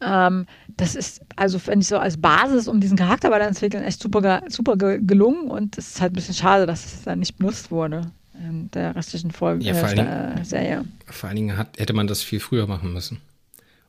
Ähm, 0.00 0.46
das 0.76 0.94
ist, 0.96 1.20
also 1.36 1.58
finde 1.58 1.80
ich 1.80 1.88
so 1.88 1.98
als 1.98 2.16
Basis, 2.16 2.68
um 2.68 2.80
diesen 2.80 2.96
Charakter 2.96 3.30
weiterzuentwickeln, 3.30 3.84
echt 3.84 4.02
super, 4.02 4.42
super 4.48 4.76
gelungen 4.76 5.50
und 5.50 5.78
es 5.78 5.90
ist 5.90 6.00
halt 6.00 6.12
ein 6.12 6.16
bisschen 6.16 6.34
schade, 6.34 6.66
dass 6.66 6.84
es 6.84 7.02
dann 7.02 7.18
nicht 7.18 7.36
benutzt 7.36 7.70
wurde 7.70 8.10
in 8.34 8.70
der 8.70 8.96
restlichen 8.96 9.30
Folge 9.30 9.64
ja, 9.64 9.74
vor 9.74 9.88
äh, 9.90 10.00
allen 10.00 10.44
Serie. 10.44 10.84
Vor 11.06 11.28
allen 11.28 11.36
Dingen 11.36 11.56
hat, 11.56 11.78
hätte 11.78 11.92
man 11.92 12.06
das 12.06 12.22
viel 12.22 12.40
früher 12.40 12.66
machen 12.66 12.92
müssen. 12.92 13.18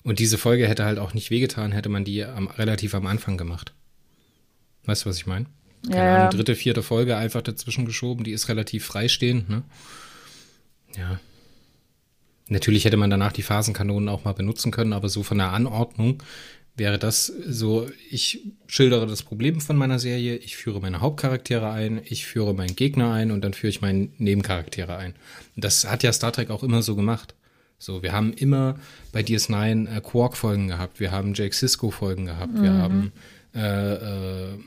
Und 0.04 0.20
diese 0.20 0.38
Folge 0.38 0.68
hätte 0.68 0.84
halt 0.84 1.00
auch 1.00 1.14
nicht 1.14 1.32
wehgetan, 1.32 1.72
hätte 1.72 1.90
man 1.90 2.04
die 2.04 2.26
am, 2.26 2.48
relativ 2.48 2.96
am 2.96 3.06
Anfang 3.08 3.38
gemacht. 3.38 3.74
Weißt 4.86 5.06
du, 5.06 5.10
was 5.10 5.18
ich 5.18 5.28
meine? 5.28 5.46
Keine 5.84 5.96
ja, 5.96 6.18
Ahnung, 6.18 6.32
dritte, 6.32 6.56
vierte 6.56 6.84
Folge 6.84 7.18
einfach 7.18 7.42
dazwischen 7.42 7.86
geschoben, 7.86 8.24
die 8.24 8.32
ist 8.32 8.50
relativ 8.50 8.86
freistehend, 8.86 9.50
ne? 9.50 9.64
Ja. 10.96 11.20
Natürlich 12.50 12.86
hätte 12.86 12.98
man 12.98 13.10
danach 13.10 13.32
die 13.32 13.44
Phasenkanonen 13.44 14.10
auch 14.10 14.26
mal 14.26 14.34
benutzen 14.34 14.72
können, 14.72 14.94
aber 14.94 15.10
so 15.10 15.24
von 15.24 15.38
der 15.38 15.54
Anordnung 15.54 16.22
wäre 16.76 17.00
das 17.00 17.28
so, 17.28 17.90
ich 18.10 18.42
schildere 18.68 19.08
das 19.08 19.24
Problem 19.24 19.62
von 19.62 19.76
meiner 19.76 20.00
Serie, 20.00 20.36
ich 20.38 20.58
führe 20.58 20.80
meine 20.82 21.02
Hauptcharaktere 21.02 21.72
ein, 21.72 22.02
ich 22.04 22.26
führe 22.26 22.54
meinen 22.54 22.76
Gegner 22.76 23.14
ein 23.14 23.32
und 23.32 23.42
dann 23.42 23.54
führe 23.54 23.70
ich 23.70 23.82
meine 23.82 24.10
Nebencharaktere 24.18 24.98
ein. 24.98 25.14
Das 25.56 25.90
hat 25.90 26.04
ja 26.04 26.12
Star 26.14 26.32
Trek 26.32 26.50
auch 26.50 26.64
immer 26.64 26.82
so 26.82 26.96
gemacht. 26.96 27.36
So, 27.78 28.04
wir 28.04 28.12
haben 28.12 28.34
immer 28.34 28.76
bei 29.12 29.22
DS9 29.22 29.98
äh, 29.98 30.02
Quark-Folgen 30.02 30.68
gehabt, 30.68 31.00
wir 31.00 31.12
haben 31.12 31.34
Jake 31.34 31.56
Sisko-Folgen 31.56 32.28
gehabt, 32.28 32.54
mhm. 32.54 32.64
wir 32.64 32.74
haben 32.74 33.12
äh, 33.56 33.94
äh, 33.94 34.58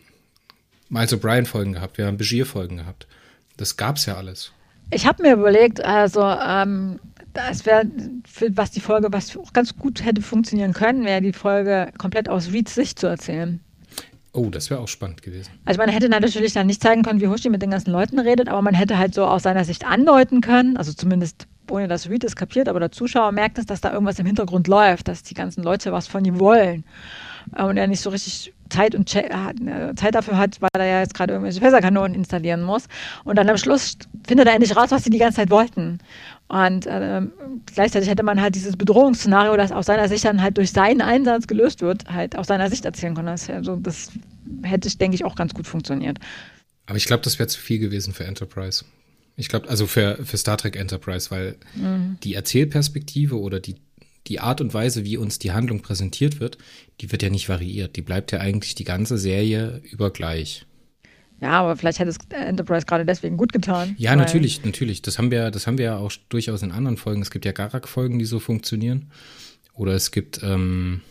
Miles 0.95 1.13
O'Brien-Folgen 1.13 1.73
gehabt, 1.73 1.99
wir 1.99 2.07
haben 2.07 2.17
Begier-Folgen 2.17 2.77
gehabt. 2.77 3.09
Das 3.57 3.77
gab's 3.77 4.07
ja 4.07 4.15
alles. 4.15 4.53
Ich 4.93 5.07
habe 5.07 5.25
mir 5.25 5.33
überlegt, 5.33 5.85
also 5.85 6.23
ähm, 6.23 7.01
das 7.33 7.67
wäre, 7.67 7.87
was 8.51 8.71
die 8.71 8.81
Folge, 8.81 9.09
was 9.11 9.37
auch 9.37 9.53
ganz 9.53 9.77
gut 9.77 10.05
hätte 10.05 10.23
funktionieren 10.23 10.73
können, 10.73 11.05
wäre 11.05 11.21
die 11.21 11.33
Folge 11.33 11.91
komplett 11.99 12.29
aus 12.29 12.53
Reeds 12.53 12.77
Sicht 12.77 13.01
zu 13.01 13.09
erzählen. 13.09 13.59
Oh, 14.33 14.51
das 14.51 14.71
wäre 14.71 14.79
auch 14.79 14.89
spannend 14.89 15.23
gewesen. 15.23 15.51
Also 15.65 15.79
man 15.79 15.89
hätte 15.89 16.09
natürlich 16.09 16.53
dann 16.53 16.69
nicht 16.69 16.83
zeigen 16.83 17.03
können, 17.03 17.21
wie 17.21 17.29
Hoshi 17.29 17.51
mit 17.51 17.63
den 17.63 17.71
ganzen 17.71 17.91
Leuten 17.91 18.21
redet, 18.21 18.49
aber 18.49 18.63
man 18.63 18.75
hätte 18.75 18.97
halt 18.97 19.15
so 19.15 19.25
aus 19.25 19.43
seiner 19.43 19.65
Sicht 19.65 19.85
andeuten 19.85 20.41
können, 20.43 20.77
also 20.77 20.93
zumindest 20.93 21.49
ohne 21.71 21.89
dass 21.89 22.09
Reed 22.09 22.25
es 22.25 22.37
kapiert, 22.37 22.69
aber 22.69 22.81
der 22.81 22.93
Zuschauer 22.93 23.33
merkt 23.33 23.59
es, 23.59 23.67
dass 23.67 23.81
da 23.81 23.93
irgendwas 23.93 24.19
im 24.19 24.27
Hintergrund 24.27 24.69
läuft, 24.69 25.09
dass 25.09 25.23
die 25.23 25.35
ganzen 25.35 25.63
Leute 25.63 25.93
was 25.93 26.07
von 26.07 26.25
ihm 26.25 26.39
wollen 26.39 26.85
und 27.57 27.77
er 27.77 27.87
nicht 27.87 28.01
so 28.01 28.11
richtig 28.11 28.53
Zeit 28.71 28.95
und 28.95 29.15
äh, 29.15 29.95
Zeit 29.95 30.15
dafür 30.15 30.39
hat, 30.39 30.61
weil 30.61 30.71
er 30.75 30.87
ja 30.87 31.01
jetzt 31.01 31.15
gerade 31.15 31.35
irgendwelche 31.35 31.61
Fässerkanonen 31.61 32.15
installieren 32.15 32.63
muss. 32.63 32.87
Und 33.25 33.37
dann 33.37 33.49
am 33.49 33.59
Schluss 33.59 33.97
findet 34.27 34.47
er 34.47 34.55
endlich 34.55 34.75
raus, 34.77 34.91
was 34.91 35.05
sie 35.05 35.11
die 35.11 35.19
ganze 35.19 35.37
Zeit 35.37 35.51
wollten. 35.51 35.99
Und 36.49 36.87
äh, 36.87 37.23
gleichzeitig 37.67 38.09
hätte 38.09 38.23
man 38.23 38.41
halt 38.41 38.55
dieses 38.55 38.77
Bedrohungsszenario, 38.77 39.57
das 39.57 39.71
aus 39.71 39.87
seiner 39.87 40.09
Sicht 40.09 40.25
dann 40.25 40.43
halt 40.43 40.57
durch 40.57 40.73
seinen 40.73 41.03
Einsatz 41.03 41.47
gelöst 41.47 41.83
wird, 41.83 42.07
halt 42.11 42.37
aus 42.37 42.47
seiner 42.47 42.71
Sicht 42.71 42.85
erzählen 42.85 43.15
können. 43.15 43.29
Das, 43.29 43.49
also, 43.49 43.77
das 43.77 44.13
hätte, 44.63 44.89
denke 44.97 45.15
ich, 45.15 45.25
auch 45.25 45.37
ganz 45.37 45.55
gut 45.55 45.67
funktioniert. 45.67 46.19
Aber 46.87 46.97
ich 46.97 47.07
glaube, 47.07 47.23
das 47.23 47.39
wäre 47.39 47.49
zu 47.49 47.61
viel 47.61 47.79
gewesen 47.79 48.13
für 48.13 48.25
Enterprise. 48.25 48.85
Ich 49.37 49.49
glaube, 49.49 49.69
also 49.69 49.87
für, 49.87 50.19
für 50.25 50.37
Star 50.37 50.57
Trek 50.57 50.77
Enterprise, 50.77 51.31
weil 51.31 51.57
mhm. 51.75 52.19
die 52.23 52.35
Erzählperspektive 52.35 53.39
oder 53.39 53.61
die 53.61 53.77
die 54.27 54.41
Art 54.41 54.61
und 54.61 54.73
Weise, 54.73 55.05
wie 55.05 55.17
uns 55.17 55.39
die 55.39 55.53
Handlung 55.53 55.81
präsentiert 55.81 56.41
wird, 56.41 56.57
die 57.01 57.13
wird 57.13 57.23
ja 57.23 57.31
nicht 57.31 57.49
variiert. 57.49 57.97
Die 57.97 58.03
bleibt 58.03 58.33
ja 58.33 58.41
eigentlich 58.41 58.75
die 58.75 58.85
ganze 58.85 59.19
Serie 59.19 59.83
über 59.91 60.11
gleich. 60.11 60.67
Ja, 61.41 61.61
aber 61.61 61.77
vielleicht 61.77 61.99
hätte 61.99 62.11
es 62.11 62.19
Enterprise 62.31 62.87
gerade 62.87 63.05
deswegen 63.05 63.37
gut 63.37 63.53
getan. 63.53 63.95
Ja, 63.99 64.17
natürlich, 64.17 64.65
natürlich. 64.65 65.03
Das 65.03 65.19
haben 65.19 65.31
wir, 65.31 65.51
das 65.51 65.67
haben 65.67 65.79
wir 65.79 65.85
ja 65.85 65.97
auch 65.99 66.13
durchaus 66.29 66.63
in 66.63 66.73
anderen 66.73 66.97
Folgen. 66.97 67.21
Es 67.21 67.31
gibt 67.31 67.45
ja 67.45 67.53
Garak-Folgen, 67.53 68.19
die 68.19 68.25
so 68.25 68.39
funktionieren. 68.41 69.11
Oder 69.75 69.93
es 69.93 70.11
gibt 70.11 70.41
ähm, 70.43 71.03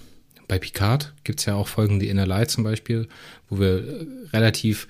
bei 0.47 0.57
Picard 0.57 1.13
gibt 1.24 1.39
es 1.39 1.45
ja 1.45 1.55
auch 1.55 1.67
Folgen, 1.67 1.99
die 1.99 2.09
Inner 2.09 2.26
Light 2.26 2.49
zum 2.49 2.63
Beispiel, 2.63 3.07
wo 3.49 3.59
wir 3.59 3.67
äh, 3.67 4.05
relativ 4.32 4.88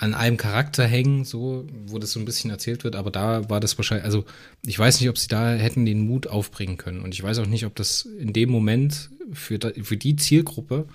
an 0.00 0.14
einem 0.14 0.38
Charakter 0.38 0.86
hängen, 0.86 1.26
so, 1.26 1.66
wo 1.86 1.98
das 1.98 2.12
so 2.12 2.20
ein 2.20 2.24
bisschen 2.24 2.50
erzählt 2.50 2.84
wird, 2.84 2.96
aber 2.96 3.10
da 3.10 3.50
war 3.50 3.60
das 3.60 3.76
wahrscheinlich, 3.76 4.06
also 4.06 4.24
ich 4.64 4.78
weiß 4.78 4.98
nicht, 4.98 5.10
ob 5.10 5.18
sie 5.18 5.28
da 5.28 5.52
hätten 5.52 5.84
den 5.84 6.06
Mut 6.06 6.26
aufbringen 6.26 6.78
können 6.78 7.02
und 7.02 7.12
ich 7.12 7.22
weiß 7.22 7.38
auch 7.38 7.46
nicht, 7.46 7.66
ob 7.66 7.76
das 7.76 8.06
in 8.06 8.32
dem 8.32 8.50
Moment 8.50 9.10
für, 9.30 9.58
für 9.82 9.98
die 9.98 10.16
Zielgruppe 10.16 10.88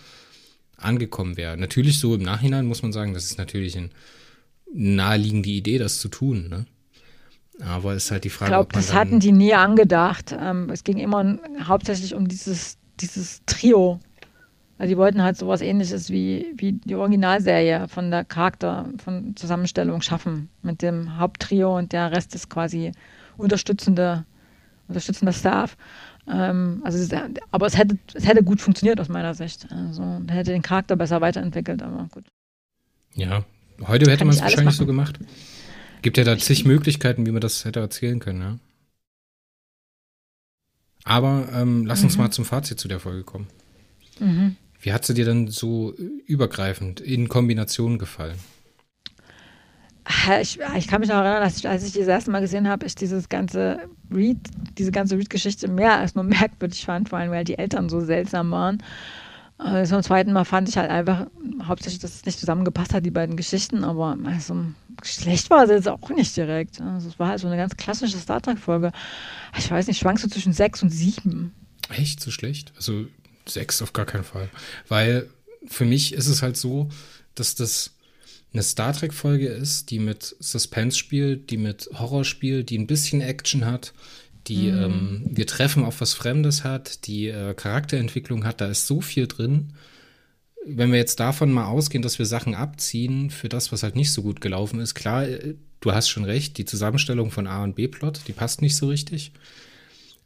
angekommen 0.75 1.37
wäre. 1.37 1.55
Natürlich 1.55 1.99
so 1.99 2.15
im 2.15 2.23
Nachhinein 2.23 2.65
muss 2.65 2.81
man 2.81 2.93
sagen, 2.93 3.13
das 3.13 3.25
ist 3.25 3.37
natürlich 3.37 3.77
eine 3.77 3.91
naheliegende 4.73 5.49
Idee, 5.49 5.77
das 5.77 5.99
zu 5.99 6.09
tun, 6.09 6.49
ne? 6.49 6.65
Aber 7.61 7.93
es 7.93 8.05
ist 8.05 8.11
halt 8.11 8.23
die 8.23 8.29
Frage, 8.29 8.51
ich 8.51 8.55
glaube, 8.55 8.73
das 8.73 8.93
hatten 8.93 9.21
die 9.21 9.31
nie 9.31 9.53
angedacht. 9.53 10.35
Ähm, 10.37 10.69
es 10.71 10.83
ging 10.83 10.97
immer 10.97 11.37
hauptsächlich 11.63 12.13
um 12.13 12.27
dieses, 12.27 12.77
dieses 12.99 13.43
Trio 13.45 14.01
Also 14.77 14.91
die 14.91 14.97
wollten 14.97 15.23
halt 15.23 15.37
sowas 15.37 15.61
ähnliches 15.61 16.09
wie, 16.09 16.53
wie 16.55 16.73
die 16.73 16.95
Originalserie 16.95 17.87
von 17.87 18.11
der 18.11 18.25
Charakter, 18.25 18.89
von 18.97 19.35
Zusammenstellung 19.35 20.01
schaffen 20.01 20.49
mit 20.61 20.81
dem 20.81 21.17
Haupttrio 21.17 21.77
und 21.77 21.93
der 21.93 22.11
Rest 22.11 22.35
ist 22.35 22.49
quasi 22.49 22.91
unterstützende, 23.37 24.25
unterstützender 24.89 25.31
Staff. 25.31 25.77
Ähm, 26.27 26.81
also 26.83 26.97
es, 26.97 27.09
aber 27.51 27.67
es 27.67 27.77
hätte, 27.77 27.97
es 28.13 28.27
hätte 28.27 28.43
gut 28.43 28.59
funktioniert 28.59 28.99
aus 28.99 29.07
meiner 29.07 29.33
Sicht. 29.33 29.67
Also 29.71 30.21
hätte 30.27 30.51
den 30.51 30.61
Charakter 30.61 30.97
besser 30.97 31.21
weiterentwickelt, 31.21 31.81
aber 31.81 32.09
gut. 32.11 32.25
Ja, 33.13 33.45
heute 33.87 34.11
hätte 34.11 34.25
man 34.25 34.35
es 34.35 34.41
wahrscheinlich 34.41 34.75
so 34.75 34.85
gemacht. 34.85 35.19
Gibt 36.01 36.17
ja 36.17 36.25
da 36.25 36.37
zig 36.37 36.65
Möglichkeiten, 36.65 37.25
wie 37.25 37.31
man 37.31 37.41
das 37.41 37.63
hätte 37.63 37.79
erzählen 37.79 38.19
können, 38.19 38.41
ja. 38.41 38.59
Aber 41.05 41.47
ähm, 41.53 41.85
lass 41.85 42.03
uns 42.03 42.17
mhm. 42.17 42.23
mal 42.23 42.31
zum 42.31 42.45
Fazit 42.45 42.79
zu 42.79 42.87
der 42.87 42.99
Folge 42.99 43.23
kommen. 43.23 43.47
Mhm. 44.19 44.57
Wie 44.85 44.93
hat 44.93 45.03
sie 45.03 45.15
dir 45.15 45.25
denn 45.25 45.47
so 45.47 45.95
übergreifend 46.27 47.01
in 47.01 47.27
Kombination 47.27 47.97
gefallen? 47.97 48.37
Ich, 50.39 50.59
ich, 50.77 50.87
kann 50.87 51.01
mich 51.01 51.09
noch 51.09 51.15
erinnern, 51.15 51.41
dass 51.41 51.57
ich, 51.57 51.67
als 51.67 51.83
ich 51.83 51.93
das 51.93 52.07
erste 52.07 52.29
Mal 52.29 52.41
gesehen 52.41 52.67
habe, 52.67 52.85
ich 52.85 52.93
dieses 52.93 53.27
ganze 53.27 53.89
Read, 54.13 54.37
diese 54.77 54.91
ganze 54.91 55.17
Read-Geschichte 55.17 55.67
mehr 55.67 55.97
als 55.97 56.13
nur 56.13 56.23
merkwürdig 56.23 56.85
fand, 56.85 57.09
vor 57.09 57.17
allem 57.17 57.31
weil 57.31 57.43
die 57.43 57.57
Eltern 57.57 57.89
so 57.89 57.99
seltsam 57.99 58.51
waren. 58.51 58.83
Äh, 59.57 59.85
zum 59.85 60.03
zweiten 60.03 60.33
Mal 60.33 60.45
fand 60.45 60.69
ich 60.69 60.77
halt 60.77 60.91
einfach 60.91 61.25
hauptsächlich, 61.63 62.01
dass 62.01 62.13
es 62.13 62.25
nicht 62.25 62.37
zusammengepasst 62.37 62.93
hat, 62.93 63.07
die 63.07 63.11
beiden 63.11 63.37
Geschichten, 63.37 63.83
aber 63.83 64.15
also, 64.25 64.65
schlecht 65.01 65.49
war 65.49 65.65
sie 65.65 65.73
jetzt 65.73 65.87
auch 65.87 66.09
nicht 66.09 66.37
direkt. 66.37 66.79
Also, 66.79 67.07
es 67.07 67.17
war 67.17 67.29
halt 67.29 67.39
so 67.39 67.47
eine 67.47 67.57
ganz 67.57 67.75
klassische 67.75 68.19
Star 68.19 68.39
Trek-Folge. 68.39 68.91
Ich 69.57 69.71
weiß 69.71 69.87
nicht, 69.87 69.97
schwankst 69.97 70.23
du 70.23 70.29
zwischen 70.29 70.53
sechs 70.53 70.83
und 70.83 70.91
sieben. 70.91 71.55
Echt 71.89 72.19
so 72.19 72.29
schlecht? 72.29 72.71
Also 72.75 73.07
Sechs 73.47 73.81
auf 73.81 73.93
gar 73.93 74.05
keinen 74.05 74.23
Fall. 74.23 74.49
Weil 74.87 75.29
für 75.67 75.85
mich 75.85 76.13
ist 76.13 76.27
es 76.27 76.41
halt 76.41 76.57
so, 76.57 76.89
dass 77.35 77.55
das 77.55 77.91
eine 78.53 78.63
Star 78.63 78.93
Trek-Folge 78.93 79.47
ist, 79.47 79.91
die 79.91 79.99
mit 79.99 80.35
Suspense 80.39 80.97
spielt, 80.97 81.49
die 81.49 81.57
mit 81.57 81.89
Horror 81.93 82.23
spielt, 82.23 82.69
die 82.69 82.77
ein 82.77 82.87
bisschen 82.87 83.21
Action 83.21 83.65
hat, 83.65 83.93
die 84.47 84.71
mhm. 84.71 84.83
ähm, 84.83 85.25
wir 85.29 85.47
treffen 85.47 85.83
auf 85.83 86.01
was 86.01 86.13
Fremdes 86.13 86.63
hat, 86.63 87.05
die 87.07 87.27
äh, 87.27 87.53
Charakterentwicklung 87.53 88.45
hat, 88.45 88.61
da 88.61 88.67
ist 88.67 88.87
so 88.87 89.01
viel 89.01 89.27
drin. 89.27 89.73
Wenn 90.65 90.91
wir 90.91 90.97
jetzt 90.97 91.19
davon 91.19 91.51
mal 91.51 91.65
ausgehen, 91.65 92.01
dass 92.01 92.17
wir 92.17 92.25
Sachen 92.25 92.55
abziehen 92.55 93.29
für 93.29 93.49
das, 93.49 93.71
was 93.71 93.83
halt 93.83 93.95
nicht 93.95 94.11
so 94.11 94.23
gut 94.23 94.41
gelaufen 94.41 94.79
ist, 94.79 94.95
klar, 94.95 95.27
äh, 95.27 95.55
du 95.81 95.91
hast 95.91 96.09
schon 96.09 96.23
recht, 96.23 96.57
die 96.57 96.65
Zusammenstellung 96.65 97.31
von 97.31 97.47
A 97.47 97.63
und 97.63 97.75
B-Plot, 97.75 98.21
die 98.27 98.33
passt 98.33 98.61
nicht 98.61 98.75
so 98.75 98.87
richtig. 98.87 99.31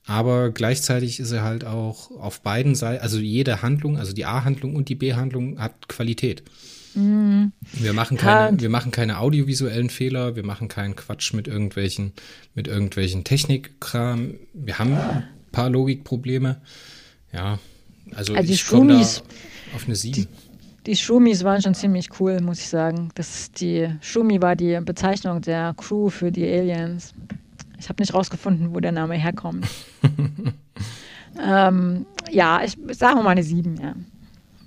Aber 0.05 0.49
gleichzeitig 0.49 1.19
ist 1.19 1.31
er 1.31 1.43
halt 1.43 1.65
auch 1.65 2.09
auf 2.11 2.41
beiden 2.41 2.73
Seiten, 2.75 3.03
also 3.03 3.19
jede 3.19 3.61
Handlung, 3.61 3.97
also 3.97 4.13
die 4.13 4.25
A-Handlung 4.25 4.75
und 4.75 4.89
die 4.89 4.95
B-Handlung 4.95 5.59
hat 5.59 5.87
Qualität. 5.87 6.43
Mhm. 6.95 7.51
Wir 7.73 7.93
machen 7.93 8.17
keine, 8.17 8.59
wir 8.59 8.69
machen 8.69 8.91
keine 8.91 9.19
audiovisuellen 9.19 9.89
Fehler, 9.89 10.35
wir 10.35 10.43
machen 10.43 10.67
keinen 10.67 10.95
Quatsch 10.95 11.33
mit 11.33 11.47
irgendwelchen, 11.47 12.13
mit 12.55 12.67
irgendwelchen 12.67 13.23
Technikkram. 13.23 14.35
Wir 14.53 14.79
haben 14.79 14.93
ein 14.93 15.27
paar 15.51 15.69
Logikprobleme. 15.69 16.61
Ja, 17.31 17.59
also, 18.15 18.33
also 18.33 18.51
ich 18.51 18.65
komme 18.65 18.93
da 18.93 19.01
auf 19.75 19.85
eine 19.85 19.95
7. 19.95 20.13
Die, 20.13 20.27
die 20.85 20.95
Schumis 20.95 21.43
waren 21.43 21.61
schon 21.61 21.75
ziemlich 21.75 22.09
cool, 22.19 22.41
muss 22.41 22.59
ich 22.59 22.67
sagen. 22.67 23.09
Das 23.15 23.51
die 23.51 23.87
Schumi 24.01 24.41
war 24.41 24.55
die 24.55 24.79
Bezeichnung 24.83 25.41
der 25.41 25.75
Crew 25.77 26.09
für 26.09 26.31
die 26.31 26.47
Aliens. 26.47 27.13
Ich 27.79 27.89
habe 27.89 28.01
nicht 28.01 28.13
rausgefunden, 28.13 28.73
wo 28.73 28.79
der 28.79 28.91
Name 28.91 29.15
herkommt. 29.15 29.67
ähm, 31.43 32.05
ja, 32.29 32.61
ich 32.63 32.77
sage 32.91 33.21
mal 33.21 33.29
eine 33.29 33.43
7, 33.43 33.79
ja. 33.81 33.95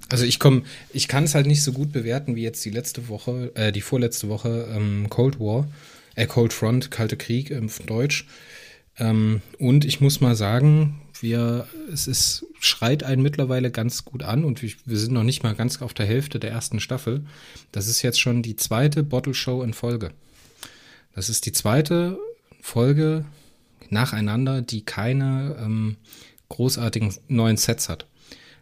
Also 0.08 0.24
ich 0.24 0.38
komme, 0.38 0.62
ich 0.92 1.08
kann 1.08 1.24
es 1.24 1.34
halt 1.34 1.46
nicht 1.46 1.62
so 1.62 1.72
gut 1.72 1.92
bewerten 1.92 2.36
wie 2.36 2.42
jetzt 2.42 2.64
die 2.64 2.70
letzte 2.70 3.08
Woche, 3.08 3.50
äh, 3.54 3.72
die 3.72 3.80
vorletzte 3.80 4.28
Woche 4.28 4.68
ähm, 4.74 5.06
Cold 5.08 5.40
War, 5.40 5.68
äh, 6.14 6.26
Cold 6.26 6.52
Front, 6.52 6.90
Kalte 6.90 7.16
Krieg 7.16 7.50
im 7.50 7.70
Deutsch. 7.86 8.26
Ähm, 8.98 9.40
und 9.58 9.86
ich 9.86 10.00
muss 10.02 10.20
mal 10.20 10.34
sagen, 10.34 11.00
wir, 11.20 11.66
es 11.90 12.06
ist, 12.06 12.44
schreit 12.60 13.04
einen 13.04 13.22
mittlerweile 13.22 13.70
ganz 13.70 14.04
gut 14.04 14.22
an 14.22 14.44
und 14.44 14.62
wir, 14.62 14.70
wir, 14.84 14.98
sind 14.98 15.12
noch 15.12 15.22
nicht 15.22 15.42
mal 15.42 15.54
ganz 15.54 15.80
auf 15.80 15.94
der 15.94 16.06
Hälfte 16.06 16.38
der 16.38 16.50
ersten 16.50 16.78
Staffel. 16.78 17.24
Das 17.72 17.88
ist 17.88 18.02
jetzt 18.02 18.20
schon 18.20 18.42
die 18.42 18.56
zweite 18.56 19.02
Bottle 19.02 19.34
Show 19.34 19.62
in 19.62 19.72
Folge. 19.72 20.10
Das 21.14 21.28
ist 21.28 21.46
die 21.46 21.52
zweite 21.52 22.18
Folge 22.62 23.26
nacheinander, 23.90 24.62
die 24.62 24.82
keine 24.84 25.56
ähm, 25.60 25.96
großartigen 26.48 27.12
neuen 27.28 27.58
Sets 27.58 27.90
hat. 27.90 28.06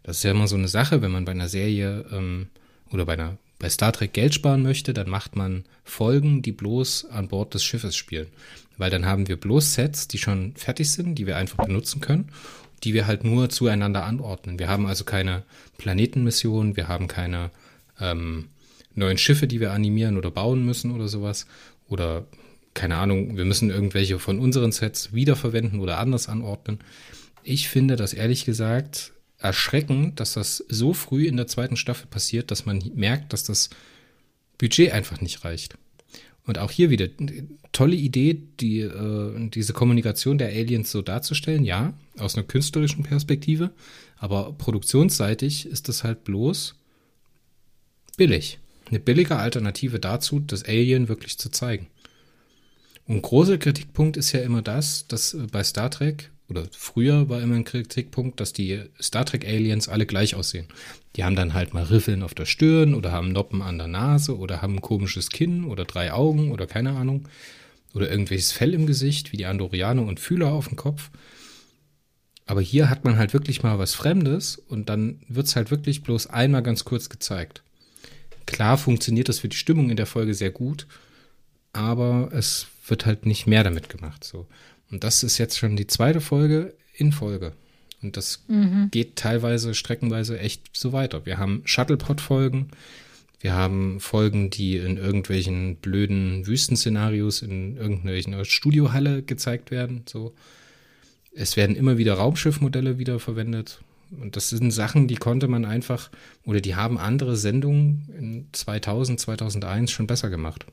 Das 0.03 0.17
ist 0.17 0.23
ja 0.25 0.33
immer 0.33 0.49
so 0.49 0.57
eine 0.57 0.69
Sache, 0.69 1.03
wenn 1.03 1.13
man 1.13 1.27
bei 1.27 1.33
einer 1.33 1.49
Serie 1.49 2.07
ähm, 2.11 2.49
oder 2.91 3.07
bei 3.07 3.13
einer 3.13 3.37
bei 3.61 3.69
Star 3.69 3.93
Trek 3.93 4.15
Geld 4.15 4.35
sparen 4.35 4.63
möchte, 4.63 4.95
dann 4.95 5.11
macht 5.11 5.37
man 5.37 5.65
Folgen, 5.85 6.41
die 6.41 6.51
bloß 6.51 7.11
an 7.11 7.29
Bord 7.29 7.53
des 7.53 7.63
Schiffes 7.63 7.95
spielen. 7.95 8.29
Weil 8.79 8.91
dann 8.91 9.05
haben 9.05 9.29
wir 9.29 9.39
bloß 9.39 9.75
Sets, 9.75 10.09
die 10.09 10.17
schon 10.17 10.57
fertig 10.57 10.91
sind, 10.91 11.17
die 11.17 11.27
wir 11.27 11.37
einfach 11.37 11.67
benutzen 11.67 12.01
können, 12.01 12.31
die 12.83 12.95
wir 12.95 13.07
halt 13.07 13.23
nur 13.23 13.51
zueinander 13.51 14.05
anordnen. 14.05 14.59
Wir 14.59 14.69
haben 14.69 14.87
also 14.87 15.05
keine 15.05 15.43
Planetenmission, 15.77 16.75
wir 16.75 16.89
haben 16.89 17.07
keine 17.07 17.51
ähm, 18.01 18.49
neuen 18.95 19.19
Schiffe, 19.19 19.47
die 19.47 19.61
wir 19.61 19.73
animieren 19.73 20.17
oder 20.17 20.31
bauen 20.31 20.65
müssen 20.65 20.91
oder 20.91 21.07
sowas. 21.07 21.47
Oder 21.87 22.25
keine 22.75 22.97
Ahnung, 22.97 23.37
wir 23.37 23.45
müssen 23.45 23.71
irgendwelche 23.71 24.19
von 24.19 24.39
unseren 24.39 24.73
Sets 24.73 25.13
wiederverwenden 25.13 25.81
oder 25.81 25.99
anders 25.99 26.29
anordnen. 26.29 26.79
Ich 27.43 27.69
finde 27.69 27.97
das 27.97 28.13
ehrlich 28.13 28.45
gesagt 28.45 29.13
erschreckend, 29.39 30.21
dass 30.21 30.35
das 30.35 30.65
so 30.69 30.93
früh 30.93 31.27
in 31.27 31.37
der 31.37 31.47
zweiten 31.47 31.77
Staffel 31.77 32.07
passiert, 32.07 32.51
dass 32.51 32.67
man 32.67 32.83
merkt, 32.95 33.33
dass 33.33 33.43
das 33.43 33.71
Budget 34.59 34.93
einfach 34.93 35.21
nicht 35.21 35.45
reicht. 35.45 35.79
Und 36.45 36.59
auch 36.59 36.71
hier 36.71 36.91
wieder 36.91 37.09
tolle 37.73 37.97
Idee, 37.97 38.43
die, 38.61 38.81
äh, 38.81 39.49
diese 39.51 39.73
Kommunikation 39.73 40.39
der 40.39 40.49
Aliens 40.49 40.91
so 40.91 41.03
darzustellen, 41.03 41.65
ja, 41.65 41.95
aus 42.19 42.35
einer 42.35 42.47
künstlerischen 42.47 43.03
Perspektive, 43.03 43.71
aber 44.17 44.53
produktionsseitig 44.53 45.67
ist 45.67 45.89
das 45.89 46.05
halt 46.05 46.25
bloß 46.25 46.75
billig. 48.17 48.59
Eine 48.89 49.01
billige 49.01 49.37
Alternative 49.37 50.01
dazu, 50.01 50.41
das 50.41 50.65
Alien 50.65 51.09
wirklich 51.09 51.39
zu 51.39 51.51
zeigen. 51.51 51.87
Und 53.11 53.23
großer 53.23 53.59
Kritikpunkt 53.59 54.17
ist 54.17 54.31
ja 54.31 54.41
immer 54.43 54.63
das, 54.63 55.09
dass 55.09 55.35
äh, 55.35 55.49
bei 55.51 55.65
Star 55.65 55.91
Trek, 55.91 56.31
oder 56.49 56.63
früher 56.71 57.29
war 57.29 57.41
immer 57.41 57.57
ein 57.57 57.65
Kritikpunkt, 57.65 58.39
dass 58.39 58.53
die 58.53 58.85
Star 59.03 59.25
Trek 59.25 59.45
Aliens 59.45 59.89
alle 59.89 60.07
gleich 60.07 60.37
aussehen. 60.37 60.69
Die 61.17 61.25
haben 61.25 61.35
dann 61.35 61.53
halt 61.53 61.75
mal 61.75 61.83
Riffeln 61.83 62.23
auf 62.23 62.35
der 62.35 62.47
Stirn 62.47 62.95
oder 62.95 63.11
haben 63.11 63.33
Noppen 63.33 63.63
an 63.63 63.79
der 63.79 63.89
Nase 63.89 64.39
oder 64.39 64.63
haben 64.63 64.77
ein 64.77 64.81
komisches 64.81 65.31
Kinn 65.31 65.65
oder 65.65 65.87
drei 65.87 66.13
Augen 66.13 66.53
oder 66.53 66.69
keine 66.69 66.93
Ahnung. 66.93 67.27
Oder 67.95 68.09
irgendwelches 68.09 68.53
Fell 68.53 68.75
im 68.75 68.87
Gesicht, 68.87 69.33
wie 69.33 69.39
die 69.39 69.47
Andorianer 69.47 70.03
und 70.03 70.21
Fühler 70.21 70.53
auf 70.53 70.69
dem 70.69 70.77
Kopf. 70.77 71.11
Aber 72.47 72.61
hier 72.61 72.91
hat 72.91 73.05
man 73.05 73.17
halt 73.17 73.33
wirklich 73.33 73.65
mal 73.65 73.81
was 73.81 73.95
Fremdes 73.95 74.55
und 74.57 74.89
dann 74.89 75.21
wird 75.27 75.49
es 75.49 75.57
halt 75.57 75.73
wirklich 75.73 76.05
bloß 76.05 76.29
einmal 76.29 76.63
ganz 76.63 76.85
kurz 76.85 77.09
gezeigt. 77.09 77.65
Klar 78.47 78.79
funktioniert 78.79 79.29
das 79.29 79.41
für 79.41 79.49
die 79.49 79.57
Stimmung 79.57 79.91
in 79.91 79.97
der 79.97 80.07
Folge 80.07 80.33
sehr 80.33 80.53
gut, 80.53 80.87
aber 81.73 82.31
es 82.33 82.69
wird 82.91 83.07
halt 83.07 83.27
nicht 83.27 83.47
mehr 83.47 83.65
damit 83.65 83.89
gemacht. 83.89 84.25
So. 84.25 84.47
Und 84.91 85.05
das 85.05 85.23
ist 85.23 85.39
jetzt 85.39 85.59
schon 85.59 85.77
die 85.77 85.87
zweite 85.87 86.21
Folge 86.21 86.75
in 86.95 87.13
Folge. 87.13 87.53
Und 88.03 88.17
das 88.17 88.45
mhm. 88.49 88.89
geht 88.91 89.17
teilweise, 89.17 89.75
streckenweise 89.75 90.39
echt 90.39 90.63
so 90.73 90.93
weiter. 90.93 91.27
Wir 91.27 91.39
haben 91.39 91.63
Shuttlepod-Folgen, 91.65 92.69
wir 93.41 93.55
haben 93.55 94.01
Folgen, 94.01 94.51
die 94.51 94.77
in 94.77 94.97
irgendwelchen 94.97 95.77
blöden 95.77 96.47
Wüstenszenarios 96.47 97.43
in 97.43 97.77
irgendeiner 97.77 98.45
Studiohalle 98.45 99.23
gezeigt 99.23 99.71
werden. 99.71 100.03
So. 100.07 100.35
Es 101.35 101.57
werden 101.57 101.77
immer 101.77 101.97
wieder 101.97 102.15
Raumschiffmodelle 102.15 102.99
wiederverwendet. 102.99 103.81
Und 104.11 104.35
das 104.35 104.49
sind 104.49 104.73
Sachen, 104.73 105.07
die 105.07 105.15
konnte 105.15 105.47
man 105.47 105.65
einfach, 105.65 106.11
oder 106.45 106.61
die 106.61 106.75
haben 106.75 106.99
andere 106.99 107.37
Sendungen 107.37 108.09
in 108.19 108.47
2000, 108.53 109.21
2001 109.21 109.91
schon 109.91 110.09
besser 110.09 110.31
gemacht 110.31 110.67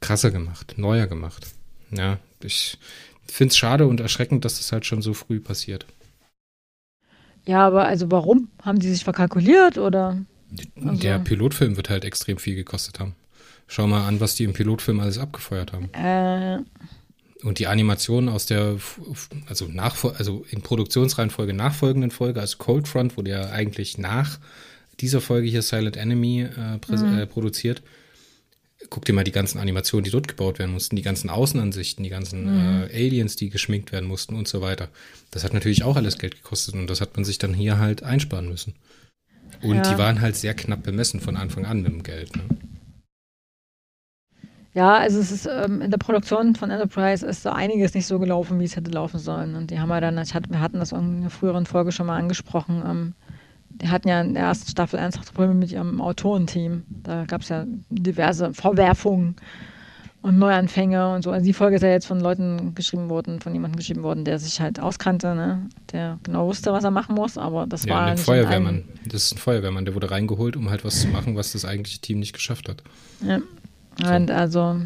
krasser 0.00 0.30
gemacht, 0.30 0.74
neuer 0.76 1.06
gemacht. 1.06 1.46
Ja, 1.90 2.18
ich 2.42 2.78
finde 3.26 3.52
es 3.52 3.56
schade 3.56 3.86
und 3.86 4.00
erschreckend, 4.00 4.44
dass 4.44 4.58
das 4.58 4.72
halt 4.72 4.86
schon 4.86 5.02
so 5.02 5.14
früh 5.14 5.40
passiert. 5.40 5.86
Ja, 7.46 7.66
aber 7.66 7.86
also 7.86 8.10
warum? 8.10 8.48
Haben 8.62 8.78
die 8.78 8.90
sich 8.90 9.04
verkalkuliert 9.04 9.78
oder? 9.78 10.18
Also 10.84 11.00
Der 11.00 11.18
Pilotfilm 11.18 11.76
wird 11.76 11.88
halt 11.88 12.04
extrem 12.04 12.38
viel 12.38 12.54
gekostet 12.54 13.00
haben. 13.00 13.14
Schau 13.66 13.86
mal 13.86 14.06
an, 14.06 14.20
was 14.20 14.34
die 14.34 14.44
im 14.44 14.54
Pilotfilm 14.54 15.00
alles 15.00 15.18
abgefeuert 15.18 15.72
haben. 15.72 15.92
Äh. 15.92 16.58
Und 17.42 17.58
die 17.58 17.66
Animation 17.66 18.28
aus 18.28 18.46
der, 18.46 18.76
also 19.46 19.66
nach, 19.66 20.02
also 20.18 20.44
in 20.50 20.62
Produktionsreihenfolge 20.62 21.52
nachfolgenden 21.52 22.10
Folge, 22.10 22.40
also 22.40 22.58
Cold 22.58 22.88
Front 22.88 23.16
wurde 23.16 23.30
ja 23.30 23.50
eigentlich 23.50 23.96
nach 23.96 24.38
dieser 25.00 25.20
Folge 25.20 25.48
hier 25.48 25.62
Silent 25.62 25.96
Enemy 25.96 26.42
äh, 26.42 26.78
mhm. 26.92 27.18
äh, 27.18 27.26
produziert 27.26 27.82
guck 28.90 29.04
dir 29.04 29.12
mal 29.12 29.24
die 29.24 29.32
ganzen 29.32 29.58
Animationen, 29.58 30.04
die 30.04 30.10
dort 30.10 30.28
gebaut 30.28 30.58
werden 30.58 30.72
mussten, 30.72 30.96
die 30.96 31.02
ganzen 31.02 31.30
Außenansichten, 31.30 32.04
die 32.04 32.10
ganzen 32.10 32.44
mhm. 32.44 32.82
äh, 32.84 32.94
Aliens, 32.94 33.36
die 33.36 33.50
geschminkt 33.50 33.92
werden 33.92 34.08
mussten 34.08 34.36
und 34.36 34.46
so 34.46 34.60
weiter. 34.60 34.88
Das 35.30 35.44
hat 35.44 35.52
natürlich 35.52 35.82
auch 35.82 35.96
alles 35.96 36.18
Geld 36.18 36.36
gekostet 36.36 36.74
und 36.74 36.88
das 36.88 37.00
hat 37.00 37.16
man 37.16 37.24
sich 37.24 37.38
dann 37.38 37.54
hier 37.54 37.78
halt 37.78 38.02
einsparen 38.02 38.48
müssen. 38.48 38.74
Und 39.62 39.76
Ja. 39.76 39.82
die 39.82 39.98
waren 39.98 40.20
halt 40.20 40.36
sehr 40.36 40.54
knapp 40.54 40.84
bemessen 40.84 41.20
von 41.20 41.36
Anfang 41.36 41.64
an 41.66 41.82
mit 41.82 41.92
dem 41.92 42.02
Geld. 42.02 42.36
Ne? 42.36 42.42
Ja, 44.74 44.98
also 44.98 45.18
es 45.18 45.32
ist 45.32 45.46
ähm, 45.46 45.80
in 45.82 45.90
der 45.90 45.98
Produktion 45.98 46.54
von 46.54 46.70
Enterprise 46.70 47.26
ist 47.26 47.42
so 47.42 47.50
einiges 47.50 47.94
nicht 47.94 48.06
so 48.06 48.20
gelaufen, 48.20 48.60
wie 48.60 48.64
es 48.64 48.76
hätte 48.76 48.92
laufen 48.92 49.18
sollen. 49.18 49.56
Und 49.56 49.72
die 49.72 49.80
haben 49.80 49.88
ja 49.88 50.00
dann, 50.00 50.18
ich 50.18 50.34
hatte, 50.34 50.50
wir 50.50 50.60
hatten 50.60 50.78
das 50.78 50.92
in 50.92 50.98
einer 50.98 51.30
früheren 51.30 51.66
Folge 51.66 51.90
schon 51.90 52.06
mal 52.06 52.16
angesprochen, 52.16 52.82
ähm, 52.86 53.14
die 53.70 53.88
hatten 53.88 54.08
ja 54.08 54.20
in 54.20 54.34
der 54.34 54.44
ersten 54.44 54.70
Staffel 54.70 54.98
ernsthafte 54.98 55.32
Probleme 55.32 55.54
mit 55.54 55.72
ihrem 55.72 56.00
Autorenteam. 56.00 56.82
Da 56.88 57.24
gab 57.24 57.42
es 57.42 57.48
ja 57.48 57.64
diverse 57.90 58.52
Vorwerfungen 58.54 59.36
und 60.20 60.38
Neuanfänge 60.38 61.14
und 61.14 61.22
so. 61.22 61.30
Also 61.30 61.44
die 61.44 61.52
Folge 61.52 61.76
ist 61.76 61.82
ja 61.82 61.90
jetzt 61.90 62.06
von 62.06 62.20
Leuten 62.20 62.74
geschrieben 62.74 63.08
worden, 63.08 63.40
von 63.40 63.52
jemandem 63.52 63.76
geschrieben 63.78 64.02
worden, 64.02 64.24
der 64.24 64.38
sich 64.38 64.60
halt 64.60 64.80
auskannte, 64.80 65.34
ne? 65.34 65.68
der 65.92 66.18
genau 66.24 66.46
wusste, 66.46 66.72
was 66.72 66.84
er 66.84 66.90
machen 66.90 67.14
muss, 67.14 67.38
aber 67.38 67.66
das 67.66 67.84
Ja, 67.84 67.94
war 67.94 68.06
ein 68.06 68.14
nicht 68.14 68.24
Feuerwehrmann. 68.24 68.84
Das 69.06 69.24
ist 69.24 69.34
ein 69.34 69.38
Feuerwehrmann, 69.38 69.84
der 69.84 69.94
wurde 69.94 70.10
reingeholt, 70.10 70.56
um 70.56 70.70
halt 70.70 70.84
was 70.84 71.02
zu 71.02 71.08
machen, 71.08 71.36
was 71.36 71.52
das 71.52 71.64
eigentliche 71.64 72.00
Team 72.00 72.18
nicht 72.18 72.32
geschafft 72.32 72.68
hat. 72.68 72.82
Ja. 73.24 73.38
Und 74.16 74.30
also 74.30 74.80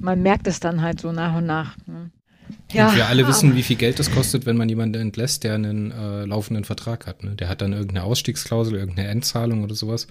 man 0.00 0.22
merkt 0.22 0.46
es 0.46 0.60
dann 0.60 0.82
halt 0.82 1.00
so 1.00 1.12
nach 1.12 1.36
und 1.36 1.46
nach. 1.46 1.76
Ne? 1.86 2.10
Und 2.48 2.96
wir 2.96 3.06
alle 3.08 3.26
wissen, 3.26 3.54
wie 3.54 3.62
viel 3.62 3.76
Geld 3.76 3.98
das 3.98 4.10
kostet, 4.10 4.46
wenn 4.46 4.56
man 4.56 4.68
jemanden 4.68 5.00
entlässt, 5.00 5.44
der 5.44 5.54
einen 5.54 5.90
äh, 5.90 6.24
laufenden 6.24 6.64
Vertrag 6.64 7.06
hat. 7.06 7.24
Ne? 7.24 7.34
Der 7.34 7.48
hat 7.48 7.60
dann 7.60 7.72
irgendeine 7.72 8.04
Ausstiegsklausel, 8.04 8.74
irgendeine 8.74 9.08
Endzahlung 9.08 9.64
oder 9.64 9.74
sowas. 9.74 10.06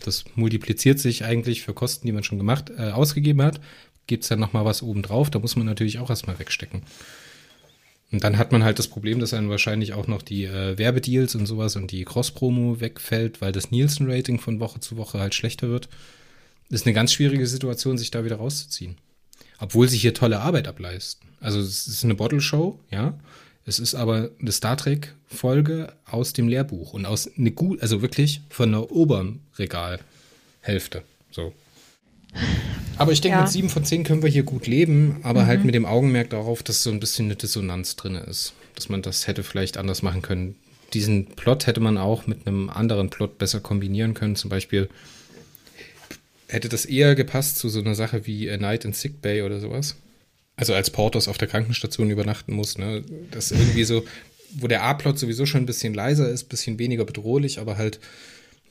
Das 0.00 0.24
multipliziert 0.34 0.98
sich 0.98 1.24
eigentlich 1.24 1.62
für 1.62 1.74
Kosten, 1.74 2.06
die 2.06 2.12
man 2.12 2.24
schon 2.24 2.38
gemacht, 2.38 2.70
äh, 2.76 2.90
ausgegeben 2.90 3.42
hat. 3.42 3.60
Gibt 4.06 4.24
es 4.24 4.28
dann 4.28 4.40
nochmal 4.40 4.64
was 4.64 4.82
obendrauf, 4.82 5.30
da 5.30 5.38
muss 5.38 5.56
man 5.56 5.66
natürlich 5.66 5.98
auch 5.98 6.10
erstmal 6.10 6.38
wegstecken. 6.38 6.82
Und 8.12 8.24
dann 8.24 8.38
hat 8.38 8.50
man 8.50 8.64
halt 8.64 8.78
das 8.78 8.88
Problem, 8.88 9.20
dass 9.20 9.30
dann 9.30 9.50
wahrscheinlich 9.50 9.92
auch 9.92 10.08
noch 10.08 10.22
die 10.22 10.44
äh, 10.44 10.76
Werbedeals 10.76 11.36
und 11.36 11.46
sowas 11.46 11.76
und 11.76 11.92
die 11.92 12.04
Cross-Promo 12.04 12.80
wegfällt, 12.80 13.40
weil 13.40 13.52
das 13.52 13.70
Nielsen-Rating 13.70 14.40
von 14.40 14.58
Woche 14.58 14.80
zu 14.80 14.96
Woche 14.96 15.20
halt 15.20 15.34
schlechter 15.34 15.68
wird. 15.68 15.88
Ist 16.70 16.86
eine 16.86 16.94
ganz 16.94 17.12
schwierige 17.12 17.46
Situation, 17.46 17.98
sich 17.98 18.10
da 18.10 18.24
wieder 18.24 18.36
rauszuziehen. 18.36 18.96
Obwohl 19.58 19.88
sie 19.88 19.98
hier 19.98 20.14
tolle 20.14 20.40
Arbeit 20.40 20.66
ableisten. 20.66 21.29
Also 21.40 21.58
es 21.60 21.86
ist 21.86 22.04
eine 22.04 22.14
Bottle-Show, 22.14 22.78
ja. 22.90 23.18
Es 23.66 23.78
ist 23.78 23.94
aber 23.94 24.30
eine 24.40 24.52
Star 24.52 24.76
Trek-Folge 24.76 25.92
aus 26.06 26.32
dem 26.32 26.48
Lehrbuch 26.48 26.92
und 26.92 27.06
aus 27.06 27.30
eine 27.36 27.50
gut, 27.50 27.80
also 27.82 28.02
wirklich 28.02 28.40
von 28.48 28.72
der 28.72 28.90
oberen 28.90 29.40
Regalhälfte. 29.58 31.02
So. 31.30 31.52
Aber 32.96 33.12
ich 33.12 33.20
denke, 33.20 33.38
Ja. 33.38 33.42
mit 33.42 33.50
sieben 33.50 33.68
von 33.68 33.84
zehn 33.84 34.04
können 34.04 34.22
wir 34.22 34.30
hier 34.30 34.42
gut 34.44 34.66
leben, 34.66 35.16
aber 35.22 35.42
Mhm. 35.42 35.46
halt 35.46 35.64
mit 35.64 35.74
dem 35.74 35.86
Augenmerk 35.86 36.30
darauf, 36.30 36.62
dass 36.62 36.82
so 36.82 36.90
ein 36.90 37.00
bisschen 37.00 37.26
eine 37.26 37.36
Dissonanz 37.36 37.96
drin 37.96 38.14
ist. 38.14 38.52
Dass 38.74 38.88
man 38.88 39.02
das 39.02 39.26
hätte 39.26 39.42
vielleicht 39.42 39.76
anders 39.76 40.02
machen 40.02 40.22
können. 40.22 40.56
Diesen 40.94 41.26
Plot 41.26 41.66
hätte 41.66 41.80
man 41.80 41.98
auch 41.98 42.26
mit 42.26 42.46
einem 42.46 42.68
anderen 42.70 43.10
Plot 43.10 43.38
besser 43.38 43.60
kombinieren 43.60 44.14
können. 44.14 44.36
Zum 44.36 44.50
Beispiel 44.50 44.88
hätte 46.48 46.68
das 46.68 46.84
eher 46.84 47.14
gepasst 47.14 47.58
zu 47.58 47.68
so 47.68 47.80
einer 47.80 47.94
Sache 47.94 48.26
wie 48.26 48.50
A 48.50 48.56
Night 48.56 48.84
in 48.84 48.92
Sick 48.92 49.22
Bay 49.22 49.42
oder 49.42 49.60
sowas. 49.60 49.96
Also 50.60 50.74
als 50.74 50.90
Portos 50.90 51.26
auf 51.26 51.38
der 51.38 51.48
Krankenstation 51.48 52.10
übernachten 52.10 52.52
muss, 52.52 52.76
ne? 52.76 53.02
Das 53.30 53.50
irgendwie 53.50 53.84
so, 53.84 54.04
wo 54.52 54.66
der 54.66 54.82
A-Plot 54.82 55.18
sowieso 55.18 55.46
schon 55.46 55.62
ein 55.62 55.66
bisschen 55.66 55.94
leiser 55.94 56.28
ist, 56.28 56.50
bisschen 56.50 56.78
weniger 56.78 57.06
bedrohlich, 57.06 57.58
aber 57.58 57.78
halt 57.78 57.98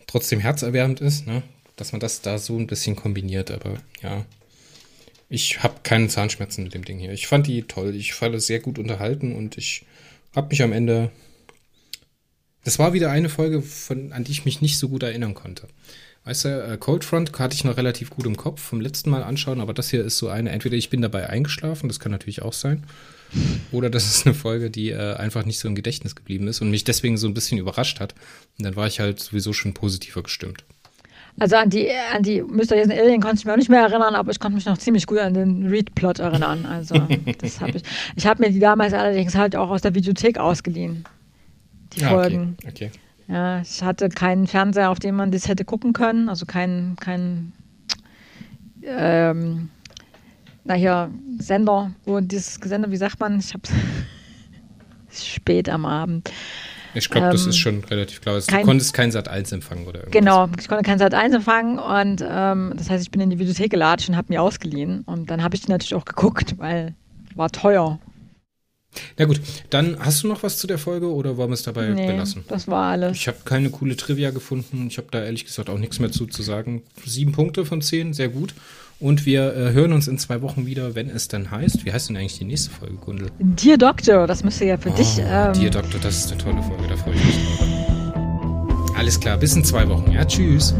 trotzdem 0.05 0.39
herzerwärmend 0.39 1.01
ist, 1.01 1.25
ne? 1.25 1.41
Dass 1.77 1.91
man 1.91 1.99
das 1.99 2.21
da 2.21 2.37
so 2.37 2.59
ein 2.59 2.67
bisschen 2.67 2.95
kombiniert, 2.95 3.49
aber 3.49 3.81
ja. 4.03 4.23
Ich 5.29 5.63
habe 5.63 5.79
keine 5.81 6.09
Zahnschmerzen 6.09 6.63
mit 6.63 6.75
dem 6.75 6.85
Ding 6.85 6.99
hier. 6.99 7.11
Ich 7.11 7.25
fand 7.25 7.47
die 7.47 7.63
toll. 7.63 7.95
Ich 7.95 8.13
fand 8.13 8.35
es 8.35 8.45
sehr 8.45 8.59
gut 8.59 8.77
unterhalten 8.77 9.35
und 9.35 9.57
ich 9.57 9.83
habe 10.35 10.49
mich 10.49 10.61
am 10.61 10.71
Ende. 10.71 11.09
Das 12.63 12.77
war 12.77 12.93
wieder 12.93 13.09
eine 13.09 13.29
Folge, 13.29 13.63
von, 13.63 14.11
an 14.13 14.25
die 14.25 14.31
ich 14.31 14.45
mich 14.45 14.61
nicht 14.61 14.77
so 14.77 14.89
gut 14.89 15.01
erinnern 15.01 15.33
konnte. 15.33 15.67
Weißt 16.25 16.45
du, 16.45 16.49
äh, 16.49 16.77
Cold 16.77 17.03
Front 17.03 17.37
hatte 17.39 17.55
ich 17.55 17.63
noch 17.63 17.77
relativ 17.77 18.09
gut 18.11 18.25
im 18.25 18.37
Kopf 18.37 18.61
vom 18.61 18.81
letzten 18.81 19.09
Mal 19.09 19.23
anschauen, 19.23 19.61
aber 19.61 19.73
das 19.73 19.89
hier 19.89 20.03
ist 20.03 20.17
so 20.17 20.27
eine, 20.29 20.51
entweder 20.51 20.75
ich 20.75 20.89
bin 20.89 21.01
dabei 21.01 21.29
eingeschlafen, 21.29 21.87
das 21.87 21.99
kann 21.99 22.11
natürlich 22.11 22.41
auch 22.41 22.53
sein, 22.53 22.83
oder 23.71 23.89
das 23.89 24.05
ist 24.05 24.25
eine 24.25 24.35
Folge, 24.35 24.69
die 24.69 24.89
äh, 24.89 25.15
einfach 25.15 25.45
nicht 25.45 25.59
so 25.59 25.67
im 25.67 25.75
Gedächtnis 25.75 26.15
geblieben 26.15 26.47
ist 26.47 26.61
und 26.61 26.69
mich 26.69 26.83
deswegen 26.83 27.17
so 27.17 27.27
ein 27.27 27.33
bisschen 27.33 27.57
überrascht 27.57 27.99
hat. 27.99 28.13
Und 28.57 28.65
dann 28.65 28.75
war 28.75 28.87
ich 28.87 28.99
halt 28.99 29.19
sowieso 29.19 29.53
schon 29.53 29.73
positiver 29.73 30.23
gestimmt. 30.23 30.63
Also 31.39 31.55
an 31.55 31.69
die, 31.69 31.89
an 32.13 32.23
die 32.23 32.41
Mysteriösen 32.41 32.91
Alien 32.91 33.21
konnte 33.21 33.37
ich 33.37 33.45
mich 33.45 33.53
auch 33.53 33.57
nicht 33.57 33.69
mehr 33.69 33.81
erinnern, 33.81 34.13
aber 34.15 34.31
ich 34.31 34.39
konnte 34.39 34.55
mich 34.55 34.65
noch 34.65 34.77
ziemlich 34.77 35.05
gut 35.07 35.19
an 35.19 35.33
den 35.33 35.67
Read-Plot 35.67 36.19
erinnern. 36.19 36.65
Also 36.65 36.95
das 37.39 37.61
habe 37.61 37.77
ich. 37.77 37.83
Ich 38.15 38.25
habe 38.27 38.43
mir 38.43 38.51
die 38.51 38.59
damals 38.59 38.93
allerdings 38.93 39.35
halt 39.35 39.55
auch 39.55 39.69
aus 39.69 39.81
der 39.81 39.95
Videothek 39.95 40.37
ausgeliehen. 40.37 41.05
Die 41.93 42.03
Ah, 42.03 42.09
Folgen. 42.09 42.57
okay. 42.65 42.89
okay. 42.89 42.91
Ja, 43.29 43.61
ich 43.61 43.83
hatte 43.83 44.09
keinen 44.09 44.47
Fernseher, 44.47 44.89
auf 44.89 44.97
dem 44.99 45.15
man 45.15 45.29
das 45.31 45.47
hätte 45.47 45.63
gucken 45.63 45.93
können, 45.93 46.29
also 46.29 46.45
keinen 46.47 46.95
kein, 46.95 47.53
ähm, 48.83 49.69
na 50.63 50.73
hier, 50.73 51.11
Sender, 51.37 51.91
wo 52.05 52.19
dieses 52.19 52.55
Sender, 52.55 52.89
wie 52.91 52.97
sagt 52.97 53.19
man, 53.19 53.39
ich 53.39 53.53
habe 53.53 53.63
spät 55.11 55.69
am 55.69 55.85
Abend. 55.85 56.31
Ich 56.95 57.07
glaube, 57.09 57.29
das 57.29 57.43
Ähm, 57.43 57.49
ist 57.49 57.57
schon 57.59 57.83
relativ 57.83 58.19
klar. 58.21 58.39
Du 58.39 58.45
kein- 58.47 58.65
konntest 58.65 58.93
kein 58.95 59.11
Sat 59.11 59.27
1 59.27 59.51
empfangen 59.51 59.85
oder 59.85 59.99
irgendwas. 59.99 60.19
Genau, 60.19 60.49
ich 60.59 60.67
konnte 60.67 60.83
kein 60.83 60.97
Sat 60.97 61.13
1 61.13 61.35
empfangen 61.35 61.77
und 61.77 62.25
ähm, 62.27 62.73
das 62.75 62.89
heißt, 62.89 63.03
ich 63.03 63.11
bin 63.11 63.21
in 63.21 63.29
die 63.29 63.37
Videothek 63.37 63.69
gelatscht 63.69 64.09
und 64.09 64.17
habe 64.17 64.33
mir 64.33 64.41
ausgeliehen 64.41 65.01
und 65.01 65.29
dann 65.29 65.43
habe 65.43 65.55
ich 65.55 65.61
die 65.61 65.69
natürlich 65.71 65.93
auch 65.93 66.05
geguckt, 66.05 66.55
weil 66.57 66.95
war 67.35 67.51
teuer. 67.51 67.99
Na 69.17 69.25
gut, 69.25 69.39
dann 69.69 69.97
hast 69.99 70.23
du 70.23 70.27
noch 70.27 70.41
was 70.43 70.57
zu 70.57 70.65
der 70.65 70.77
Folge 70.79 71.11
oder 71.13 71.37
wollen 71.37 71.49
wir 71.49 71.53
es 71.53 71.63
dabei 71.63 71.87
Nee, 71.89 72.07
belassen? 72.07 72.43
das 72.47 72.67
war 72.67 72.91
alles. 72.91 73.17
Ich 73.17 73.27
habe 73.27 73.37
keine 73.45 73.69
coole 73.69 73.95
Trivia 73.95 74.31
gefunden. 74.31 74.87
Ich 74.89 74.97
habe 74.97 75.07
da 75.11 75.23
ehrlich 75.23 75.45
gesagt 75.45 75.69
auch 75.69 75.77
nichts 75.77 75.99
mehr 75.99 76.11
zu, 76.11 76.25
zu 76.25 76.41
sagen. 76.41 76.81
Sieben 77.05 77.31
Punkte 77.31 77.65
von 77.65 77.81
zehn, 77.81 78.13
sehr 78.13 78.29
gut. 78.29 78.53
Und 78.99 79.25
wir 79.25 79.55
äh, 79.55 79.71
hören 79.71 79.93
uns 79.93 80.07
in 80.09 80.17
zwei 80.17 80.41
Wochen 80.41 80.65
wieder, 80.65 80.93
wenn 80.95 81.09
es 81.09 81.27
dann 81.29 81.51
heißt. 81.51 81.85
Wie 81.85 81.93
heißt 81.93 82.09
denn 82.09 82.17
eigentlich 82.17 82.37
die 82.39 82.45
nächste 82.45 82.71
Folge, 82.71 82.95
Gundel? 82.95 83.29
Dear 83.39 83.77
Doctor, 83.77 84.27
das 84.27 84.43
müsste 84.43 84.65
ja 84.65 84.77
für 84.77 84.89
dich. 84.91 85.19
Oh, 85.19 85.21
Ähm, 85.25 85.53
Dear 85.53 85.69
Doktor, 85.71 85.99
das 86.01 86.17
ist 86.25 86.31
eine 86.31 86.41
tolle 86.41 86.61
Folge, 86.63 86.87
da 86.89 86.97
freue 86.97 87.15
ich 87.15 87.23
mich 87.25 87.35
drauf. 87.57 88.95
Alles 88.97 89.17
klar, 89.19 89.37
bis 89.37 89.55
in 89.55 89.63
zwei 89.63 89.87
Wochen. 89.87 90.11
Ja, 90.11 90.25
tschüss. 90.25 90.73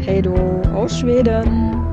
hey 0.00 0.20
du, 0.22 0.34
aus 0.72 0.98
Schweden. 0.98 1.87